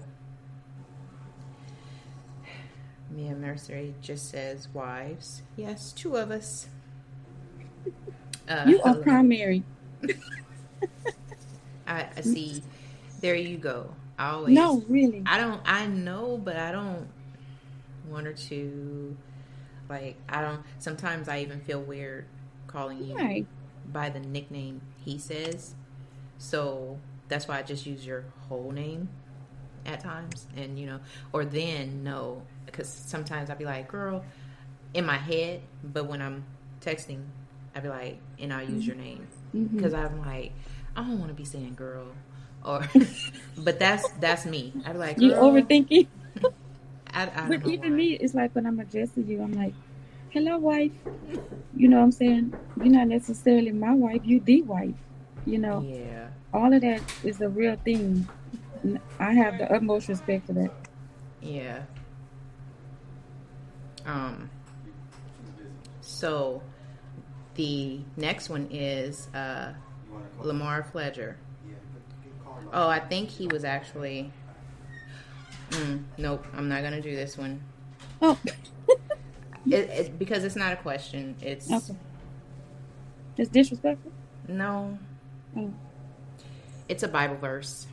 Mia 3.09 3.35
Mercery 3.35 3.95
just 4.03 4.29
says 4.29 4.69
wives. 4.75 5.41
Yes, 5.57 5.93
two 5.93 6.17
of 6.17 6.31
us. 6.31 6.69
Uh, 8.49 8.65
you 8.67 8.83
are 8.83 8.95
primary. 8.95 9.63
I, 11.87 12.07
I 12.17 12.21
see. 12.21 12.63
There 13.21 13.35
you 13.35 13.57
go. 13.57 13.95
I 14.19 14.31
always. 14.31 14.55
No, 14.55 14.83
really. 14.89 15.23
I 15.27 15.39
don't. 15.39 15.61
I 15.65 15.87
know, 15.87 16.41
but 16.43 16.57
I 16.57 16.73
don't. 16.73 17.09
One 18.09 18.27
or 18.27 18.33
two. 18.33 19.17
Like 19.89 20.17
I 20.29 20.41
don't. 20.41 20.63
Sometimes 20.79 21.29
I 21.29 21.41
even 21.41 21.61
feel 21.61 21.81
weird 21.81 22.27
calling 22.67 23.05
you 23.05 23.15
right. 23.15 23.47
by 23.93 24.09
the 24.09 24.21
nickname 24.21 24.81
he 25.05 25.19
says. 25.19 25.75
So 26.39 26.99
that's 27.29 27.47
why 27.47 27.59
I 27.59 27.63
just 27.63 27.87
use 27.87 28.05
your 28.07 28.25
whole 28.49 28.73
name 28.73 29.09
at 29.87 30.01
times, 30.01 30.47
and 30.57 30.79
you 30.79 30.87
know, 30.87 31.01
or 31.33 31.45
then 31.45 32.03
no, 32.05 32.43
because 32.67 32.89
sometimes 32.89 33.51
I'll 33.51 33.57
be 33.57 33.65
like, 33.65 33.89
"Girl," 33.89 34.25
in 34.95 35.05
my 35.05 35.19
head, 35.19 35.63
but 35.85 36.07
when 36.07 36.23
I'm 36.23 36.45
texting, 36.81 37.25
I'll 37.75 37.83
be 37.83 37.89
like, 37.89 38.19
and 38.39 38.53
I'll 38.53 38.69
use 38.69 38.87
your 38.87 38.97
name 38.97 39.27
because 39.53 39.93
mm-hmm. 39.93 40.15
I'm 40.15 40.21
like, 40.21 40.53
I 40.97 41.03
don't 41.03 41.19
want 41.19 41.31
to 41.31 41.35
be 41.35 41.45
saying 41.45 41.75
"girl," 41.75 42.09
or, 42.65 42.87
but 43.59 43.79
that's 43.79 44.09
that's 44.21 44.45
me. 44.45 44.73
I'd 44.85 44.93
be 44.93 44.99
like, 44.99 45.19
you 45.19 45.33
overthinking. 45.33 46.07
I, 47.15 47.31
I 47.35 47.49
but 47.49 47.67
even 47.67 47.91
why. 47.91 47.97
me, 47.97 48.13
it's 48.15 48.35
like 48.35 48.55
when 48.55 48.67
I'm 48.67 48.81
addressing 48.81 49.27
you, 49.27 49.43
I'm 49.43 49.53
like, 49.53 49.75
hello, 50.31 50.59
wife. 50.59 50.93
You 51.77 51.89
know 51.89 51.99
what 51.99 52.05
I'm 52.05 52.13
saying? 52.13 52.55
You're 52.79 52.87
not 52.87 53.09
necessarily 53.09 53.71
my 53.71 53.93
wife. 53.93 54.23
You 54.25 54.41
the 54.41 54.63
wife. 54.63 54.95
You 55.45 55.59
know, 55.59 55.83
Yeah. 55.83 56.29
all 56.55 56.73
of 56.73 56.81
that 56.81 57.03
is 57.23 57.41
a 57.41 57.49
real 57.49 57.77
thing. 57.77 58.29
I 59.19 59.33
have 59.35 59.59
the 59.59 59.71
utmost 59.73 60.09
respect 60.09 60.47
for 60.47 60.55
that. 60.55 60.71
Yeah. 61.41 61.83
Um. 64.07 64.51
So, 66.01 66.63
the 67.55 68.01
next 68.17 68.49
one 68.49 68.69
is 68.71 69.29
uh, 69.35 69.73
Lamar 70.41 70.85
Fletcher. 70.85 71.37
Oh, 72.73 72.89
I 72.89 73.01
think 73.01 73.29
he 73.29 73.47
was 73.49 73.65
actually. 73.65 74.33
Mm, 75.71 76.05
nope, 76.19 76.47
I'm 76.55 76.69
not 76.69 76.83
gonna 76.83 77.01
do 77.01 77.15
this 77.17 77.37
one. 77.37 77.63
Oh, 78.21 78.39
It, 79.65 79.89
it, 79.91 80.19
because 80.19 80.43
it's 80.43 80.57
not 80.57 80.73
a 80.73 80.77
question. 80.77 81.37
It's 81.41 81.71
okay. 81.71 81.97
It's 83.37 83.49
disrespectful. 83.51 84.11
no. 84.49 84.99
Oh. 85.57 85.73
It's 86.89 87.03
a 87.05 87.09
Bible 87.09 87.37
verse. 87.37 87.87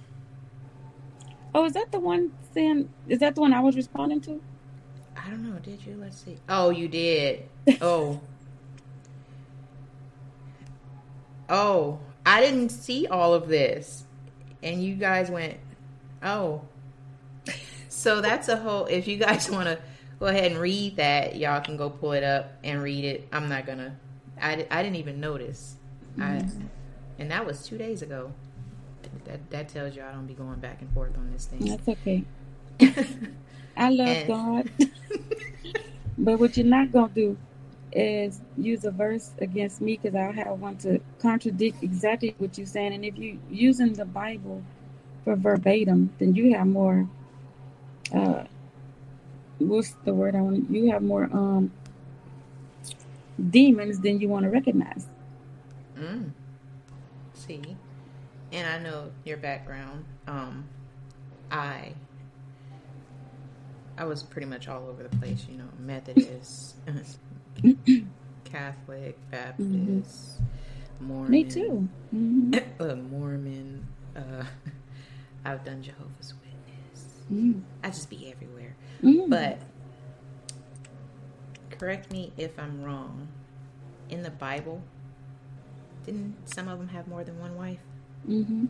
Oh, 1.53 1.65
is 1.65 1.73
that 1.73 1.91
the 1.91 1.99
one 1.99 2.31
saying? 2.53 2.89
Is 3.07 3.19
that 3.19 3.35
the 3.35 3.41
one 3.41 3.53
I 3.53 3.59
was 3.59 3.75
responding 3.75 4.19
to? 4.21 4.41
I 5.15 5.29
don't 5.29 5.43
know. 5.43 5.59
Did 5.59 5.85
you? 5.85 5.97
Let's 6.01 6.23
see. 6.23 6.37
Oh, 6.49 6.69
you 6.71 6.87
did. 6.87 7.43
Oh. 7.81 8.19
Oh, 11.49 11.99
I 12.25 12.41
didn't 12.41 12.69
see 12.69 13.07
all 13.07 13.33
of 13.33 13.47
this, 13.47 14.03
and 14.61 14.83
you 14.83 14.95
guys 14.95 15.29
went. 15.29 15.57
Oh. 16.23 16.61
So 17.89 18.21
that's 18.21 18.47
a 18.47 18.55
whole. 18.55 18.85
If 18.85 19.07
you 19.07 19.17
guys 19.17 19.49
want 19.51 19.65
to 19.65 19.79
go 20.19 20.27
ahead 20.27 20.51
and 20.51 20.59
read 20.59 20.97
that, 20.97 21.35
y'all 21.35 21.61
can 21.61 21.75
go 21.75 21.89
pull 21.89 22.13
it 22.13 22.23
up 22.23 22.53
and 22.63 22.81
read 22.81 23.03
it. 23.03 23.27
I'm 23.31 23.49
not 23.49 23.65
gonna. 23.65 23.95
I, 24.41 24.65
I 24.71 24.83
didn't 24.83 24.95
even 24.95 25.19
notice. 25.19 25.75
I, 26.17 26.21
mm-hmm. 26.21 26.65
and 27.17 27.31
that 27.31 27.45
was 27.45 27.63
two 27.65 27.77
days 27.77 28.01
ago. 28.01 28.31
That 29.25 29.49
that 29.49 29.69
tells 29.69 29.95
you 29.95 30.03
I 30.03 30.11
don't 30.11 30.27
be 30.27 30.33
going 30.33 30.59
back 30.59 30.81
and 30.81 30.91
forth 30.93 31.17
on 31.17 31.31
this 31.31 31.45
thing. 31.45 31.65
That's 31.65 31.87
okay. 31.87 32.23
I 33.77 33.89
love 33.89 34.07
And- 34.07 34.27
God, 34.27 34.69
but 36.17 36.39
what 36.39 36.57
you're 36.57 36.65
not 36.65 36.91
gonna 36.91 37.11
do 37.13 37.37
is 37.91 38.41
use 38.57 38.85
a 38.85 38.91
verse 38.91 39.31
against 39.39 39.81
me 39.81 39.97
because 39.97 40.15
I'll 40.15 40.33
have 40.33 40.59
one 40.59 40.77
to 40.77 40.99
contradict 41.19 41.83
exactly 41.83 42.35
what 42.37 42.57
you're 42.57 42.67
saying. 42.67 42.93
And 42.93 43.05
if 43.05 43.17
you're 43.17 43.37
using 43.49 43.93
the 43.93 44.05
Bible 44.05 44.63
for 45.23 45.35
verbatim, 45.35 46.13
then 46.19 46.35
you 46.35 46.53
have 46.55 46.67
more. 46.67 47.07
Uh, 48.13 48.43
what's 49.59 49.91
the 50.03 50.13
word 50.13 50.35
I 50.35 50.41
want? 50.41 50.69
You 50.69 50.91
have 50.91 51.01
more 51.01 51.29
um 51.31 51.71
demons 53.49 53.99
than 53.99 54.19
you 54.19 54.29
want 54.29 54.43
to 54.43 54.49
recognize. 54.49 55.07
Mm. 55.97 56.31
See, 57.33 57.77
and 58.51 58.67
I 58.67 58.79
know 58.79 59.11
your 59.23 59.37
background. 59.37 60.05
Um, 60.27 60.67
I 61.51 61.93
I 63.97 64.05
was 64.05 64.23
pretty 64.23 64.47
much 64.47 64.67
all 64.67 64.87
over 64.87 65.03
the 65.03 65.15
place. 65.17 65.45
You 65.49 65.57
know, 65.57 65.67
Methodist, 65.79 66.75
Catholic, 68.45 69.17
Baptist, 69.31 70.41
Mormon. 70.99 71.25
Mm-hmm. 71.25 71.31
Me 71.31 71.43
too. 71.43 71.89
hmm 72.11 72.53
uh, 72.79 72.95
Mormon. 72.95 73.87
Uh, 74.15 74.43
I've 75.45 75.63
done 75.63 75.81
Jehovah's 75.81 76.33
Witness. 76.33 77.05
mm 77.31 77.61
I 77.83 77.87
just 77.89 78.09
be 78.09 78.31
everywhere. 78.31 78.75
Mm. 79.03 79.29
But 79.29 79.59
correct 81.69 82.11
me 82.11 82.31
if 82.37 82.57
I'm 82.59 82.83
wrong. 82.83 83.27
In 84.09 84.23
the 84.23 84.31
Bible, 84.31 84.81
didn't 86.05 86.35
some 86.49 86.67
of 86.67 86.79
them 86.79 86.87
have 86.89 87.07
more 87.07 87.23
than 87.23 87.39
one 87.39 87.55
wife? 87.55 87.79
Mm-hmm. 88.27 88.65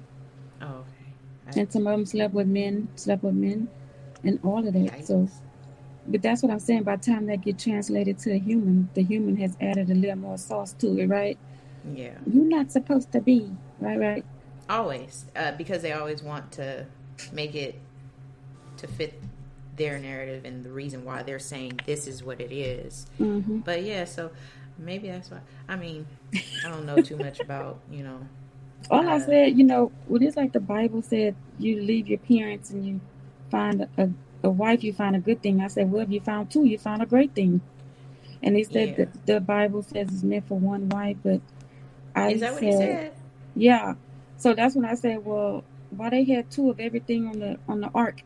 Oh, 0.61 0.65
okay. 0.65 1.13
I- 1.47 1.59
And 1.61 1.71
some 1.71 1.87
of 1.87 1.91
them 1.93 2.05
slept 2.05 2.33
with 2.33 2.47
men, 2.47 2.89
slept 2.95 3.23
with 3.23 3.33
men, 3.35 3.69
and 4.23 4.39
all 4.43 4.59
of 4.67 4.73
that. 4.73 5.05
So, 5.05 5.19
Yikes. 5.23 5.31
But 6.07 6.21
that's 6.21 6.41
what 6.41 6.51
I'm 6.51 6.59
saying. 6.59 6.83
By 6.83 6.95
the 6.95 7.03
time 7.11 7.25
that 7.27 7.41
get 7.41 7.59
translated 7.59 8.17
to 8.19 8.31
a 8.31 8.37
human, 8.39 8.89
the 8.93 9.03
human 9.03 9.37
has 9.37 9.55
added 9.61 9.89
a 9.89 9.95
little 9.95 10.17
more 10.17 10.37
sauce 10.37 10.73
to 10.73 10.97
it, 10.99 11.07
right? 11.07 11.37
Yeah, 11.93 12.17
You're 12.31 12.45
not 12.45 12.71
supposed 12.71 13.11
to 13.13 13.21
be, 13.21 13.51
right? 13.79 13.99
Right? 13.99 14.25
always 14.69 15.25
uh, 15.35 15.51
because 15.53 15.81
they 15.81 15.91
always 15.93 16.21
want 16.21 16.51
to 16.53 16.85
make 17.33 17.55
it 17.55 17.79
to 18.77 18.87
fit 18.87 19.21
their 19.75 19.97
narrative 19.97 20.45
and 20.45 20.63
the 20.63 20.71
reason 20.71 21.05
why 21.05 21.23
they're 21.23 21.39
saying 21.39 21.79
this 21.85 22.07
is 22.07 22.23
what 22.23 22.39
it 22.41 22.51
is. 22.51 23.05
hmm 23.17 23.59
But 23.59 23.83
yeah, 23.83 24.05
so 24.05 24.31
maybe 24.77 25.07
that's 25.09 25.31
why. 25.31 25.39
I 25.67 25.75
mean, 25.75 26.05
I 26.33 26.69
don't 26.69 26.85
know 26.85 27.01
too 27.01 27.17
much 27.17 27.41
about 27.41 27.79
you 27.91 28.03
know. 28.03 28.19
All 28.91 29.07
I 29.07 29.15
Uh, 29.15 29.19
said, 29.19 29.57
you 29.57 29.63
know, 29.63 29.91
well, 30.07 30.21
it's 30.21 30.35
like 30.37 30.51
the 30.51 30.59
Bible 30.59 31.01
said, 31.01 31.35
you 31.59 31.81
leave 31.81 32.07
your 32.07 32.19
parents 32.19 32.71
and 32.71 32.85
you 32.85 32.99
find 33.51 33.81
a, 33.81 33.89
a 33.97 34.09
wife, 34.43 34.83
you 34.83 34.93
find 34.93 35.15
a 35.15 35.19
good 35.19 35.41
thing. 35.41 35.61
I 35.61 35.67
said, 35.67 35.91
well, 35.91 36.01
if 36.03 36.09
you 36.09 36.21
found 36.21 36.49
two, 36.49 36.63
you 36.65 36.77
found 36.77 37.01
a 37.01 37.05
great 37.05 37.33
thing. 37.33 37.61
And 38.41 38.55
they 38.55 38.63
said 38.63 38.89
Yeah. 38.89 38.95
that 39.05 39.25
the 39.25 39.39
Bible 39.41 39.83
says 39.83 40.07
it's 40.07 40.23
meant 40.23 40.47
for 40.47 40.57
one 40.57 40.87
wife, 40.87 41.17
but 41.23 41.41
I 42.15 42.31
Is 42.31 42.41
that 42.41 42.53
what 42.53 42.63
he 42.63 42.71
said? 42.71 43.13
Yeah. 43.55 43.95
So 44.37 44.53
that's 44.53 44.75
when 44.75 44.85
I 44.85 44.95
said, 44.95 45.25
well, 45.25 45.63
why 45.89 46.09
they 46.09 46.23
had 46.23 46.49
two 46.49 46.69
of 46.69 46.79
everything 46.79 47.27
on 47.27 47.39
the 47.39 47.59
on 47.67 47.81
the 47.81 47.89
ark? 47.93 48.21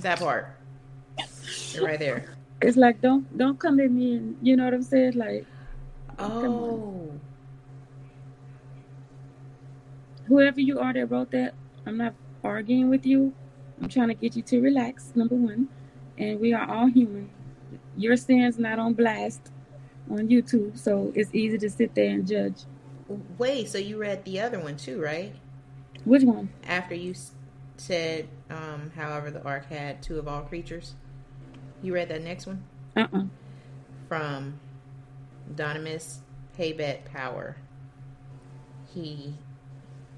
That 0.00 0.18
part. 0.18 0.50
You're 1.72 1.84
right 1.84 1.98
there. 1.98 2.28
It's 2.60 2.76
like 2.76 3.00
don't 3.00 3.26
don't 3.36 3.58
come 3.58 3.80
at 3.80 3.90
me 3.90 4.16
and 4.16 4.36
you 4.42 4.56
know 4.56 4.64
what 4.64 4.74
I'm 4.74 4.82
saying? 4.82 5.14
Like 5.14 5.46
Oh, 6.18 7.10
whoever 10.26 10.60
you 10.60 10.78
are 10.78 10.92
that 10.92 11.06
wrote 11.06 11.30
that, 11.32 11.54
I'm 11.86 11.96
not 11.96 12.14
arguing 12.44 12.88
with 12.90 13.06
you. 13.06 13.32
I'm 13.82 13.88
trying 13.88 14.08
to 14.08 14.14
get 14.14 14.36
you 14.36 14.42
to 14.42 14.60
relax, 14.60 15.12
number 15.14 15.34
one. 15.34 15.68
And 16.16 16.38
we 16.38 16.52
are 16.54 16.68
all 16.70 16.86
human. 16.86 17.30
Your 17.96 18.16
sins 18.16 18.58
not 18.58 18.78
on 18.78 18.94
blast 18.94 19.50
on 20.10 20.28
YouTube, 20.28 20.78
so 20.78 21.12
it's 21.14 21.34
easy 21.34 21.58
to 21.58 21.68
sit 21.68 21.94
there 21.94 22.10
and 22.10 22.26
judge. 22.26 22.62
wait. 23.38 23.68
So 23.68 23.78
you 23.78 23.98
read 23.98 24.24
the 24.24 24.40
other 24.40 24.60
one 24.60 24.76
too, 24.76 25.00
right? 25.00 25.34
Which 26.04 26.22
one? 26.22 26.50
After 26.64 26.94
you 26.94 27.14
said, 27.76 28.28
um, 28.50 28.92
however, 28.94 29.30
the 29.30 29.42
ark 29.42 29.68
had 29.68 30.02
two 30.02 30.18
of 30.18 30.28
all 30.28 30.42
creatures. 30.42 30.94
You 31.82 31.94
read 31.94 32.08
that 32.10 32.22
next 32.22 32.46
one 32.46 32.62
Uh 32.96 33.08
uh 33.12 33.22
from 34.08 34.60
Donimus 35.52 36.20
Haybet 36.56 37.04
Power. 37.06 37.56
He 38.94 39.34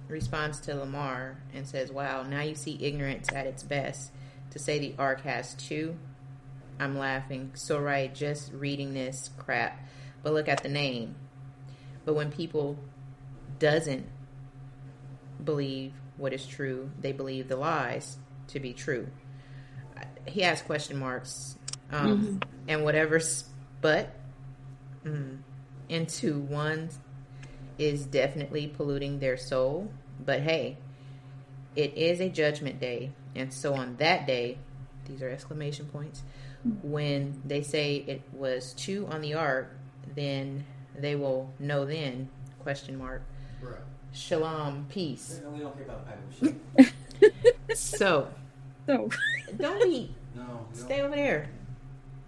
responds 0.08 0.60
to 0.60 0.74
Lamar 0.74 1.38
and 1.52 1.66
says, 1.66 1.90
"Wow, 1.90 2.22
now 2.22 2.42
you 2.42 2.54
see 2.54 2.78
ignorance 2.80 3.32
at 3.32 3.46
its 3.46 3.62
best. 3.62 4.12
To 4.50 4.58
say 4.58 4.78
the 4.78 4.94
ark 4.98 5.22
has 5.22 5.54
two, 5.54 5.96
I'm 6.78 6.98
laughing. 6.98 7.52
So 7.54 7.78
right, 7.78 8.14
just 8.14 8.52
reading 8.52 8.94
this 8.94 9.30
crap. 9.38 9.86
But 10.22 10.32
look 10.32 10.48
at 10.48 10.62
the 10.62 10.68
name. 10.68 11.16
But 12.04 12.14
when 12.14 12.30
people 12.30 12.78
doesn't 13.58 14.06
believe 15.42 15.92
what 16.16 16.32
is 16.32 16.46
true, 16.46 16.90
they 17.00 17.12
believe 17.12 17.48
the 17.48 17.56
lies 17.56 18.18
to 18.48 18.60
be 18.60 18.72
true. 18.72 19.08
He 20.26 20.40
has 20.40 20.62
question 20.62 20.98
marks, 20.98 21.56
um, 21.92 22.40
and 22.66 22.82
whatever 22.82 23.20
but 23.80 24.14
mm, 25.04 25.38
into 25.88 26.40
one 26.40 26.88
is 27.78 28.06
definitely 28.06 28.66
polluting 28.66 29.18
their 29.18 29.36
soul. 29.36 29.90
But 30.24 30.40
hey, 30.40 30.78
it 31.76 31.94
is 31.96 32.20
a 32.20 32.28
judgment 32.28 32.80
day, 32.80 33.12
and 33.34 33.52
so 33.52 33.74
on 33.74 33.96
that 33.96 34.26
day, 34.26 34.58
these 35.06 35.22
are 35.22 35.28
exclamation 35.28 35.86
points. 35.86 36.22
When 36.82 37.42
they 37.44 37.62
say 37.62 37.96
it 38.06 38.22
was 38.32 38.72
two 38.72 39.06
on 39.10 39.20
the 39.20 39.34
ark, 39.34 39.76
then 40.14 40.64
they 40.96 41.14
will 41.14 41.50
know 41.58 41.84
then 41.84 42.30
question 42.60 42.96
mark 42.96 43.22
shalom 44.14 44.86
peace. 44.88 45.40
We 45.52 45.58
don't 45.58 45.74
care 45.74 45.84
about 45.84 46.06
Bible. 46.06 46.56
So 47.74 48.28
So 48.86 49.08
don't 49.58 49.82
be 49.82 50.14
No, 50.34 50.66
we 50.70 50.78
stay 50.78 51.00
over 51.02 51.14
there. 51.14 51.50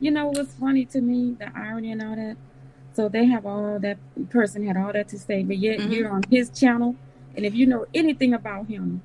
You 0.00 0.10
know 0.10 0.26
what's 0.26 0.52
funny 0.54 0.84
to 0.86 1.00
me, 1.00 1.36
the 1.38 1.50
irony 1.56 1.92
and 1.92 2.02
all 2.02 2.16
that. 2.16 2.36
So 2.96 3.10
they 3.10 3.26
have 3.26 3.44
all 3.44 3.78
that 3.80 3.98
person 4.30 4.66
had 4.66 4.78
all 4.78 4.90
that 4.90 5.08
to 5.08 5.18
say, 5.18 5.42
but 5.42 5.58
yet 5.58 5.80
Mhm. 5.80 5.90
you're 5.92 6.08
on 6.08 6.22
his 6.30 6.48
channel, 6.48 6.96
and 7.36 7.44
if 7.44 7.54
you 7.54 7.66
know 7.66 7.84
anything 7.92 8.32
about 8.32 8.68
him, 8.68 9.02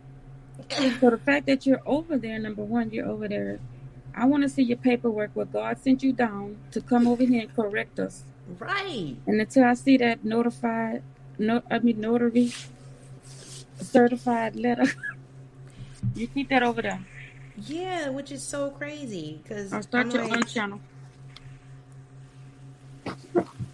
so 1.02 1.10
the 1.10 1.18
fact 1.18 1.46
that 1.48 1.66
you're 1.66 1.82
over 1.86 2.18
there, 2.18 2.40
number 2.40 2.64
one, 2.64 2.90
you're 2.92 3.06
over 3.06 3.28
there. 3.28 3.60
I 4.16 4.24
want 4.28 4.44
to 4.44 4.50
see 4.50 4.62
your 4.64 4.78
paperwork 4.78 5.32
where 5.34 5.46
God 5.46 5.78
sent 5.80 6.04
you 6.04 6.14
down 6.14 6.58
to 6.72 6.80
come 6.80 7.06
over 7.06 7.24
here 7.24 7.42
and 7.42 7.54
correct 7.54 8.00
us. 8.00 8.24
Right. 8.58 9.18
And 9.28 9.42
until 9.42 9.66
I 9.66 9.74
see 9.74 9.98
that 9.98 10.24
notified, 10.24 11.04
no, 11.38 11.62
I 11.70 11.80
mean 11.80 12.00
notary 12.00 12.54
certified 13.82 14.56
letter, 14.56 14.88
you 16.16 16.28
keep 16.28 16.48
that 16.48 16.64
over 16.64 16.82
there. 16.82 17.02
Yeah, 17.68 18.08
which 18.10 18.32
is 18.32 18.42
so 18.42 18.70
crazy 18.70 19.42
because 19.44 19.74
I'll 19.74 19.84
start 19.84 20.14
your 20.14 20.24
own 20.24 20.44
channel. 20.46 20.80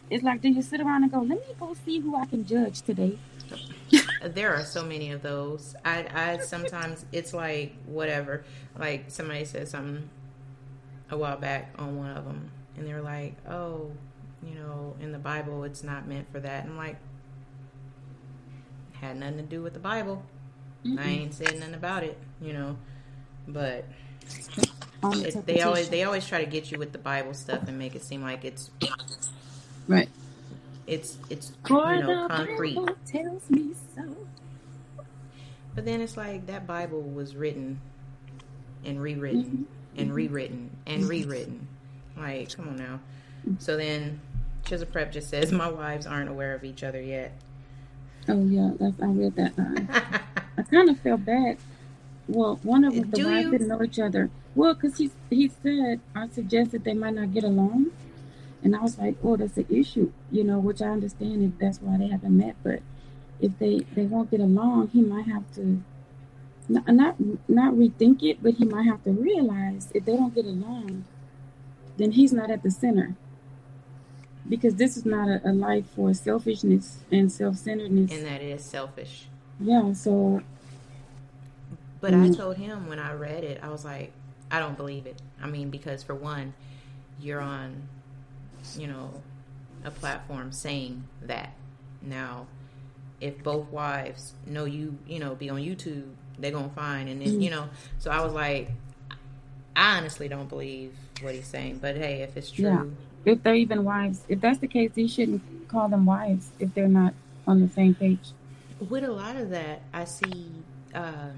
It's 0.10 0.24
like, 0.24 0.42
do 0.42 0.50
you 0.50 0.62
sit 0.62 0.82
around 0.82 1.04
and 1.04 1.12
go, 1.12 1.20
let 1.20 1.40
me 1.48 1.56
go 1.60 1.76
see 1.86 2.00
who 2.00 2.16
I 2.16 2.26
can 2.26 2.46
judge 2.46 2.82
today? 2.82 3.18
there 4.24 4.54
are 4.54 4.64
so 4.64 4.84
many 4.84 5.12
of 5.12 5.22
those. 5.22 5.76
I, 5.86 6.06
I 6.14 6.38
sometimes 6.38 7.06
it's 7.12 7.34
like 7.34 7.74
whatever. 7.86 8.44
Like 8.78 9.06
somebody 9.08 9.46
said 9.46 9.68
something 9.68 10.10
a 11.10 11.18
while 11.18 11.38
back 11.38 11.74
on 11.78 11.98
one 11.98 12.12
of 12.12 12.26
them, 12.26 12.52
and 12.76 12.86
they're 12.86 13.02
like, 13.02 13.36
"Oh, 13.48 13.92
you 14.44 14.56
know, 14.56 14.96
in 15.00 15.12
the 15.12 15.18
Bible, 15.18 15.64
it's 15.64 15.84
not 15.84 16.08
meant 16.08 16.30
for 16.32 16.40
that." 16.40 16.64
And 16.64 16.74
I'm 16.74 16.78
like, 16.78 16.98
had 19.00 19.18
nothing 19.18 19.38
to 19.38 19.44
do 19.44 19.62
with 19.62 19.74
the 19.74 19.80
Bible. 19.80 20.24
Mm-mm. 20.86 21.00
I 21.00 21.04
ain't 21.04 21.34
said 21.34 21.60
nothing 21.60 21.74
about 21.74 22.04
it, 22.04 22.18
you 22.42 22.54
know. 22.54 22.78
But 23.48 23.86
they 25.46 25.62
always 25.62 25.90
they 25.90 26.04
always 26.04 26.28
try 26.28 26.44
to 26.44 26.50
get 26.50 26.72
you 26.72 26.78
with 26.78 26.92
the 26.92 26.98
Bible 26.98 27.34
stuff 27.34 27.68
and 27.68 27.78
make 27.78 27.96
it 27.96 28.04
seem 28.04 28.22
like 28.22 28.44
it's 28.44 28.72
right. 29.88 30.10
it's 30.86 31.18
it's 31.30 31.52
For 31.66 31.94
you 31.94 32.04
know 32.04 32.28
concrete. 32.28 32.76
Bible 32.76 32.96
tells 33.06 33.50
me 33.50 33.74
so. 33.96 34.16
But 35.76 35.86
then 35.86 36.02
it's 36.02 36.18
like 36.18 36.48
that 36.48 36.66
Bible 36.66 37.02
was 37.02 37.36
written 37.36 37.80
and 38.84 39.02
rewritten 39.02 39.44
mm-hmm. 39.44 40.02
and 40.02 40.14
rewritten 40.14 40.72
and 40.88 41.08
rewritten. 41.08 41.68
Like, 42.18 42.56
come 42.56 42.70
on 42.70 42.78
now. 42.78 43.00
So 43.60 43.78
then 43.78 44.20
Chisel 44.66 44.88
Prep 44.88 45.12
just 45.12 45.30
says 45.30 45.52
my 45.52 45.70
wives 45.70 46.08
aren't 46.08 46.30
aware 46.30 46.54
of 46.54 46.64
each 46.64 46.84
other 46.84 47.02
yet. 47.02 47.32
Oh 48.28 48.44
yeah, 48.44 48.72
that's 48.80 49.02
I 49.02 49.06
read 49.06 49.36
that 49.36 49.58
line. 49.58 49.88
I 50.58 50.64
kind 50.64 50.90
of 50.90 51.00
felt 51.00 51.24
bad. 51.24 51.58
Well, 52.28 52.60
one 52.64 52.84
of 52.84 52.94
them, 52.94 53.10
the 53.12 53.24
wives 53.24 53.46
you? 53.46 53.52
didn't 53.52 53.68
know 53.70 53.82
each 53.82 54.00
other. 54.00 54.30
Well, 54.56 54.74
because 54.74 54.98
he 54.98 55.12
he 55.30 55.52
said 55.64 56.02
I 56.16 56.28
suggested 56.28 56.84
they 56.84 56.94
might 56.94 57.14
not 57.14 57.34
get 57.34 57.44
along, 57.44 57.92
and 58.64 58.76
I 58.76 58.82
was 58.82 58.98
like, 58.98 59.16
oh, 59.24 59.38
that's 59.38 59.58
an 59.58 59.68
issue, 59.70 60.12
you 60.32 60.44
know, 60.44 60.60
which 60.60 60.82
I 60.82 60.88
understand 60.88 61.44
if 61.44 61.60
that's 61.60 61.82
why 61.82 61.98
they 61.98 62.08
haven't 62.08 62.36
met. 62.36 62.56
But 62.64 62.82
if 63.40 63.58
they 63.60 63.80
they 63.94 64.06
won't 64.06 64.32
get 64.32 64.40
along, 64.40 64.90
he 64.90 65.02
might 65.02 65.28
have 65.28 65.52
to 65.56 65.84
not 66.68 66.88
not, 66.88 67.16
not 67.48 67.74
rethink 67.76 68.24
it, 68.24 68.42
but 68.42 68.56
he 68.56 68.66
might 68.66 68.84
have 68.86 69.04
to 69.04 69.12
realize 69.12 69.92
if 69.94 70.06
they 70.06 70.16
don't 70.18 70.34
get 70.36 70.46
along, 70.46 71.06
then 71.98 72.12
he's 72.12 72.34
not 72.34 72.50
at 72.52 72.64
the 72.64 72.72
center. 72.72 73.16
Because 74.50 74.76
this 74.76 74.96
is 74.98 75.06
not 75.06 75.28
a, 75.28 75.42
a 75.50 75.52
life 75.52 75.86
for 75.96 76.14
selfishness 76.14 77.00
and 77.12 77.32
self 77.32 77.58
centeredness. 77.58 78.12
and 78.12 78.26
that 78.26 78.42
is 78.42 78.64
selfish. 78.64 79.28
Yeah, 79.60 79.94
so 79.94 80.42
But 82.00 82.14
I 82.14 82.28
Mhm. 82.30 82.38
told 82.38 82.58
him 82.58 82.88
when 82.88 83.00
I 83.00 83.14
read 83.14 83.44
it, 83.44 83.60
I 83.64 83.70
was 83.70 83.84
like, 83.84 84.14
I 84.52 84.60
don't 84.60 84.78
believe 84.78 85.06
it. 85.08 85.22
I 85.42 85.48
mean, 85.48 85.70
because 85.70 86.04
for 86.04 86.14
one, 86.16 86.54
you're 87.20 87.42
on, 87.42 87.88
you 88.76 88.88
know, 88.88 89.22
a 89.84 89.92
platform 89.92 90.52
saying 90.52 91.04
that. 91.22 91.52
Now, 92.02 92.48
if 93.22 93.42
both 93.44 93.70
wives 93.72 94.34
know 94.46 94.66
you, 94.66 94.98
you 95.08 95.20
know, 95.20 95.36
be 95.36 95.50
on 95.50 95.60
YouTube, 95.60 96.10
they're 96.40 96.52
gonna 96.52 96.70
find, 96.70 97.10
and 97.10 97.22
then 97.22 97.42
you 97.42 97.50
know. 97.50 97.70
So 98.00 98.12
I 98.12 98.24
was 98.24 98.34
like, 98.34 98.72
I 99.76 99.98
honestly 99.98 100.28
don't 100.28 100.50
believe 100.50 100.94
what 101.22 101.34
he's 101.36 101.48
saying. 101.48 101.80
But 101.80 101.98
hey, 101.98 102.22
if 102.22 102.38
it's 102.38 102.52
true, 102.52 102.64
Yeah. 102.66 102.84
if 103.26 103.42
they're 103.44 103.56
even 103.56 103.84
wives, 103.84 104.24
if 104.30 104.40
that's 104.42 104.60
the 104.60 104.68
case, 104.68 104.92
you 104.96 105.08
shouldn't 105.08 105.42
call 105.68 105.90
them 105.90 106.06
wives 106.06 106.52
if 106.60 106.74
they're 106.74 106.88
not 106.88 107.14
on 107.48 107.62
the 107.62 107.70
same 107.70 107.96
page. 107.96 108.32
with 108.90 109.04
a 109.04 109.12
lot 109.12 109.36
of 109.36 109.50
that, 109.50 109.82
I 109.94 110.06
see. 110.06 110.52
uh 110.94 111.30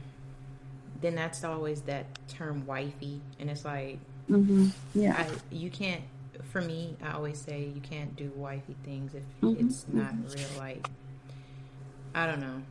Then 1.01 1.15
that's 1.15 1.43
always 1.45 1.82
that 1.84 2.05
term 2.27 2.65
wifey, 2.65 3.21
and 3.39 3.49
it's 3.49 3.63
like 3.63 3.99
hmm 4.27 4.67
Yeah, 4.93 5.15
I 5.17 5.55
you 5.55 5.69
can't. 5.69 6.01
For 6.43 6.61
me, 6.61 6.95
I 7.03 7.11
always 7.11 7.39
say 7.39 7.65
you 7.73 7.81
can't 7.81 8.15
do 8.15 8.31
wifey 8.35 8.75
things 8.83 9.13
if 9.13 9.23
Mhm, 9.41 9.57
it's 9.59 9.85
not 9.93 10.13
real. 10.27 10.49
Like 10.57 10.83
I 12.15 12.25
don't 12.25 12.39
know. 12.41 12.61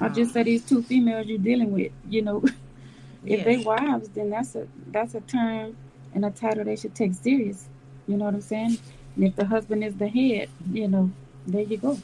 I 0.00 0.08
just 0.08 0.32
said 0.32 0.46
these 0.46 0.64
two 0.64 0.82
females 0.82 1.26
you're 1.26 1.38
dealing 1.38 1.72
with. 1.72 1.92
You 2.08 2.22
know, 2.22 2.44
if 3.26 3.38
Yeah. 3.38 3.44
they 3.44 3.58
wives, 3.58 4.08
then 4.10 4.30
that's 4.30 4.54
a 4.54 4.66
that's 4.90 5.14
a 5.14 5.20
term 5.20 5.76
and 6.14 6.24
a 6.24 6.30
title 6.30 6.64
they 6.64 6.76
should 6.76 6.94
take 6.94 7.14
serious. 7.14 7.68
You 8.06 8.16
know 8.16 8.24
what 8.26 8.34
I'm 8.34 8.40
saying? 8.40 8.78
And 9.16 9.24
if 9.24 9.36
the 9.36 9.44
husband 9.44 9.84
is 9.84 9.94
the 9.96 10.08
head, 10.08 10.48
you 10.72 10.88
know, 10.88 11.10
there 11.46 11.62
you 11.62 11.76
go. 11.78 11.98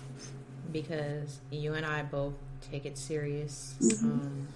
because 0.73 1.41
you 1.51 1.75
and 1.75 1.85
I 1.87 2.03
both 2.03 2.35
take 2.61 2.87
it 2.87 2.97
serious. 2.99 3.77
Mhm. 3.81 4.05
Um, 4.05 4.49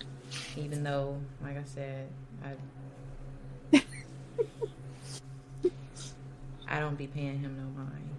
even 0.57 0.83
though, 0.85 1.19
like 1.43 1.57
I 1.59 1.65
said, 1.65 2.09
I 2.45 2.53
I 6.75 6.81
don't 6.81 6.99
be 6.99 7.07
paying 7.07 7.39
him 7.39 7.57
no 7.57 7.81
mind. 7.85 8.11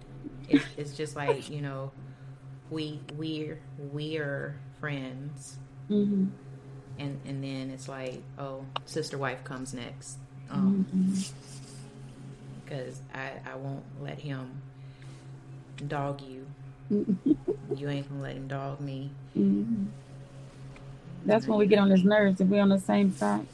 It's, 0.48 0.64
it's 0.78 0.96
just 0.96 1.14
like 1.14 1.50
you 1.50 1.60
know, 1.60 1.90
we 2.70 3.00
we're 3.14 3.60
we're 3.92 4.58
friends, 4.80 5.58
hmm 5.88 6.28
and 6.98 7.20
and 7.26 7.44
then 7.44 7.68
it's 7.68 7.86
like 7.86 8.22
oh, 8.38 8.64
sister 8.86 9.18
wife 9.18 9.44
comes 9.44 9.74
next. 9.74 10.16
Um, 10.50 10.86
because 12.64 12.98
I, 13.14 13.32
I 13.44 13.56
won't 13.56 13.84
let 14.00 14.18
him 14.18 14.62
dog 15.86 16.22
you. 16.22 16.46
hmm 16.88 17.32
You 17.76 17.90
ain't 17.90 18.08
gonna 18.08 18.22
let 18.22 18.36
him 18.36 18.48
dog 18.48 18.80
me. 18.80 19.10
hmm 19.34 19.84
That's 21.26 21.46
when 21.46 21.58
we 21.58 21.66
get 21.66 21.78
on 21.78 21.90
his 21.90 22.04
nerves 22.04 22.40
if 22.40 22.48
we're 22.48 22.62
on 22.62 22.70
the 22.70 22.80
same 22.80 23.12
side. 23.12 23.46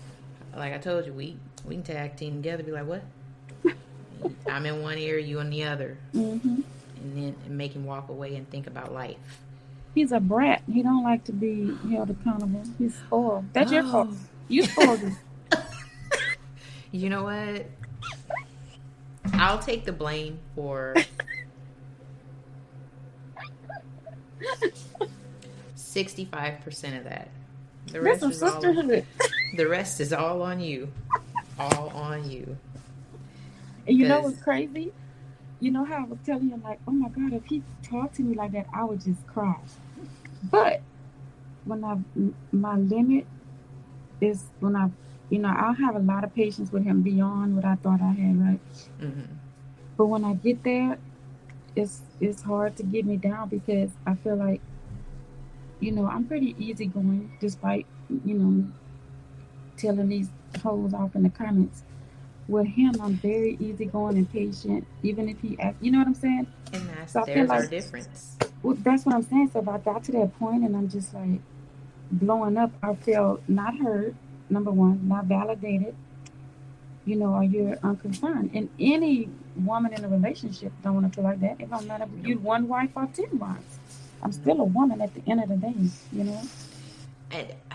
Like 0.57 0.73
I 0.75 0.79
told 0.79 1.07
you, 1.07 1.13
we 1.13 1.37
we 1.67 1.75
can 1.75 1.83
tag 1.83 2.17
team 2.17 2.37
together. 2.37 2.63
Be 2.63 2.71
like, 2.71 2.87
what? 2.87 3.03
I'm 4.49 4.67
in 4.67 4.83
one 4.83 4.99
ear, 4.99 5.19
you 5.19 5.41
in 5.41 5.51
the 5.51 5.65
other, 5.65 5.99
hmm 6.13 6.61
and 7.03 7.17
then 7.17 7.35
make 7.49 7.75
him 7.75 7.85
walk 7.85 8.09
away 8.11 8.37
and 8.37 8.49
think 8.49 8.69
about 8.69 8.93
life. 8.93 9.17
He's 9.95 10.13
a 10.13 10.21
brat. 10.21 10.63
He 10.73 10.83
don't 10.85 11.03
like 11.03 11.25
to 11.25 11.33
be 11.33 11.77
held 11.91 12.11
accountable. 12.11 12.63
He's 12.79 12.95
spoiled. 12.95 13.45
That's 13.53 13.73
your 13.73 13.83
fault. 13.83 14.09
Oh. 14.13 14.17
You 14.49 14.63
spoiled 14.65 15.01
him. 15.01 15.17
You 16.95 17.09
know 17.09 17.23
what? 17.25 17.65
I'll 19.33 19.59
take 19.59 19.87
the 19.87 19.93
blame 19.93 20.39
for 20.55 20.95
sixty-five 25.75 26.61
percent 26.61 26.97
of 26.97 27.05
that. 27.05 27.29
The 27.87 27.93
That's 28.01 28.05
rest 28.05 28.21
some 28.21 28.31
is 28.33 28.43
all. 28.43 28.61
The 29.57 29.69
rest 29.69 30.01
is 30.01 30.13
all 30.13 30.43
on 30.43 30.61
you. 30.61 30.93
All 31.59 31.89
on 31.95 32.31
you. 32.31 32.57
And 33.87 33.97
you 33.99 34.05
know 34.07 34.21
what's 34.21 34.39
crazy? 34.43 34.93
You 35.61 35.71
know 35.71 35.85
how 35.85 35.99
I 35.99 36.05
was 36.05 36.19
telling 36.25 36.49
him, 36.51 36.63
like, 36.63 36.81
oh 36.87 36.93
my 36.93 37.09
God, 37.09 37.33
if 37.33 37.47
he 37.47 37.63
talked 37.83 38.17
to 38.17 38.23
me 38.23 38.35
like 38.37 38.53
that, 38.53 38.67
I 38.73 38.85
would 38.85 39.01
just 39.03 39.27
cry. 39.27 39.57
But 40.43 40.83
when 41.65 41.85
I, 41.85 41.99
my 42.53 42.77
limit 42.77 43.27
is 44.21 44.45
when 44.61 44.77
I, 44.77 44.91
you 45.31 45.39
know, 45.39 45.49
I'll 45.57 45.75
have 45.75 45.97
a 45.97 46.01
lot 46.01 46.25
of 46.25 46.35
patience 46.35 46.73
with 46.73 46.85
him 46.85 47.03
beyond 47.03 47.57
what 47.57 47.65
I 47.65 47.77
thought 47.77 48.01
I 48.01 48.13
had, 48.13 48.41
right? 48.41 48.61
hmm 49.01 49.23
But 49.97 50.07
when 50.07 50.25
I 50.25 50.35
get 50.35 50.63
there, 50.65 50.99
it's 51.77 52.03
it's 52.21 52.43
hard 52.43 52.77
to 52.77 52.83
get 52.83 53.07
me 53.07 53.17
down 53.17 53.49
because 53.49 53.91
I 54.07 54.15
feel 54.15 54.37
like, 54.37 54.61
you 55.81 55.93
know, 55.93 56.07
I'm 56.07 56.27
pretty 56.27 56.55
easygoing 56.59 57.33
despite, 57.41 57.87
you 58.25 58.35
know, 58.35 58.73
telling 59.77 60.09
these 60.09 60.29
hoes 60.63 60.95
off 60.95 61.15
in 61.17 61.23
the 61.23 61.31
comments. 61.31 61.83
With 62.49 62.67
him, 62.67 62.95
I'm 63.01 63.15
very 63.15 63.57
easygoing 63.61 64.17
and 64.19 64.31
patient, 64.31 64.87
even 65.03 65.29
if 65.29 65.41
he 65.41 65.59
act, 65.61 65.83
you 65.83 65.91
know 65.93 65.99
what 65.99 66.09
I'm 66.09 66.15
saying? 66.15 66.47
And 66.73 66.89
that's 66.91 67.13
So 67.13 67.23
I 67.23 67.25
feel 67.27 67.35
there's 67.35 67.51
our 67.51 67.61
like- 67.61 67.71
difference. 67.71 68.37
Well, 68.63 68.77
that's 68.81 69.05
what 69.07 69.15
I'm 69.15 69.23
saying. 69.23 69.51
So 69.53 69.61
if 69.61 69.69
I 69.69 69.79
got 69.79 70.05
to 70.05 70.13
that 70.13 70.39
point 70.39 70.63
and 70.65 70.77
I'm 70.77 70.89
just 70.89 71.15
like 71.15 71.41
blowing 72.11 72.57
up, 72.57 72.71
I 72.83 72.95
feel 72.95 73.41
not 73.49 73.77
heard, 73.79 74.15
number 74.51 74.71
one, 74.71 75.09
not 75.09 75.25
validated, 75.27 75.95
you 77.05 77.17
know, 77.17 77.35
or 77.35 77.43
you're 77.45 77.77
unconcerned. 77.83 78.51
And 78.55 78.69
any 78.79 79.29
woman 79.57 79.93
in 79.95 80.05
a 80.05 80.09
relationship 80.09 80.73
don't 80.83 80.95
want 80.95 81.13
to 81.13 81.15
feel 81.15 81.25
like 81.25 81.41
that. 81.41 81.61
It 81.61 81.71
don't 81.71 81.87
matter 81.87 82.07
if 82.21 82.27
you're 82.27 82.39
one 82.39 82.69
wife 82.69 82.91
or 82.95 83.07
ten 83.07 83.39
wives. 83.39 83.79
I'm 84.23 84.31
still 84.33 84.61
a 84.61 84.65
woman 84.65 85.01
at 85.01 85.13
the 85.15 85.23
end 85.29 85.43
of 85.43 85.49
the 85.49 85.57
day, 85.57 85.75
you 86.13 86.25
know? 86.25 86.43
And 87.33 87.49
uh, 87.71 87.75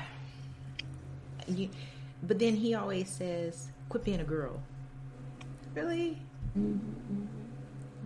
you, 1.48 1.70
but 2.24 2.40
then 2.40 2.56
he 2.56 2.74
always 2.76 3.10
says, 3.10 3.70
"Quit 3.90 4.04
being 4.04 4.20
a 4.20 4.24
girl." 4.26 4.62
Really? 5.74 6.22
Mm-hmm. 6.58 7.26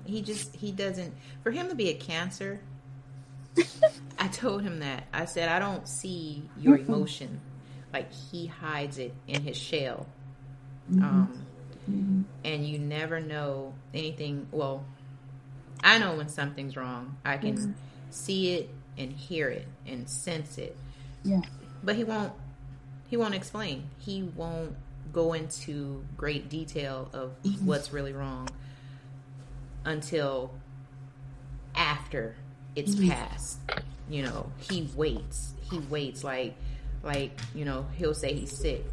He 0.06 0.22
just 0.22 0.56
he 0.56 0.72
doesn't. 0.72 1.14
For 1.44 1.52
him 1.52 1.70
to 1.70 1.76
be 1.76 1.90
a 1.90 1.94
cancer, 1.94 2.60
I 4.20 4.28
told 4.28 4.62
him 4.64 4.80
that. 4.80 5.06
I 5.14 5.26
said, 5.26 5.50
"I 5.50 5.60
don't 5.60 5.88
see 5.88 6.50
your 6.58 6.78
emotion. 6.78 7.40
Like 7.94 8.12
he 8.12 8.46
hides 8.48 8.98
it 8.98 9.14
in 9.28 9.44
his 9.44 9.58
shell." 9.58 10.08
Mhm. 10.92 11.02
Um, 11.04 11.46
Mhm. 11.90 12.24
and 12.44 12.68
you 12.68 12.78
never 12.80 13.20
know 13.20 13.74
anything. 13.94 14.48
Well, 14.52 14.86
I 15.84 15.98
know 15.98 16.16
when 16.18 16.30
something's 16.30 16.76
wrong. 16.76 17.18
I 17.26 17.38
can 17.38 17.56
Mhm. 17.58 17.74
see 18.10 18.54
it 18.54 18.70
and 18.98 19.12
hear 19.12 19.50
it 19.50 19.68
and 19.88 20.10
sense 20.10 20.58
it. 20.58 20.76
Yeah. 21.24 21.42
But 21.84 21.96
he 21.96 22.04
won't. 22.04 22.34
He 23.08 23.18
won't 23.18 23.34
explain. 23.36 23.90
He 23.98 24.24
won't 24.24 24.76
go 25.12 25.34
into 25.34 26.06
great 26.18 26.50
detail 26.50 27.10
of 27.14 27.34
what's 27.66 27.92
really 27.94 28.14
wrong 28.14 28.48
until 29.86 30.54
after 31.76 32.36
it's 32.76 32.96
passed. 32.96 33.60
You 34.10 34.24
know, 34.24 34.52
he 34.60 34.90
waits. 34.96 35.54
He 35.70 35.80
waits 35.80 36.24
like 36.24 36.56
like, 37.04 37.32
you 37.56 37.66
know, 37.66 37.88
he'll 37.98 38.14
say 38.14 38.34
he's 38.34 38.56
sick, 38.56 38.86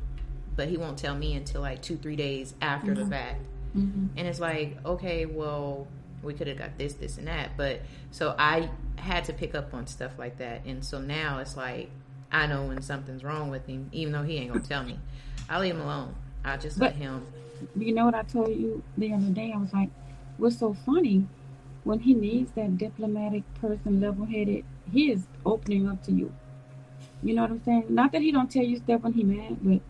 but 0.56 0.68
he 0.68 0.78
won't 0.78 0.96
tell 0.96 1.14
me 1.14 1.34
until 1.34 1.60
like 1.60 1.82
2 1.82 1.96
3 1.98 2.16
days 2.16 2.54
after 2.62 2.94
the 2.94 3.02
Mhm. 3.02 3.10
fact. 3.10 3.40
hmm 3.74 4.06
And 4.16 4.26
it's 4.26 4.40
like, 4.40 4.78
okay, 4.86 5.26
well, 5.26 5.86
we 6.22 6.32
could 6.32 6.46
have 6.46 6.56
got 6.56 6.78
this, 6.78 6.94
this, 6.94 7.18
and 7.18 7.26
that. 7.28 7.50
But 7.56 7.82
so 8.10 8.34
I 8.38 8.70
had 8.96 9.24
to 9.26 9.32
pick 9.34 9.54
up 9.54 9.74
on 9.74 9.86
stuff 9.86 10.18
like 10.18 10.38
that. 10.38 10.64
And 10.64 10.82
so 10.84 11.00
now 11.00 11.38
it's 11.40 11.56
like, 11.56 11.90
I 12.32 12.46
know 12.46 12.64
when 12.66 12.80
something's 12.82 13.22
wrong 13.22 13.50
with 13.50 13.66
him, 13.66 13.88
even 13.92 14.12
though 14.14 14.22
he 14.22 14.38
ain't 14.38 14.48
going 14.50 14.62
to 14.62 14.68
tell 14.68 14.82
me. 14.82 14.98
I 15.48 15.58
leave 15.60 15.74
him 15.74 15.80
alone. 15.82 16.14
I 16.44 16.56
just 16.56 16.78
let 16.78 16.94
him. 16.94 17.26
You 17.76 17.92
know 17.92 18.04
what 18.04 18.14
I 18.14 18.22
told 18.22 18.50
you 18.50 18.82
the 18.96 19.12
other 19.12 19.30
day? 19.30 19.52
I 19.54 19.58
was 19.58 19.72
like, 19.72 19.90
what's 20.36 20.58
so 20.58 20.74
funny? 20.74 21.26
When 21.84 22.00
he 22.00 22.14
needs 22.14 22.52
that 22.52 22.76
diplomatic 22.76 23.42
person, 23.60 24.00
level 24.00 24.26
headed, 24.26 24.64
he 24.92 25.10
is 25.10 25.26
opening 25.46 25.88
up 25.88 26.02
to 26.04 26.12
you. 26.12 26.32
You 27.22 27.34
know 27.34 27.42
what 27.42 27.50
I'm 27.50 27.64
saying? 27.64 27.86
Not 27.88 28.12
that 28.12 28.22
he 28.22 28.30
don't 28.30 28.50
tell 28.50 28.62
you 28.62 28.76
stuff 28.76 29.02
when 29.02 29.12
he 29.14 29.24
mad, 29.24 29.58
but 29.62 29.80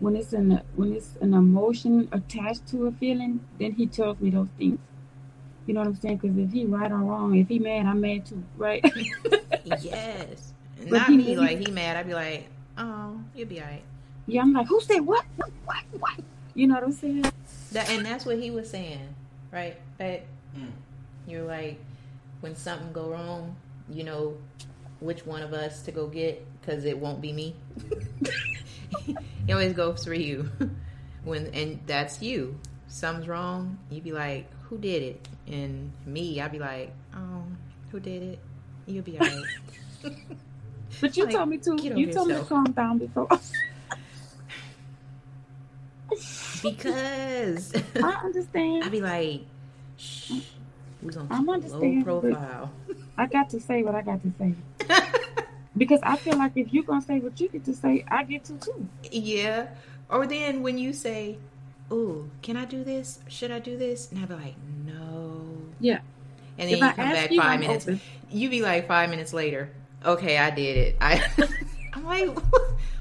when 0.00 0.14
it's 0.14 0.32
an 0.32 0.60
when 0.76 0.92
it's 0.92 1.16
an 1.20 1.34
emotion 1.34 2.08
attached 2.12 2.68
to 2.68 2.86
a 2.86 2.92
feeling, 2.92 3.40
then 3.58 3.72
he 3.72 3.86
tells 3.86 4.20
me 4.20 4.30
those 4.30 4.48
things. 4.56 4.78
You 5.66 5.74
know 5.74 5.80
what 5.80 5.88
I'm 5.88 5.96
saying? 5.96 6.18
Because 6.18 6.36
if 6.38 6.52
he 6.52 6.64
right 6.66 6.90
or 6.90 6.98
wrong, 6.98 7.36
if 7.36 7.48
he 7.48 7.58
mad, 7.58 7.86
I'm 7.86 8.00
mad 8.00 8.24
too, 8.26 8.42
right? 8.56 8.84
yes. 9.64 10.52
But 10.78 10.90
Not 10.92 11.10
he- 11.10 11.16
me. 11.16 11.36
Like, 11.36 11.58
he 11.58 11.70
mad. 11.72 11.96
I'd 11.96 12.06
be 12.06 12.14
like, 12.14 12.48
oh, 12.78 13.20
you'll 13.34 13.48
be 13.48 13.60
all 13.60 13.66
right. 13.66 13.82
Yeah, 14.28 14.42
I'm 14.42 14.52
like, 14.52 14.66
who 14.68 14.80
said 14.80 15.00
what? 15.00 15.24
What? 15.36 15.50
What? 15.64 15.82
What? 15.98 16.20
You 16.54 16.66
know 16.68 16.74
what 16.74 16.84
I'm 16.84 16.92
saying? 16.92 17.24
That, 17.72 17.90
and 17.90 18.04
that's 18.06 18.24
what 18.24 18.38
he 18.38 18.50
was 18.50 18.70
saying, 18.70 19.14
right? 19.52 19.76
But 19.98 20.22
Mm. 20.56 20.70
you're 21.26 21.44
like, 21.44 21.78
when 22.40 22.54
something 22.56 22.92
go 22.92 23.10
wrong, 23.10 23.54
you 23.90 24.04
know 24.04 24.36
which 25.00 25.26
one 25.26 25.42
of 25.42 25.52
us 25.52 25.82
to 25.82 25.92
go 25.92 26.06
get 26.06 26.44
because 26.60 26.84
it 26.84 26.98
won't 26.98 27.20
be 27.20 27.32
me. 27.32 27.54
he 29.46 29.52
always 29.52 29.72
goes 29.74 30.04
for 30.04 30.14
you. 30.14 30.50
When 31.24 31.46
and 31.48 31.80
that's 31.86 32.22
you. 32.22 32.58
Something's 32.88 33.28
wrong, 33.28 33.76
you 33.90 34.00
be 34.00 34.12
like, 34.12 34.46
"Who 34.68 34.78
did 34.78 35.02
it?" 35.02 35.28
And 35.46 35.92
me, 36.06 36.40
I'd 36.40 36.52
be 36.52 36.58
like, 36.58 36.90
"Oh, 37.14 37.42
who 37.90 38.00
did 38.00 38.22
it?" 38.22 38.38
You'll 38.86 39.02
be 39.04 39.18
alright. 39.20 39.44
But 41.02 41.16
you 41.16 41.26
Like, 41.26 41.34
told 41.34 41.48
me 41.50 41.58
to. 41.58 41.76
You 41.82 42.12
told 42.12 42.28
me 42.28 42.34
to 42.34 42.44
calm 42.44 42.72
down 42.72 42.98
before. 42.98 43.28
because 46.62 47.72
I 47.96 48.20
understand. 48.24 48.84
I'd 48.84 48.92
be 48.92 49.00
like, 49.00 49.42
"Shh, 49.96 50.32
we 51.02 51.12
gonna 51.12 51.28
I'm 51.30 51.46
keep 51.62 51.72
low 51.72 52.02
profile." 52.20 52.72
I 53.16 53.26
got 53.26 53.50
to 53.50 53.60
say 53.60 53.82
what 53.82 53.94
I 53.94 54.02
got 54.02 54.20
to 54.22 54.32
say. 54.38 54.54
Because 55.76 56.00
I 56.02 56.16
feel 56.16 56.36
like 56.36 56.52
if 56.56 56.72
you're 56.72 56.82
gonna 56.82 57.00
say 57.02 57.20
what 57.20 57.38
you 57.40 57.48
get 57.48 57.64
to 57.66 57.74
say, 57.74 58.04
I 58.08 58.24
get 58.24 58.42
to 58.44 58.54
too. 58.54 58.88
Yeah. 59.12 59.68
Or 60.10 60.26
then 60.26 60.62
when 60.64 60.76
you 60.76 60.92
say, 60.92 61.38
"Oh, 61.88 62.24
can 62.42 62.56
I 62.56 62.64
do 62.64 62.82
this? 62.82 63.20
Should 63.28 63.52
I 63.52 63.60
do 63.60 63.76
this?" 63.78 64.10
and 64.10 64.20
I'd 64.20 64.28
be 64.28 64.34
like, 64.34 64.54
"No." 64.84 65.46
Yeah. 65.78 66.00
And 66.58 66.68
then 66.68 66.74
If 66.74 66.78
you 66.80 66.84
I 66.86 66.92
come 66.94 67.10
back 67.10 67.30
you, 67.30 67.40
5 67.40 67.46
I'm 67.50 67.60
minutes. 67.60 67.84
open. 67.86 68.00
You 68.28 68.50
be 68.50 68.60
like 68.62 68.88
5 68.88 69.08
minutes 69.10 69.32
later. 69.32 69.70
Okay, 70.04 70.36
I 70.36 70.50
did 70.50 70.76
it. 70.76 70.96
I 71.00 71.24
I'm 71.92 72.04
like, 72.04 72.36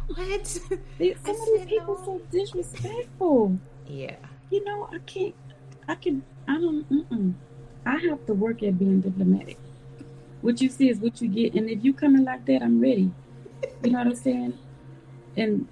"What?" 0.07 0.47
Some 0.47 0.79
of 0.99 1.47
these 1.53 1.65
people 1.65 1.97
no. 1.99 2.05
so 2.05 2.21
disrespectful. 2.31 3.59
Yeah. 3.87 4.15
You 4.49 4.63
know, 4.63 4.89
I 4.91 4.99
can't. 4.99 5.35
I 5.87 5.95
can. 5.95 6.23
I 6.47 6.59
don't. 6.59 6.89
Mm-mm. 6.89 7.33
I 7.85 7.97
have 8.09 8.25
to 8.25 8.33
work 8.33 8.63
at 8.63 8.77
being 8.77 9.01
diplomatic. 9.01 9.57
What 10.41 10.61
you 10.61 10.69
see 10.69 10.89
is 10.89 10.99
what 10.99 11.21
you 11.21 11.27
get, 11.27 11.53
and 11.55 11.69
if 11.69 11.83
you 11.83 11.93
coming 11.93 12.23
like 12.23 12.45
that, 12.45 12.61
I'm 12.61 12.79
ready. 12.79 13.11
You 13.83 13.91
know 13.91 13.99
what 13.99 14.07
I'm 14.07 14.15
saying? 14.15 14.57
And 15.35 15.67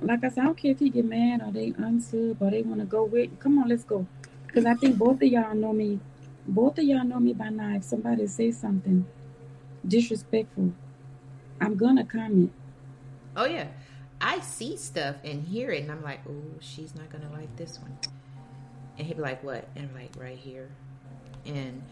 like 0.00 0.24
I 0.24 0.28
said, 0.28 0.42
I 0.42 0.44
don't 0.46 0.56
care 0.56 0.72
if 0.72 0.78
he 0.78 0.90
get 0.90 1.04
mad 1.04 1.42
or 1.42 1.52
they 1.52 1.70
unsub 1.72 2.40
or 2.40 2.50
they 2.50 2.62
want 2.62 2.80
to 2.80 2.86
go 2.86 3.04
with. 3.04 3.38
Come 3.38 3.58
on, 3.58 3.68
let's 3.68 3.84
go. 3.84 4.06
Because 4.46 4.66
I 4.66 4.74
think 4.74 4.98
both 4.98 5.16
of 5.16 5.28
y'all 5.28 5.54
know 5.54 5.72
me. 5.72 6.00
Both 6.46 6.78
of 6.78 6.84
y'all 6.84 7.04
know 7.04 7.20
me 7.20 7.32
by 7.32 7.48
now. 7.50 7.76
If 7.76 7.84
somebody 7.84 8.26
says 8.26 8.58
something 8.58 9.06
disrespectful, 9.86 10.72
I'm 11.60 11.76
gonna 11.76 12.04
comment. 12.04 12.52
Oh 13.36 13.46
yeah. 13.46 13.68
I 14.20 14.40
see 14.40 14.76
stuff 14.76 15.16
and 15.24 15.42
hear 15.42 15.70
it 15.70 15.82
and 15.82 15.90
I'm 15.90 16.02
like, 16.02 16.20
"Oh, 16.28 16.58
she's 16.60 16.94
not 16.94 17.10
going 17.10 17.28
to 17.28 17.34
like 17.34 17.54
this 17.56 17.78
one." 17.80 17.98
And 18.96 19.06
he'd 19.06 19.16
be 19.16 19.22
like, 19.22 19.42
"What?" 19.42 19.66
And 19.74 19.88
I'm 19.88 19.94
like, 19.94 20.10
"Right 20.16 20.38
here." 20.38 20.68
And 21.44 21.82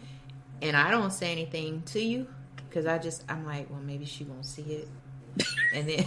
and 0.61 0.77
I 0.77 0.91
don't 0.91 1.11
say 1.11 1.31
anything 1.31 1.81
to 1.87 1.99
you 1.99 2.27
cuz 2.69 2.85
I 2.85 2.99
just 2.99 3.25
I'm 3.27 3.45
like, 3.45 3.69
"Well, 3.69 3.81
maybe 3.81 4.05
she 4.05 4.23
won't 4.23 4.45
see 4.45 4.61
it." 4.61 4.87
and 5.73 5.89
then 5.89 6.05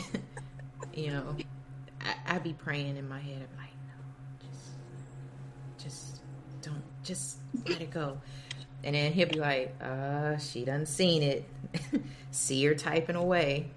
you 0.95 1.11
know, 1.11 1.37
I, 2.01 2.37
I 2.37 2.39
be 2.39 2.53
praying 2.53 2.97
in 2.97 3.09
my 3.09 3.21
head. 3.21 3.47
I'm 3.51 3.59
like, 3.59 3.75
"No, 3.89 4.49
just 4.49 5.83
just 5.85 6.23
don't 6.63 6.85
just 7.03 7.39
let 7.67 7.81
it 7.83 7.91
go." 7.91 8.19
And 8.83 8.95
then 8.95 9.13
he'll 9.13 9.29
be 9.29 9.39
like, 9.39 9.75
"Uh, 9.83 10.39
she 10.39 10.65
done 10.65 10.87
seen 10.87 11.23
it. 11.23 11.49
see 12.31 12.65
her 12.65 12.75
typing 12.75 13.17
away." 13.17 13.71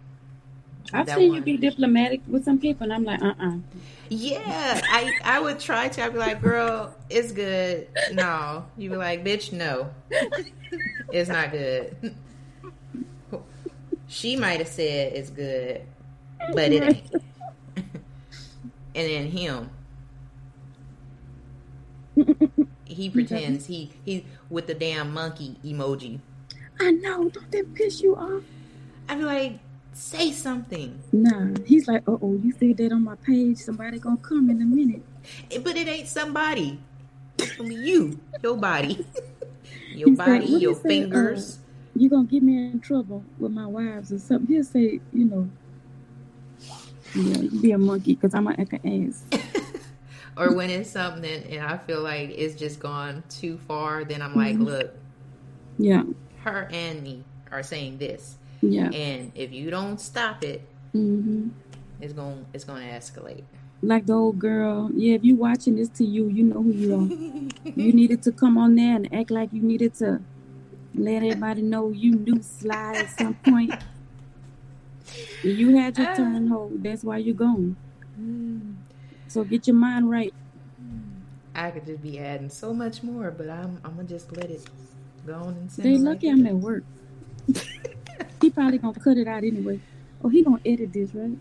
I've 0.93 1.09
seen 1.09 1.33
you 1.33 1.41
be 1.41 1.57
diplomatic 1.57 2.21
with 2.27 2.45
some 2.45 2.59
people, 2.59 2.83
and 2.83 2.93
I'm 2.93 3.03
like, 3.03 3.21
uh 3.21 3.33
uh 3.39 3.57
Yeah, 4.09 4.81
I 4.91 5.11
I 5.23 5.39
would 5.39 5.59
try 5.59 5.89
to. 5.89 6.03
I'd 6.03 6.13
be 6.13 6.19
like, 6.19 6.41
"Girl, 6.41 6.93
it's 7.09 7.31
good." 7.31 7.87
No, 8.13 8.65
you'd 8.77 8.91
be 8.91 8.97
like, 8.97 9.23
"Bitch, 9.25 9.51
no, 9.51 9.89
it's 11.11 11.29
not 11.29 11.51
good." 11.51 12.15
She 14.07 14.37
might 14.37 14.59
have 14.59 14.69
said 14.69 15.13
it's 15.13 15.29
good, 15.29 15.81
but 16.53 16.71
it 16.71 16.83
ain't. 16.83 17.11
and 18.95 19.09
then 19.09 19.25
him, 19.27 19.69
he 22.85 23.09
pretends 23.13 23.65
he 23.65 23.91
he 24.05 24.25
with 24.49 24.67
the 24.67 24.73
damn 24.73 25.13
monkey 25.13 25.57
emoji. 25.65 26.19
I 26.79 26.91
know, 26.91 27.27
don't 27.27 27.51
that 27.51 27.73
piss 27.73 28.01
you 28.01 28.15
off? 28.15 28.43
I'd 29.09 29.17
be 29.17 29.25
like, 29.25 29.59
"Say 29.97 30.31
something," 30.31 30.99
Nah, 31.11 31.47
he's 31.65 31.87
like, 31.87 32.03
uh 32.07 32.17
oh, 32.21 32.39
you 32.43 32.51
said 32.53 32.77
that 32.77 32.91
on 32.91 33.03
my 33.03 33.15
page. 33.15 33.57
Somebody 33.57 33.97
gonna 33.99 34.17
come 34.17 34.49
in 34.49 34.61
a 34.61 34.65
minute. 34.65 35.01
but 35.63 35.75
it 35.75 35.87
ain't 35.87 36.07
somebody. 36.07 36.79
It's 37.37 37.51
gonna 37.53 37.69
be 37.69 37.75
you, 37.75 38.19
your 38.43 38.57
body, 38.57 39.05
your 39.95 40.09
He 40.09 40.15
said, 40.15 40.25
body, 40.25 40.45
he 40.45 40.59
your 40.59 40.75
say, 40.75 40.87
fingers. 40.87 41.59
You 41.95 42.09
gonna 42.09 42.25
get 42.27 42.43
me 42.43 42.71
in 42.71 42.79
trouble 42.79 43.25
with 43.39 43.51
my 43.51 43.65
wives 43.65 44.11
or 44.11 44.19
something? 44.19 44.47
He'll 44.47 44.63
say, 44.63 44.99
you 45.11 45.25
know, 45.25 45.49
yeah, 47.15 47.37
you 47.39 47.59
be 47.59 47.71
a 47.71 47.77
monkey 47.77 48.13
because 48.13 48.35
I'm 48.35 48.47
an 48.47 48.59
ass. 48.61 49.25
or 50.37 50.53
when 50.53 50.69
it's 50.69 50.91
something 50.91 51.25
and 51.25 51.65
I 51.65 51.77
feel 51.77 52.01
like 52.01 52.29
it's 52.29 52.55
just 52.55 52.79
gone 52.79 53.23
too 53.29 53.57
far, 53.67 54.03
then 54.03 54.21
I'm 54.21 54.35
like, 54.35 54.57
Mhm. 54.57 54.65
look, 54.65 54.93
Yeah, 55.79 56.03
her 56.43 56.67
and 56.71 57.01
me 57.03 57.23
are 57.51 57.63
saying 57.63 57.97
this, 57.97 58.35
yeah. 58.61 58.89
and 58.91 59.31
if 59.35 59.51
you 59.51 59.69
don't 59.69 59.99
stop 59.99 60.43
it, 60.43 60.61
hmm 60.93 61.49
it's 61.99 62.13
going 62.13 62.45
it's 62.53 62.63
going 62.63 62.87
to 62.87 62.93
escalate. 62.93 63.43
Like 63.81 64.05
the 64.05 64.13
old 64.13 64.39
girl. 64.39 64.89
Yeah, 64.93 65.15
if 65.15 65.23
you 65.23 65.35
watching 65.35 65.75
this 65.75 65.89
to 65.89 66.05
you, 66.05 66.27
you 66.27 66.43
know 66.43 66.61
who 66.61 66.71
you 66.71 66.95
are. 66.95 67.43
You 67.75 67.93
needed 67.93 68.23
to 68.23 68.31
come 68.31 68.57
on 68.57 68.75
there 68.75 68.95
and 68.95 69.13
act 69.13 69.29
like 69.29 69.53
you 69.53 69.61
needed 69.61 69.93
to 69.95 70.19
let 70.95 71.17
everybody 71.17 71.61
know 71.61 71.91
you 71.91 72.11
knew 72.11 72.41
slide 72.41 72.97
at 72.97 73.09
some 73.11 73.35
point. 73.35 73.75
You 75.43 75.75
had 75.77 75.95
your 75.97 76.07
turn, 76.15 76.47
ho. 76.47 76.71
That's 76.73 77.03
why 77.03 77.17
you're 77.17 77.35
gone. 77.35 77.77
So 79.27 79.43
get 79.43 79.67
your 79.67 79.75
mind 79.75 80.09
right. 80.09 80.33
I 81.53 81.69
could 81.69 81.85
just 81.85 82.01
be 82.01 82.17
adding 82.17 82.49
so 82.49 82.73
much 82.73 83.03
more, 83.03 83.29
but 83.29 83.49
I'm 83.49 83.79
I'm 83.83 83.95
gonna 83.95 84.07
just 84.07 84.35
let 84.35 84.49
it 84.49 84.67
go 85.27 85.35
on 85.35 85.49
and 85.49 85.69
They 85.69 85.97
lucky 85.97 86.27
like 86.27 86.39
I'm 86.39 86.47
at 86.47 86.55
work. 86.55 86.83
he 88.41 88.49
probably 88.49 88.77
gonna 88.77 88.99
cut 88.99 89.17
it 89.17 89.27
out 89.27 89.43
anyway. 89.43 89.79
Oh, 90.23 90.29
he 90.29 90.43
gonna 90.43 90.59
edit 90.65 90.93
this, 90.93 91.13
right? 91.13 91.37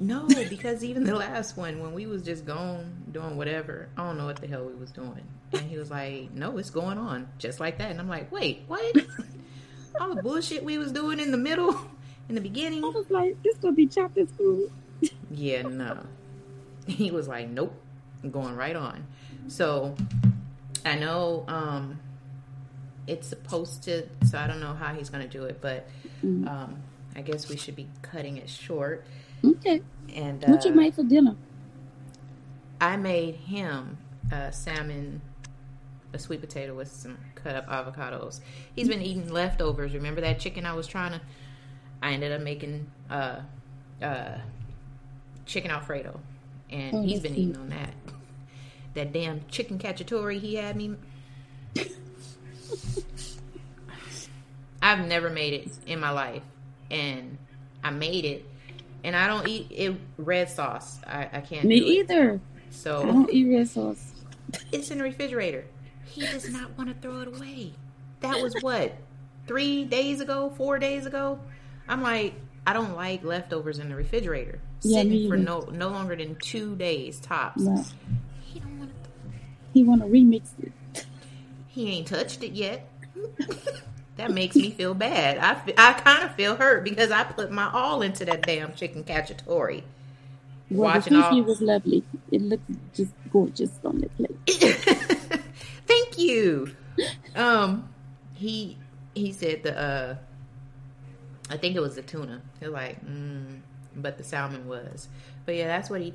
No, 0.00 0.26
because 0.26 0.82
even 0.82 1.04
the 1.04 1.14
last 1.14 1.56
one, 1.56 1.80
when 1.80 1.94
we 1.94 2.06
was 2.06 2.22
just 2.22 2.44
gone 2.44 2.92
doing 3.12 3.36
whatever, 3.36 3.88
I 3.96 4.04
don't 4.04 4.18
know 4.18 4.26
what 4.26 4.40
the 4.40 4.48
hell 4.48 4.64
we 4.64 4.74
was 4.74 4.90
doing, 4.90 5.22
and 5.52 5.62
he 5.62 5.78
was 5.78 5.90
like, 5.90 6.32
"No, 6.32 6.58
it's 6.58 6.70
going 6.70 6.98
on 6.98 7.28
just 7.38 7.60
like 7.60 7.78
that," 7.78 7.90
and 7.90 8.00
I'm 8.00 8.08
like, 8.08 8.32
"Wait, 8.32 8.62
what?" 8.66 8.96
All 10.00 10.14
the 10.14 10.22
bullshit 10.22 10.64
we 10.64 10.78
was 10.78 10.90
doing 10.90 11.20
in 11.20 11.30
the 11.30 11.36
middle, 11.36 11.76
in 12.28 12.34
the 12.34 12.40
beginning. 12.40 12.84
I 12.84 12.88
was 12.88 13.10
like, 13.10 13.40
this 13.42 13.56
gonna 13.58 13.74
be 13.74 13.88
and 13.94 14.28
screwed. 14.28 14.70
Yeah, 15.30 15.62
no. 15.62 15.98
He 16.86 17.10
was 17.10 17.28
like, 17.28 17.48
"Nope, 17.48 17.74
I'm 18.22 18.30
going 18.30 18.56
right 18.56 18.76
on." 18.76 19.06
So 19.48 19.94
I 20.84 20.96
know 20.96 21.44
um, 21.48 21.98
it's 23.06 23.26
supposed 23.28 23.82
to. 23.84 24.08
So 24.26 24.38
I 24.38 24.46
don't 24.46 24.60
know 24.60 24.74
how 24.74 24.94
he's 24.94 25.10
going 25.10 25.22
to 25.22 25.28
do 25.38 25.44
it, 25.44 25.58
but 25.60 25.88
Mm. 26.24 26.46
um, 26.48 26.76
I 27.16 27.22
guess 27.22 27.48
we 27.48 27.56
should 27.56 27.74
be 27.76 27.88
cutting 28.00 28.36
it 28.36 28.48
short. 28.48 29.04
Okay. 29.44 29.82
And 30.14 30.42
What 30.46 30.64
you 30.64 30.70
uh, 30.70 30.74
made 30.74 30.94
for 30.94 31.02
dinner? 31.02 31.34
I 32.80 32.96
made 32.96 33.34
him 33.34 33.98
uh, 34.32 34.50
salmon 34.50 35.20
a 36.12 36.18
sweet 36.18 36.40
potato 36.40 36.74
with 36.74 36.90
some 36.92 37.18
cut 37.34 37.56
up 37.56 37.66
avocados. 37.68 38.40
He's 38.76 38.88
been 38.88 39.02
eating 39.02 39.28
leftovers. 39.32 39.94
Remember 39.94 40.20
that 40.20 40.38
chicken 40.38 40.64
I 40.66 40.74
was 40.74 40.86
trying 40.86 41.12
to? 41.12 41.20
I 42.02 42.12
ended 42.12 42.32
up 42.32 42.40
making 42.42 42.86
uh, 43.10 43.40
uh, 44.00 44.38
chicken 45.46 45.70
alfredo, 45.70 46.20
and 46.70 46.94
Oh, 46.96 47.02
he's 47.02 47.20
been 47.20 47.34
eating 47.34 47.56
on 47.56 47.68
that. 47.70 47.94
That 48.94 49.12
damn 49.12 49.40
chicken 49.48 49.78
cacciatore 49.78 50.38
he 50.38 50.54
had 50.56 50.76
me. 50.76 50.94
I've 54.82 55.06
never 55.06 55.30
made 55.30 55.54
it 55.54 55.70
in 55.86 56.00
my 56.00 56.10
life, 56.10 56.42
and 56.90 57.38
I 57.84 57.90
made 57.90 58.24
it, 58.24 58.44
and 59.04 59.14
I 59.14 59.26
don't 59.26 59.46
eat 59.46 59.68
it 59.70 59.94
red 60.18 60.50
sauce. 60.50 60.98
I, 61.06 61.28
I 61.32 61.40
can't. 61.40 61.64
Me 61.64 61.80
do 61.80 61.86
it. 61.86 61.90
either. 61.90 62.40
I 62.84 63.04
don't 63.04 63.30
eat 63.30 63.44
red 63.44 63.68
sauce. 63.68 64.12
it's 64.72 64.90
in 64.90 64.98
the 64.98 65.04
refrigerator. 65.04 65.64
He 66.06 66.22
does 66.22 66.50
not 66.50 66.76
want 66.76 66.90
to 66.90 66.94
throw 66.96 67.20
it 67.20 67.28
away. 67.28 67.72
That 68.20 68.42
was 68.42 68.54
what 68.60 68.92
three 69.46 69.84
days 69.84 70.20
ago, 70.20 70.52
four 70.56 70.78
days 70.78 71.06
ago. 71.06 71.38
I'm 71.88 72.02
like, 72.02 72.34
I 72.66 72.72
don't 72.72 72.96
like 72.96 73.24
leftovers 73.24 73.78
in 73.78 73.88
the 73.88 73.96
refrigerator 73.96 74.60
Yeah, 74.82 75.02
sitting 75.02 75.28
for 75.28 75.36
no 75.36 75.60
no 75.72 75.88
longer 75.88 76.16
than 76.16 76.36
two 76.36 76.76
days 76.76 77.20
tops. 77.20 77.62
He 78.42 78.60
don't 78.60 78.78
want 78.78 78.90
to. 78.90 79.10
He 79.72 79.84
want 79.84 80.02
to 80.02 80.08
remix 80.08 80.50
it. 80.62 80.72
He 81.72 81.90
ain't 81.90 82.06
touched 82.06 82.42
it 82.42 82.52
yet. 82.52 82.86
that 84.16 84.30
makes 84.30 84.54
me 84.54 84.70
feel 84.70 84.92
bad. 84.92 85.38
I, 85.38 85.60
I 85.78 85.94
kind 85.94 86.22
of 86.22 86.34
feel 86.34 86.54
hurt 86.54 86.84
because 86.84 87.10
I 87.10 87.24
put 87.24 87.50
my 87.50 87.70
all 87.72 88.02
into 88.02 88.26
that 88.26 88.42
damn 88.42 88.74
chicken 88.74 89.04
cacciatore. 89.04 89.82
Well, 90.70 90.94
Watching 90.94 91.14
the 91.14 91.24
all- 91.24 91.42
was 91.42 91.62
lovely. 91.62 92.04
It 92.30 92.42
looked 92.42 92.70
just 92.94 93.12
gorgeous 93.32 93.70
on 93.84 94.00
the 94.00 94.08
plate. 94.10 95.40
Thank 95.86 96.18
you. 96.18 96.74
Um, 97.34 97.88
he 98.34 98.76
he 99.14 99.32
said 99.32 99.62
the 99.62 99.78
uh, 99.78 100.16
I 101.48 101.56
think 101.56 101.74
it 101.74 101.80
was 101.80 101.94
the 101.94 102.02
tuna. 102.02 102.42
He 102.60 102.66
was 102.66 102.74
like, 102.74 103.04
mm, 103.04 103.60
but 103.96 104.18
the 104.18 104.24
salmon 104.24 104.66
was. 104.68 105.08
But 105.46 105.56
yeah, 105.56 105.68
that's 105.68 105.88
what 105.88 106.00
he. 106.02 106.12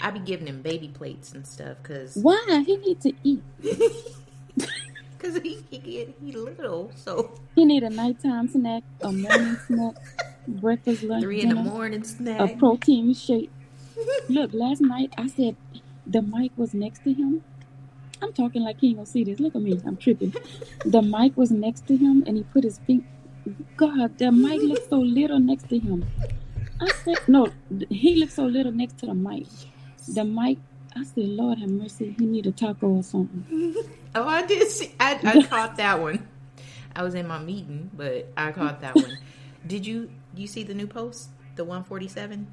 I 0.00 0.10
be 0.10 0.20
giving 0.20 0.46
him 0.46 0.60
baby 0.60 0.88
plates 0.88 1.32
and 1.32 1.46
stuff 1.46 1.78
because 1.82 2.16
Why? 2.16 2.64
He 2.66 2.76
need 2.78 3.00
to 3.02 3.12
eat. 3.22 3.42
because 5.26 5.42
he 5.42 5.58
he 5.70 5.78
get 5.78 6.14
he 6.20 6.32
little 6.32 6.90
so 6.94 7.38
He 7.54 7.64
need 7.64 7.82
a 7.82 7.90
nighttime 7.90 8.48
snack, 8.48 8.82
a 9.02 9.12
morning 9.12 9.56
snack, 9.66 9.94
breakfast, 10.48 11.02
lunch, 11.02 11.22
three 11.22 11.42
in 11.42 11.48
the 11.50 11.54
morning 11.56 12.04
a 12.38 12.48
protein 12.48 13.14
shake. 13.14 13.50
Look, 14.28 14.52
last 14.52 14.80
night 14.80 15.12
I 15.18 15.26
said 15.28 15.56
the 16.06 16.22
mic 16.22 16.52
was 16.56 16.74
next 16.74 17.02
to 17.04 17.12
him. 17.12 17.42
I'm 18.22 18.32
talking 18.32 18.62
like 18.62 18.78
he 18.80 18.88
ain't 18.88 18.96
gonna 18.96 19.06
see 19.06 19.24
this. 19.24 19.40
Look 19.40 19.54
at 19.54 19.62
me, 19.62 19.80
I'm 19.86 19.96
tripping. 19.96 20.34
The 20.84 21.02
mic 21.02 21.36
was 21.36 21.50
next 21.50 21.86
to 21.88 21.96
him, 21.96 22.24
and 22.26 22.36
he 22.36 22.44
put 22.44 22.64
his 22.64 22.78
feet. 22.80 23.04
God, 23.76 24.18
the 24.18 24.32
mic 24.32 24.62
looked 24.62 24.88
so 24.88 24.98
little 24.98 25.38
next 25.38 25.68
to 25.68 25.78
him. 25.78 26.06
I 26.80 26.90
said, 26.90 27.18
no, 27.28 27.52
he 27.90 28.16
looked 28.16 28.32
so 28.32 28.44
little 28.44 28.72
next 28.72 28.98
to 28.98 29.06
the 29.06 29.14
mic. 29.14 29.46
The 30.08 30.24
mic. 30.24 30.58
I 30.94 31.04
said, 31.04 31.24
Lord 31.24 31.58
have 31.58 31.70
mercy, 31.70 32.14
he 32.18 32.24
need 32.24 32.46
a 32.46 32.52
taco 32.52 32.88
or 32.88 33.02
something. 33.02 33.74
Oh, 34.16 34.26
I 34.26 34.46
did 34.46 34.68
see. 34.68 34.94
I, 34.98 35.20
I 35.22 35.46
caught 35.46 35.76
that 35.76 36.00
one. 36.00 36.26
I 36.94 37.02
was 37.02 37.14
in 37.14 37.28
my 37.28 37.38
meeting, 37.38 37.90
but 37.94 38.28
I 38.36 38.50
caught 38.52 38.80
that 38.80 38.96
one. 38.96 39.18
Did 39.66 39.86
you 39.86 40.10
you 40.34 40.46
see 40.46 40.62
the 40.62 40.74
new 40.74 40.86
post? 40.86 41.28
The 41.56 41.64
147, 41.64 42.46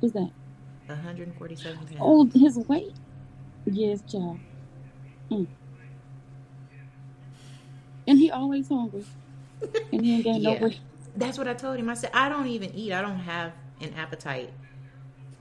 What's 0.00 0.14
that? 0.14 0.30
147. 0.86 1.78
Oh, 2.00 2.26
his 2.34 2.56
weight. 2.68 2.94
Yes, 3.66 4.02
child. 4.10 4.38
Mm. 5.30 5.46
And 8.06 8.18
he 8.18 8.30
always 8.30 8.68
hungry. 8.68 9.04
And 9.92 10.04
he 10.04 10.14
ain't 10.14 10.24
gained 10.24 10.42
Yeah. 10.42 10.58
no 10.58 10.66
weight. 10.66 10.80
That's 11.16 11.38
what 11.38 11.48
I 11.48 11.54
told 11.54 11.78
him. 11.78 11.88
I 11.88 11.94
said 11.94 12.10
I 12.14 12.28
don't 12.28 12.46
even 12.48 12.74
eat. 12.74 12.92
I 12.92 13.02
don't 13.02 13.18
have 13.18 13.52
an 13.80 13.94
appetite. 13.94 14.50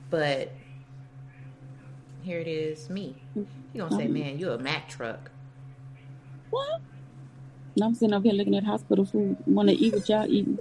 But 0.10 0.52
here 2.24 2.40
it 2.40 2.48
is, 2.48 2.90
me. 2.90 3.16
He 3.76 3.80
gonna 3.80 3.94
say, 3.98 4.08
"Man, 4.08 4.40
you're 4.40 4.54
a 4.54 4.58
Mack 4.58 4.88
truck." 4.88 5.32
What? 6.50 6.80
And 7.76 7.84
I'm 7.84 7.94
sitting 7.94 8.14
up 8.14 8.24
here 8.24 8.32
looking 8.32 8.56
at 8.56 8.64
hospital 8.64 9.04
food. 9.04 9.36
Want 9.46 9.68
to 9.68 9.76
eat 9.76 9.94
what 9.94 10.08
y'all 10.08 10.26
eating? 10.32 10.58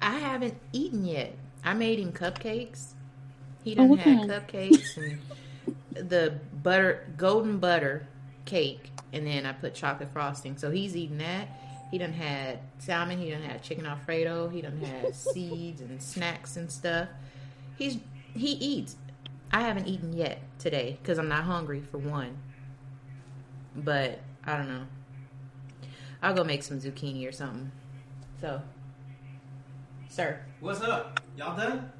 I 0.00 0.18
haven't 0.18 0.54
eaten 0.72 1.04
yet. 1.04 1.34
I 1.64 1.74
made 1.74 1.98
him 1.98 2.12
cupcakes. 2.12 2.92
He 3.64 3.72
Oh, 3.72 3.74
done 3.74 3.88
what 3.88 3.98
had 3.98 4.28
cupcakes 4.28 4.96
and 4.96 5.18
the 6.08 6.38
butter, 6.62 7.08
golden 7.16 7.58
butter 7.58 8.06
cake, 8.44 8.92
and 9.12 9.26
then 9.26 9.44
I 9.44 9.50
put 9.50 9.74
chocolate 9.74 10.10
frosting. 10.12 10.56
So 10.58 10.70
he's 10.70 10.96
eating 10.96 11.18
that. 11.18 11.48
He 11.90 11.98
done 11.98 12.12
had 12.12 12.60
salmon. 12.78 13.18
He 13.18 13.32
done 13.32 13.42
had 13.42 13.64
chicken 13.64 13.84
alfredo. 13.84 14.48
He 14.48 14.62
done 14.62 14.78
had 14.78 15.12
seeds 15.16 15.80
and 15.80 16.00
snacks 16.00 16.56
and 16.56 16.70
stuff. 16.70 17.08
He's 17.76 17.98
he 18.32 18.52
eats. 18.52 18.94
I 19.52 19.62
haven't 19.62 19.86
eaten 19.86 20.12
yet 20.12 20.40
today 20.58 20.98
because 21.00 21.18
I'm 21.18 21.28
not 21.28 21.44
hungry 21.44 21.80
for 21.80 21.98
one. 21.98 22.36
But 23.74 24.20
I 24.44 24.56
don't 24.56 24.68
know. 24.68 24.86
I'll 26.22 26.34
go 26.34 26.44
make 26.44 26.62
some 26.62 26.80
zucchini 26.80 27.28
or 27.28 27.32
something. 27.32 27.70
So, 28.40 28.60
sir. 30.08 30.40
What's 30.60 30.80
up? 30.82 31.20
Y'all 31.36 31.56
done? 31.56 31.92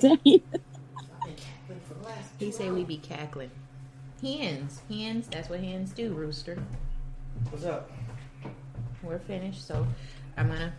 Dang. 0.00 0.18
He 2.38 2.50
say 2.50 2.70
we 2.70 2.84
be 2.84 2.98
cackling. 2.98 3.50
Hens, 4.20 4.82
hens. 4.88 5.28
That's 5.30 5.48
what 5.48 5.60
hens 5.60 5.92
do, 5.92 6.12
rooster. 6.12 6.62
What's 7.50 7.64
up? 7.64 7.90
We're 9.02 9.18
finished, 9.18 9.66
so 9.66 9.86
I'm 10.36 10.48
gonna 10.48 10.74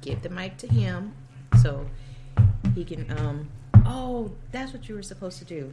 give 0.00 0.22
the 0.22 0.28
mic 0.28 0.56
to 0.58 0.66
him 0.66 1.14
so 1.62 1.86
he 2.74 2.84
can. 2.84 3.10
Um. 3.18 3.48
Oh, 3.88 4.32
that's 4.50 4.72
what 4.72 4.88
you 4.88 4.96
were 4.96 5.02
supposed 5.02 5.38
to 5.38 5.44
do. 5.44 5.72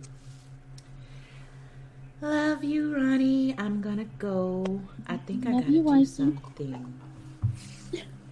Love 2.21 2.63
you, 2.63 2.95
Ronnie. 2.95 3.55
I'm 3.57 3.81
gonna 3.81 4.05
go. 4.17 4.81
I 5.07 5.17
think 5.17 5.47
I 5.47 5.51
gotta 5.51 5.65
you, 5.65 5.79
do 5.79 5.81
wifey. 5.81 6.05
something. 6.05 6.93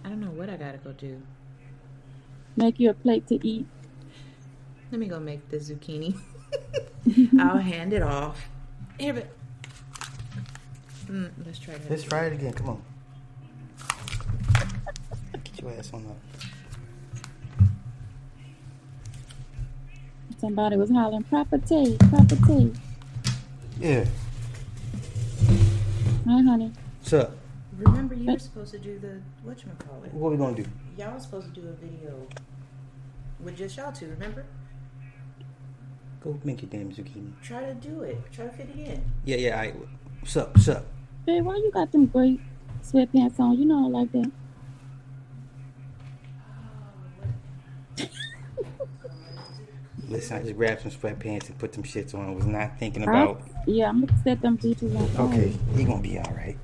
I 0.04 0.08
don't 0.08 0.20
know 0.20 0.30
what 0.30 0.48
I 0.48 0.56
gotta 0.56 0.78
go 0.78 0.92
do. 0.92 1.20
Make 2.56 2.78
you 2.78 2.90
a 2.90 2.94
plate 2.94 3.26
to 3.28 3.46
eat. 3.46 3.66
Let 4.90 4.98
me 4.98 5.06
go 5.06 5.18
make 5.18 5.48
the 5.48 5.56
zucchini. 5.58 6.16
I'll 7.40 7.58
hand 7.58 7.92
it 7.92 8.02
off. 8.02 8.48
Here, 8.98 9.14
but 9.14 9.28
mm, 11.06 11.30
let's 11.44 11.58
try 11.58 11.74
that. 11.74 11.90
Let's 11.90 12.04
try 12.04 12.26
it 12.26 12.32
again. 12.32 12.52
Come 12.52 12.68
on. 12.70 12.82
Get 15.44 15.60
your 15.60 15.72
ass 15.72 15.90
on 15.92 16.06
up. 16.06 16.31
Somebody 20.42 20.76
was 20.76 20.90
hollering, 20.90 21.22
property, 21.22 21.96
property. 22.10 22.72
Yeah. 23.78 24.04
Hi, 26.26 26.42
honey. 26.42 26.72
What's 26.98 27.12
up? 27.12 27.36
Remember, 27.78 28.16
you 28.16 28.32
were 28.32 28.38
supposed 28.40 28.72
to 28.72 28.78
do 28.80 28.98
the 28.98 29.20
whatchamacallit. 29.48 30.12
What 30.12 30.32
we 30.32 30.36
gonna 30.36 30.56
do? 30.56 30.64
Y'all 30.98 31.14
was 31.14 31.22
supposed 31.22 31.54
to 31.54 31.60
do 31.60 31.68
a 31.68 31.72
video 31.74 32.26
with 33.38 33.56
just 33.56 33.76
y'all 33.76 33.92
two, 33.92 34.08
remember? 34.08 34.44
Go 36.20 36.36
make 36.42 36.60
your 36.62 36.70
damn 36.70 36.90
zucchini. 36.90 37.30
Try 37.40 37.60
to 37.60 37.74
do 37.74 38.02
it. 38.02 38.18
Try 38.32 38.46
to 38.46 38.52
fit 38.52 38.68
it 38.76 38.80
in. 38.80 39.04
Yeah, 39.24 39.36
yeah. 39.36 39.60
I. 39.60 39.74
What's 40.18 40.36
up? 40.36 40.56
What's 40.56 40.68
up? 40.68 40.86
Babe, 41.24 41.44
why 41.44 41.54
you 41.54 41.70
got 41.72 41.92
them 41.92 42.06
great 42.06 42.40
sweatpants 42.82 43.38
on? 43.38 43.56
You 43.60 43.66
know 43.66 43.84
I 43.84 43.88
like 43.88 44.10
that. 44.10 44.32
Listen, 50.12 50.36
I 50.36 50.42
just 50.42 50.56
grabbed 50.56 50.82
some 50.82 50.90
sweatpants 50.90 51.48
and 51.48 51.58
put 51.58 51.72
some 51.74 51.84
shits 51.84 52.14
on. 52.14 52.28
I 52.28 52.32
was 52.32 52.44
not 52.44 52.78
thinking 52.78 53.08
I- 53.08 53.22
about. 53.22 53.40
yeah, 53.66 53.88
I'm 53.88 54.04
gonna 54.04 54.22
set 54.22 54.42
them 54.42 54.58
bitches 54.58 54.94
on. 54.94 55.28
Okay, 55.28 55.56
you 55.74 55.86
gonna 55.86 56.02
be 56.02 56.18
all 56.18 56.34
right. 56.34 56.58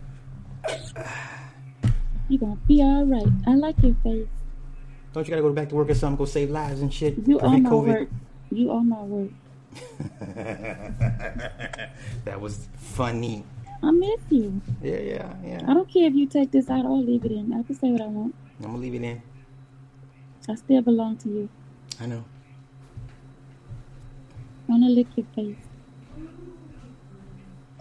You 2.28 2.36
gonna 2.38 2.58
be 2.68 2.82
all 2.82 3.06
right. 3.06 3.26
I 3.46 3.54
like 3.54 3.82
your 3.82 3.94
face. 4.04 4.26
Don't 5.14 5.26
you 5.26 5.30
gotta 5.30 5.40
go 5.40 5.50
back 5.54 5.70
to 5.70 5.76
work 5.76 5.88
or 5.88 5.94
something? 5.94 6.18
Go 6.18 6.26
save 6.26 6.50
lives 6.50 6.82
and 6.82 6.92
shit. 6.92 7.16
You 7.26 7.40
are 7.40 7.48
my 7.48 7.70
COVID? 7.70 7.86
work. 7.86 8.08
You 8.50 8.70
are 8.70 8.84
my 8.84 9.00
work. 9.00 9.30
that 12.26 12.38
was 12.38 12.68
funny. 12.76 13.44
I 13.82 13.90
miss 13.92 14.20
you. 14.28 14.60
Yeah, 14.82 14.98
yeah, 14.98 15.34
yeah. 15.42 15.60
I 15.66 15.72
don't 15.72 15.90
care 15.90 16.06
if 16.06 16.14
you 16.14 16.26
take 16.26 16.50
this 16.50 16.68
out 16.68 16.84
or 16.84 16.98
leave 16.98 17.24
it 17.24 17.32
in. 17.32 17.54
I 17.54 17.62
can 17.62 17.74
say 17.74 17.90
what 17.92 18.02
I 18.02 18.08
want. 18.08 18.34
I'm 18.60 18.66
gonna 18.66 18.78
leave 18.78 18.94
it 18.94 19.02
in. 19.02 19.22
I 20.50 20.54
still 20.54 20.82
belong 20.82 21.16
to 21.18 21.28
you. 21.30 21.48
I 21.98 22.04
know. 22.04 22.24
Wanna 24.68 24.88
lick 24.90 25.06
your 25.16 25.26
face. 25.34 25.56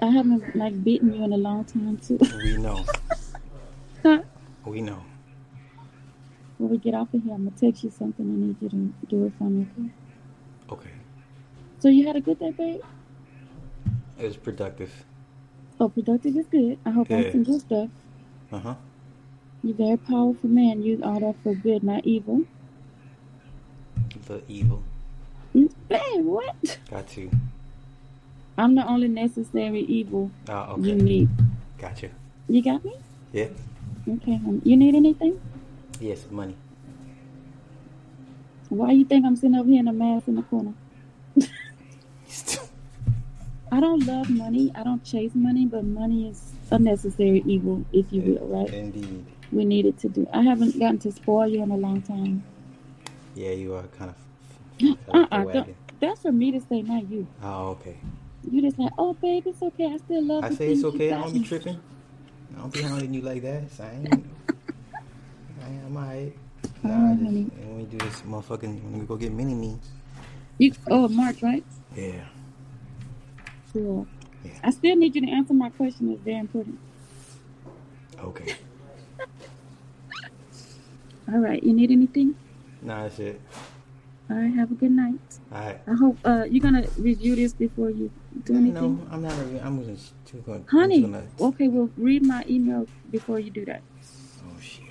I 0.01 0.07
haven't 0.07 0.55
like 0.55 0.83
beaten 0.83 1.13
you 1.13 1.23
in 1.23 1.33
a 1.33 1.37
long 1.37 1.65
time 1.65 1.97
too. 1.97 2.17
We 2.37 2.57
know. 2.57 2.85
We 4.65 4.81
know. 4.81 5.03
when 6.57 6.69
we 6.69 6.77
get 6.77 6.93
off 6.93 7.13
of 7.13 7.23
here, 7.23 7.33
I'm 7.33 7.45
gonna 7.45 7.55
text 7.57 7.83
you 7.83 7.91
something. 7.91 8.25
I 8.25 8.35
need 8.35 8.55
you 8.61 8.69
to 8.69 9.07
do 9.07 9.25
it 9.25 9.33
for 9.37 9.45
me. 9.45 9.67
Okay? 9.77 9.89
Okay. 10.71 10.95
So 11.79 11.89
you 11.89 12.07
had 12.07 12.15
a 12.15 12.21
good 12.21 12.39
day, 12.39 12.51
babe? 12.51 12.81
It 14.17 14.25
was 14.25 14.37
productive. 14.37 15.05
Oh, 15.79 15.89
productive 15.89 16.35
is 16.35 16.47
good. 16.47 16.79
I 16.85 16.89
hope 16.91 17.09
I'm 17.11 17.21
Good. 17.21 17.31
some 17.33 17.43
good 17.43 17.61
stuff. 17.61 17.89
Uh 18.51 18.59
huh. 18.59 18.75
You're 19.63 19.73
a 19.73 19.77
very 19.77 19.97
powerful 19.97 20.49
man. 20.49 20.81
Use 20.81 21.01
all 21.01 21.19
that 21.19 21.35
for 21.43 21.53
good, 21.53 21.83
not 21.83 22.05
evil. 22.05 22.45
The 24.25 24.41
evil. 24.47 24.83
Man, 25.89 26.25
what? 26.25 26.55
Got 26.89 27.15
you. 27.17 27.31
I'm 28.57 28.75
the 28.75 28.85
only 28.87 29.07
necessary 29.07 29.81
evil 29.81 30.31
Ah, 30.49 30.75
you 30.77 30.93
okay. 30.93 31.03
need. 31.03 31.29
Gotcha. 31.77 32.07
You 32.07 32.55
You 32.57 32.61
got 32.63 32.83
me? 32.83 32.95
Yeah. 33.31 33.49
Okay. 34.07 34.35
hon. 34.37 34.61
You 34.65 34.75
need 34.77 34.95
anything? 34.95 35.39
Yes, 35.99 36.25
money. 36.31 36.55
Why 38.69 38.91
you 38.91 39.05
think 39.05 39.25
I'm 39.25 39.35
sitting 39.35 39.55
over 39.55 39.69
here 39.69 39.79
in 39.79 39.87
a 39.87 39.93
mask 39.93 40.27
in 40.27 40.35
the 40.35 40.41
corner? 40.43 40.73
I 43.71 43.79
don't 43.79 44.05
love 44.05 44.29
money. 44.29 44.71
I 44.75 44.83
don't 44.83 45.03
chase 45.03 45.31
money, 45.35 45.65
but 45.65 45.83
money 45.83 46.29
is 46.29 46.51
a 46.71 46.79
necessary 46.79 47.43
evil, 47.45 47.85
if 47.93 48.11
you 48.11 48.21
will, 48.21 48.47
right? 48.47 48.73
Indeed. 48.73 49.25
We 49.51 49.63
need 49.65 49.85
it 49.85 49.97
to 49.99 50.09
do. 50.09 50.27
I 50.33 50.41
haven't 50.41 50.77
gotten 50.79 50.97
to 50.99 51.11
spoil 51.11 51.47
you 51.47 51.63
in 51.63 51.71
a 51.71 51.77
long 51.77 52.01
time. 52.01 52.43
Yeah, 53.35 53.51
you 53.51 53.73
are 53.75 53.83
kind 53.97 54.09
of. 54.09 54.15
Uh 54.83 54.95
uh 55.31 55.45
off. 55.45 55.67
That's 55.99 56.21
for 56.21 56.31
me 56.31 56.51
to 56.51 56.59
say, 56.69 56.81
not 56.83 57.09
you. 57.09 57.27
Oh, 57.41 57.69
okay. 57.69 57.97
You 58.49 58.61
just 58.61 58.77
like, 58.77 58.91
oh, 58.97 59.13
babe, 59.13 59.43
it's 59.47 59.61
okay. 59.61 59.85
I 59.93 59.97
still 59.97 60.23
love 60.23 60.43
I 60.43 60.49
the 60.49 60.55
say 60.55 60.71
it's 60.71 60.83
okay. 60.83 61.11
I 61.11 61.21
don't 61.21 61.33
be 61.33 61.39
tripping. 61.43 61.79
I 62.55 62.59
don't 62.61 62.71
be 62.73 62.81
hounding 62.81 63.13
you 63.13 63.21
like 63.21 63.41
that. 63.41 63.71
So 63.71 63.83
I 63.83 63.91
ain't. 63.91 64.13
I 65.63 65.69
am 65.85 65.97
alright. 65.97 66.37
Oh, 66.83 66.87
Nah, 66.87 67.13
just, 67.13 67.23
honey. 67.23 67.43
when 67.43 67.77
we 67.77 67.83
do 67.85 67.97
this 67.97 68.21
motherfucking, 68.21 68.83
when 68.83 68.99
we 68.99 69.05
go 69.05 69.15
get 69.15 69.31
mini 69.31 69.53
me's. 69.55 69.79
You, 70.59 70.71
oh, 70.89 71.07
March, 71.07 71.41
right? 71.41 71.63
Yeah. 71.95 72.21
Cool. 73.73 74.07
Yeah. 74.43 74.51
I 74.63 74.69
still 74.71 74.95
need 74.95 75.15
you 75.15 75.21
to 75.21 75.29
answer 75.29 75.53
my 75.53 75.69
question. 75.71 76.11
It's 76.11 76.21
very 76.21 76.37
important. 76.39 76.79
Okay. 78.23 78.55
All 81.33 81.39
right. 81.39 81.61
You 81.63 81.73
need 81.73 81.91
anything? 81.91 82.35
Nah, 82.81 83.03
that's 83.03 83.19
it. 83.19 83.41
All 84.29 84.37
right. 84.37 84.53
Have 84.53 84.71
a 84.71 84.75
good 84.75 84.91
night. 84.91 85.19
Alright. 85.53 85.79
I 85.87 85.93
hope 85.93 86.17
uh, 86.25 86.43
you're 86.49 86.61
gonna 86.61 86.85
review 86.97 87.35
this 87.35 87.53
before 87.53 87.89
you 87.89 88.11
do 88.43 88.55
anything. 88.55 88.73
No, 88.97 89.07
I'm 89.11 89.21
not. 89.21 89.33
I'm 89.63 89.85
just 89.85 90.13
too 90.25 90.39
going. 90.45 90.65
Honey, 90.69 91.01
Gonna, 91.01 91.23
okay, 91.39 91.67
well, 91.67 91.89
read 91.97 92.23
my 92.25 92.43
email 92.49 92.87
before 93.09 93.39
you 93.39 93.49
do 93.51 93.63
that. 93.65 93.81
oh 94.43 94.59
shit. 94.61 94.83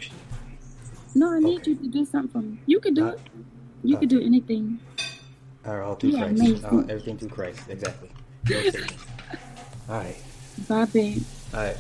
No, 1.15 1.35
I 1.35 1.39
need 1.39 1.61
Okay. 1.61 1.71
you 1.73 1.77
to 1.77 1.89
do 1.89 2.05
something 2.05 2.31
for 2.31 2.39
me. 2.47 2.59
You 2.67 2.81
can 2.81 2.95
do 2.95 3.05
Uh, 3.09 3.13
it. 3.13 3.21
You 3.85 3.97
can 3.99 4.09
do 4.09 4.21
anything. 4.21 4.79
All 5.67 5.77
right, 5.77 5.85
all 5.85 5.95
through 5.97 6.11
Yeah, 6.11 6.33
Christ. 6.33 6.65
All, 6.65 6.81
everything 6.91 7.19
through 7.19 7.29
Christ. 7.29 7.61
Exactly. 7.69 8.09
All 9.89 9.99
right. 9.99 10.17
Bye, 10.69 10.85
babe. 10.87 11.23
All 11.55 11.61
right. 11.61 11.77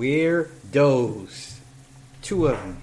Weirdos. 0.00 1.58
Two 2.22 2.46
of 2.46 2.56
them. 2.56 2.82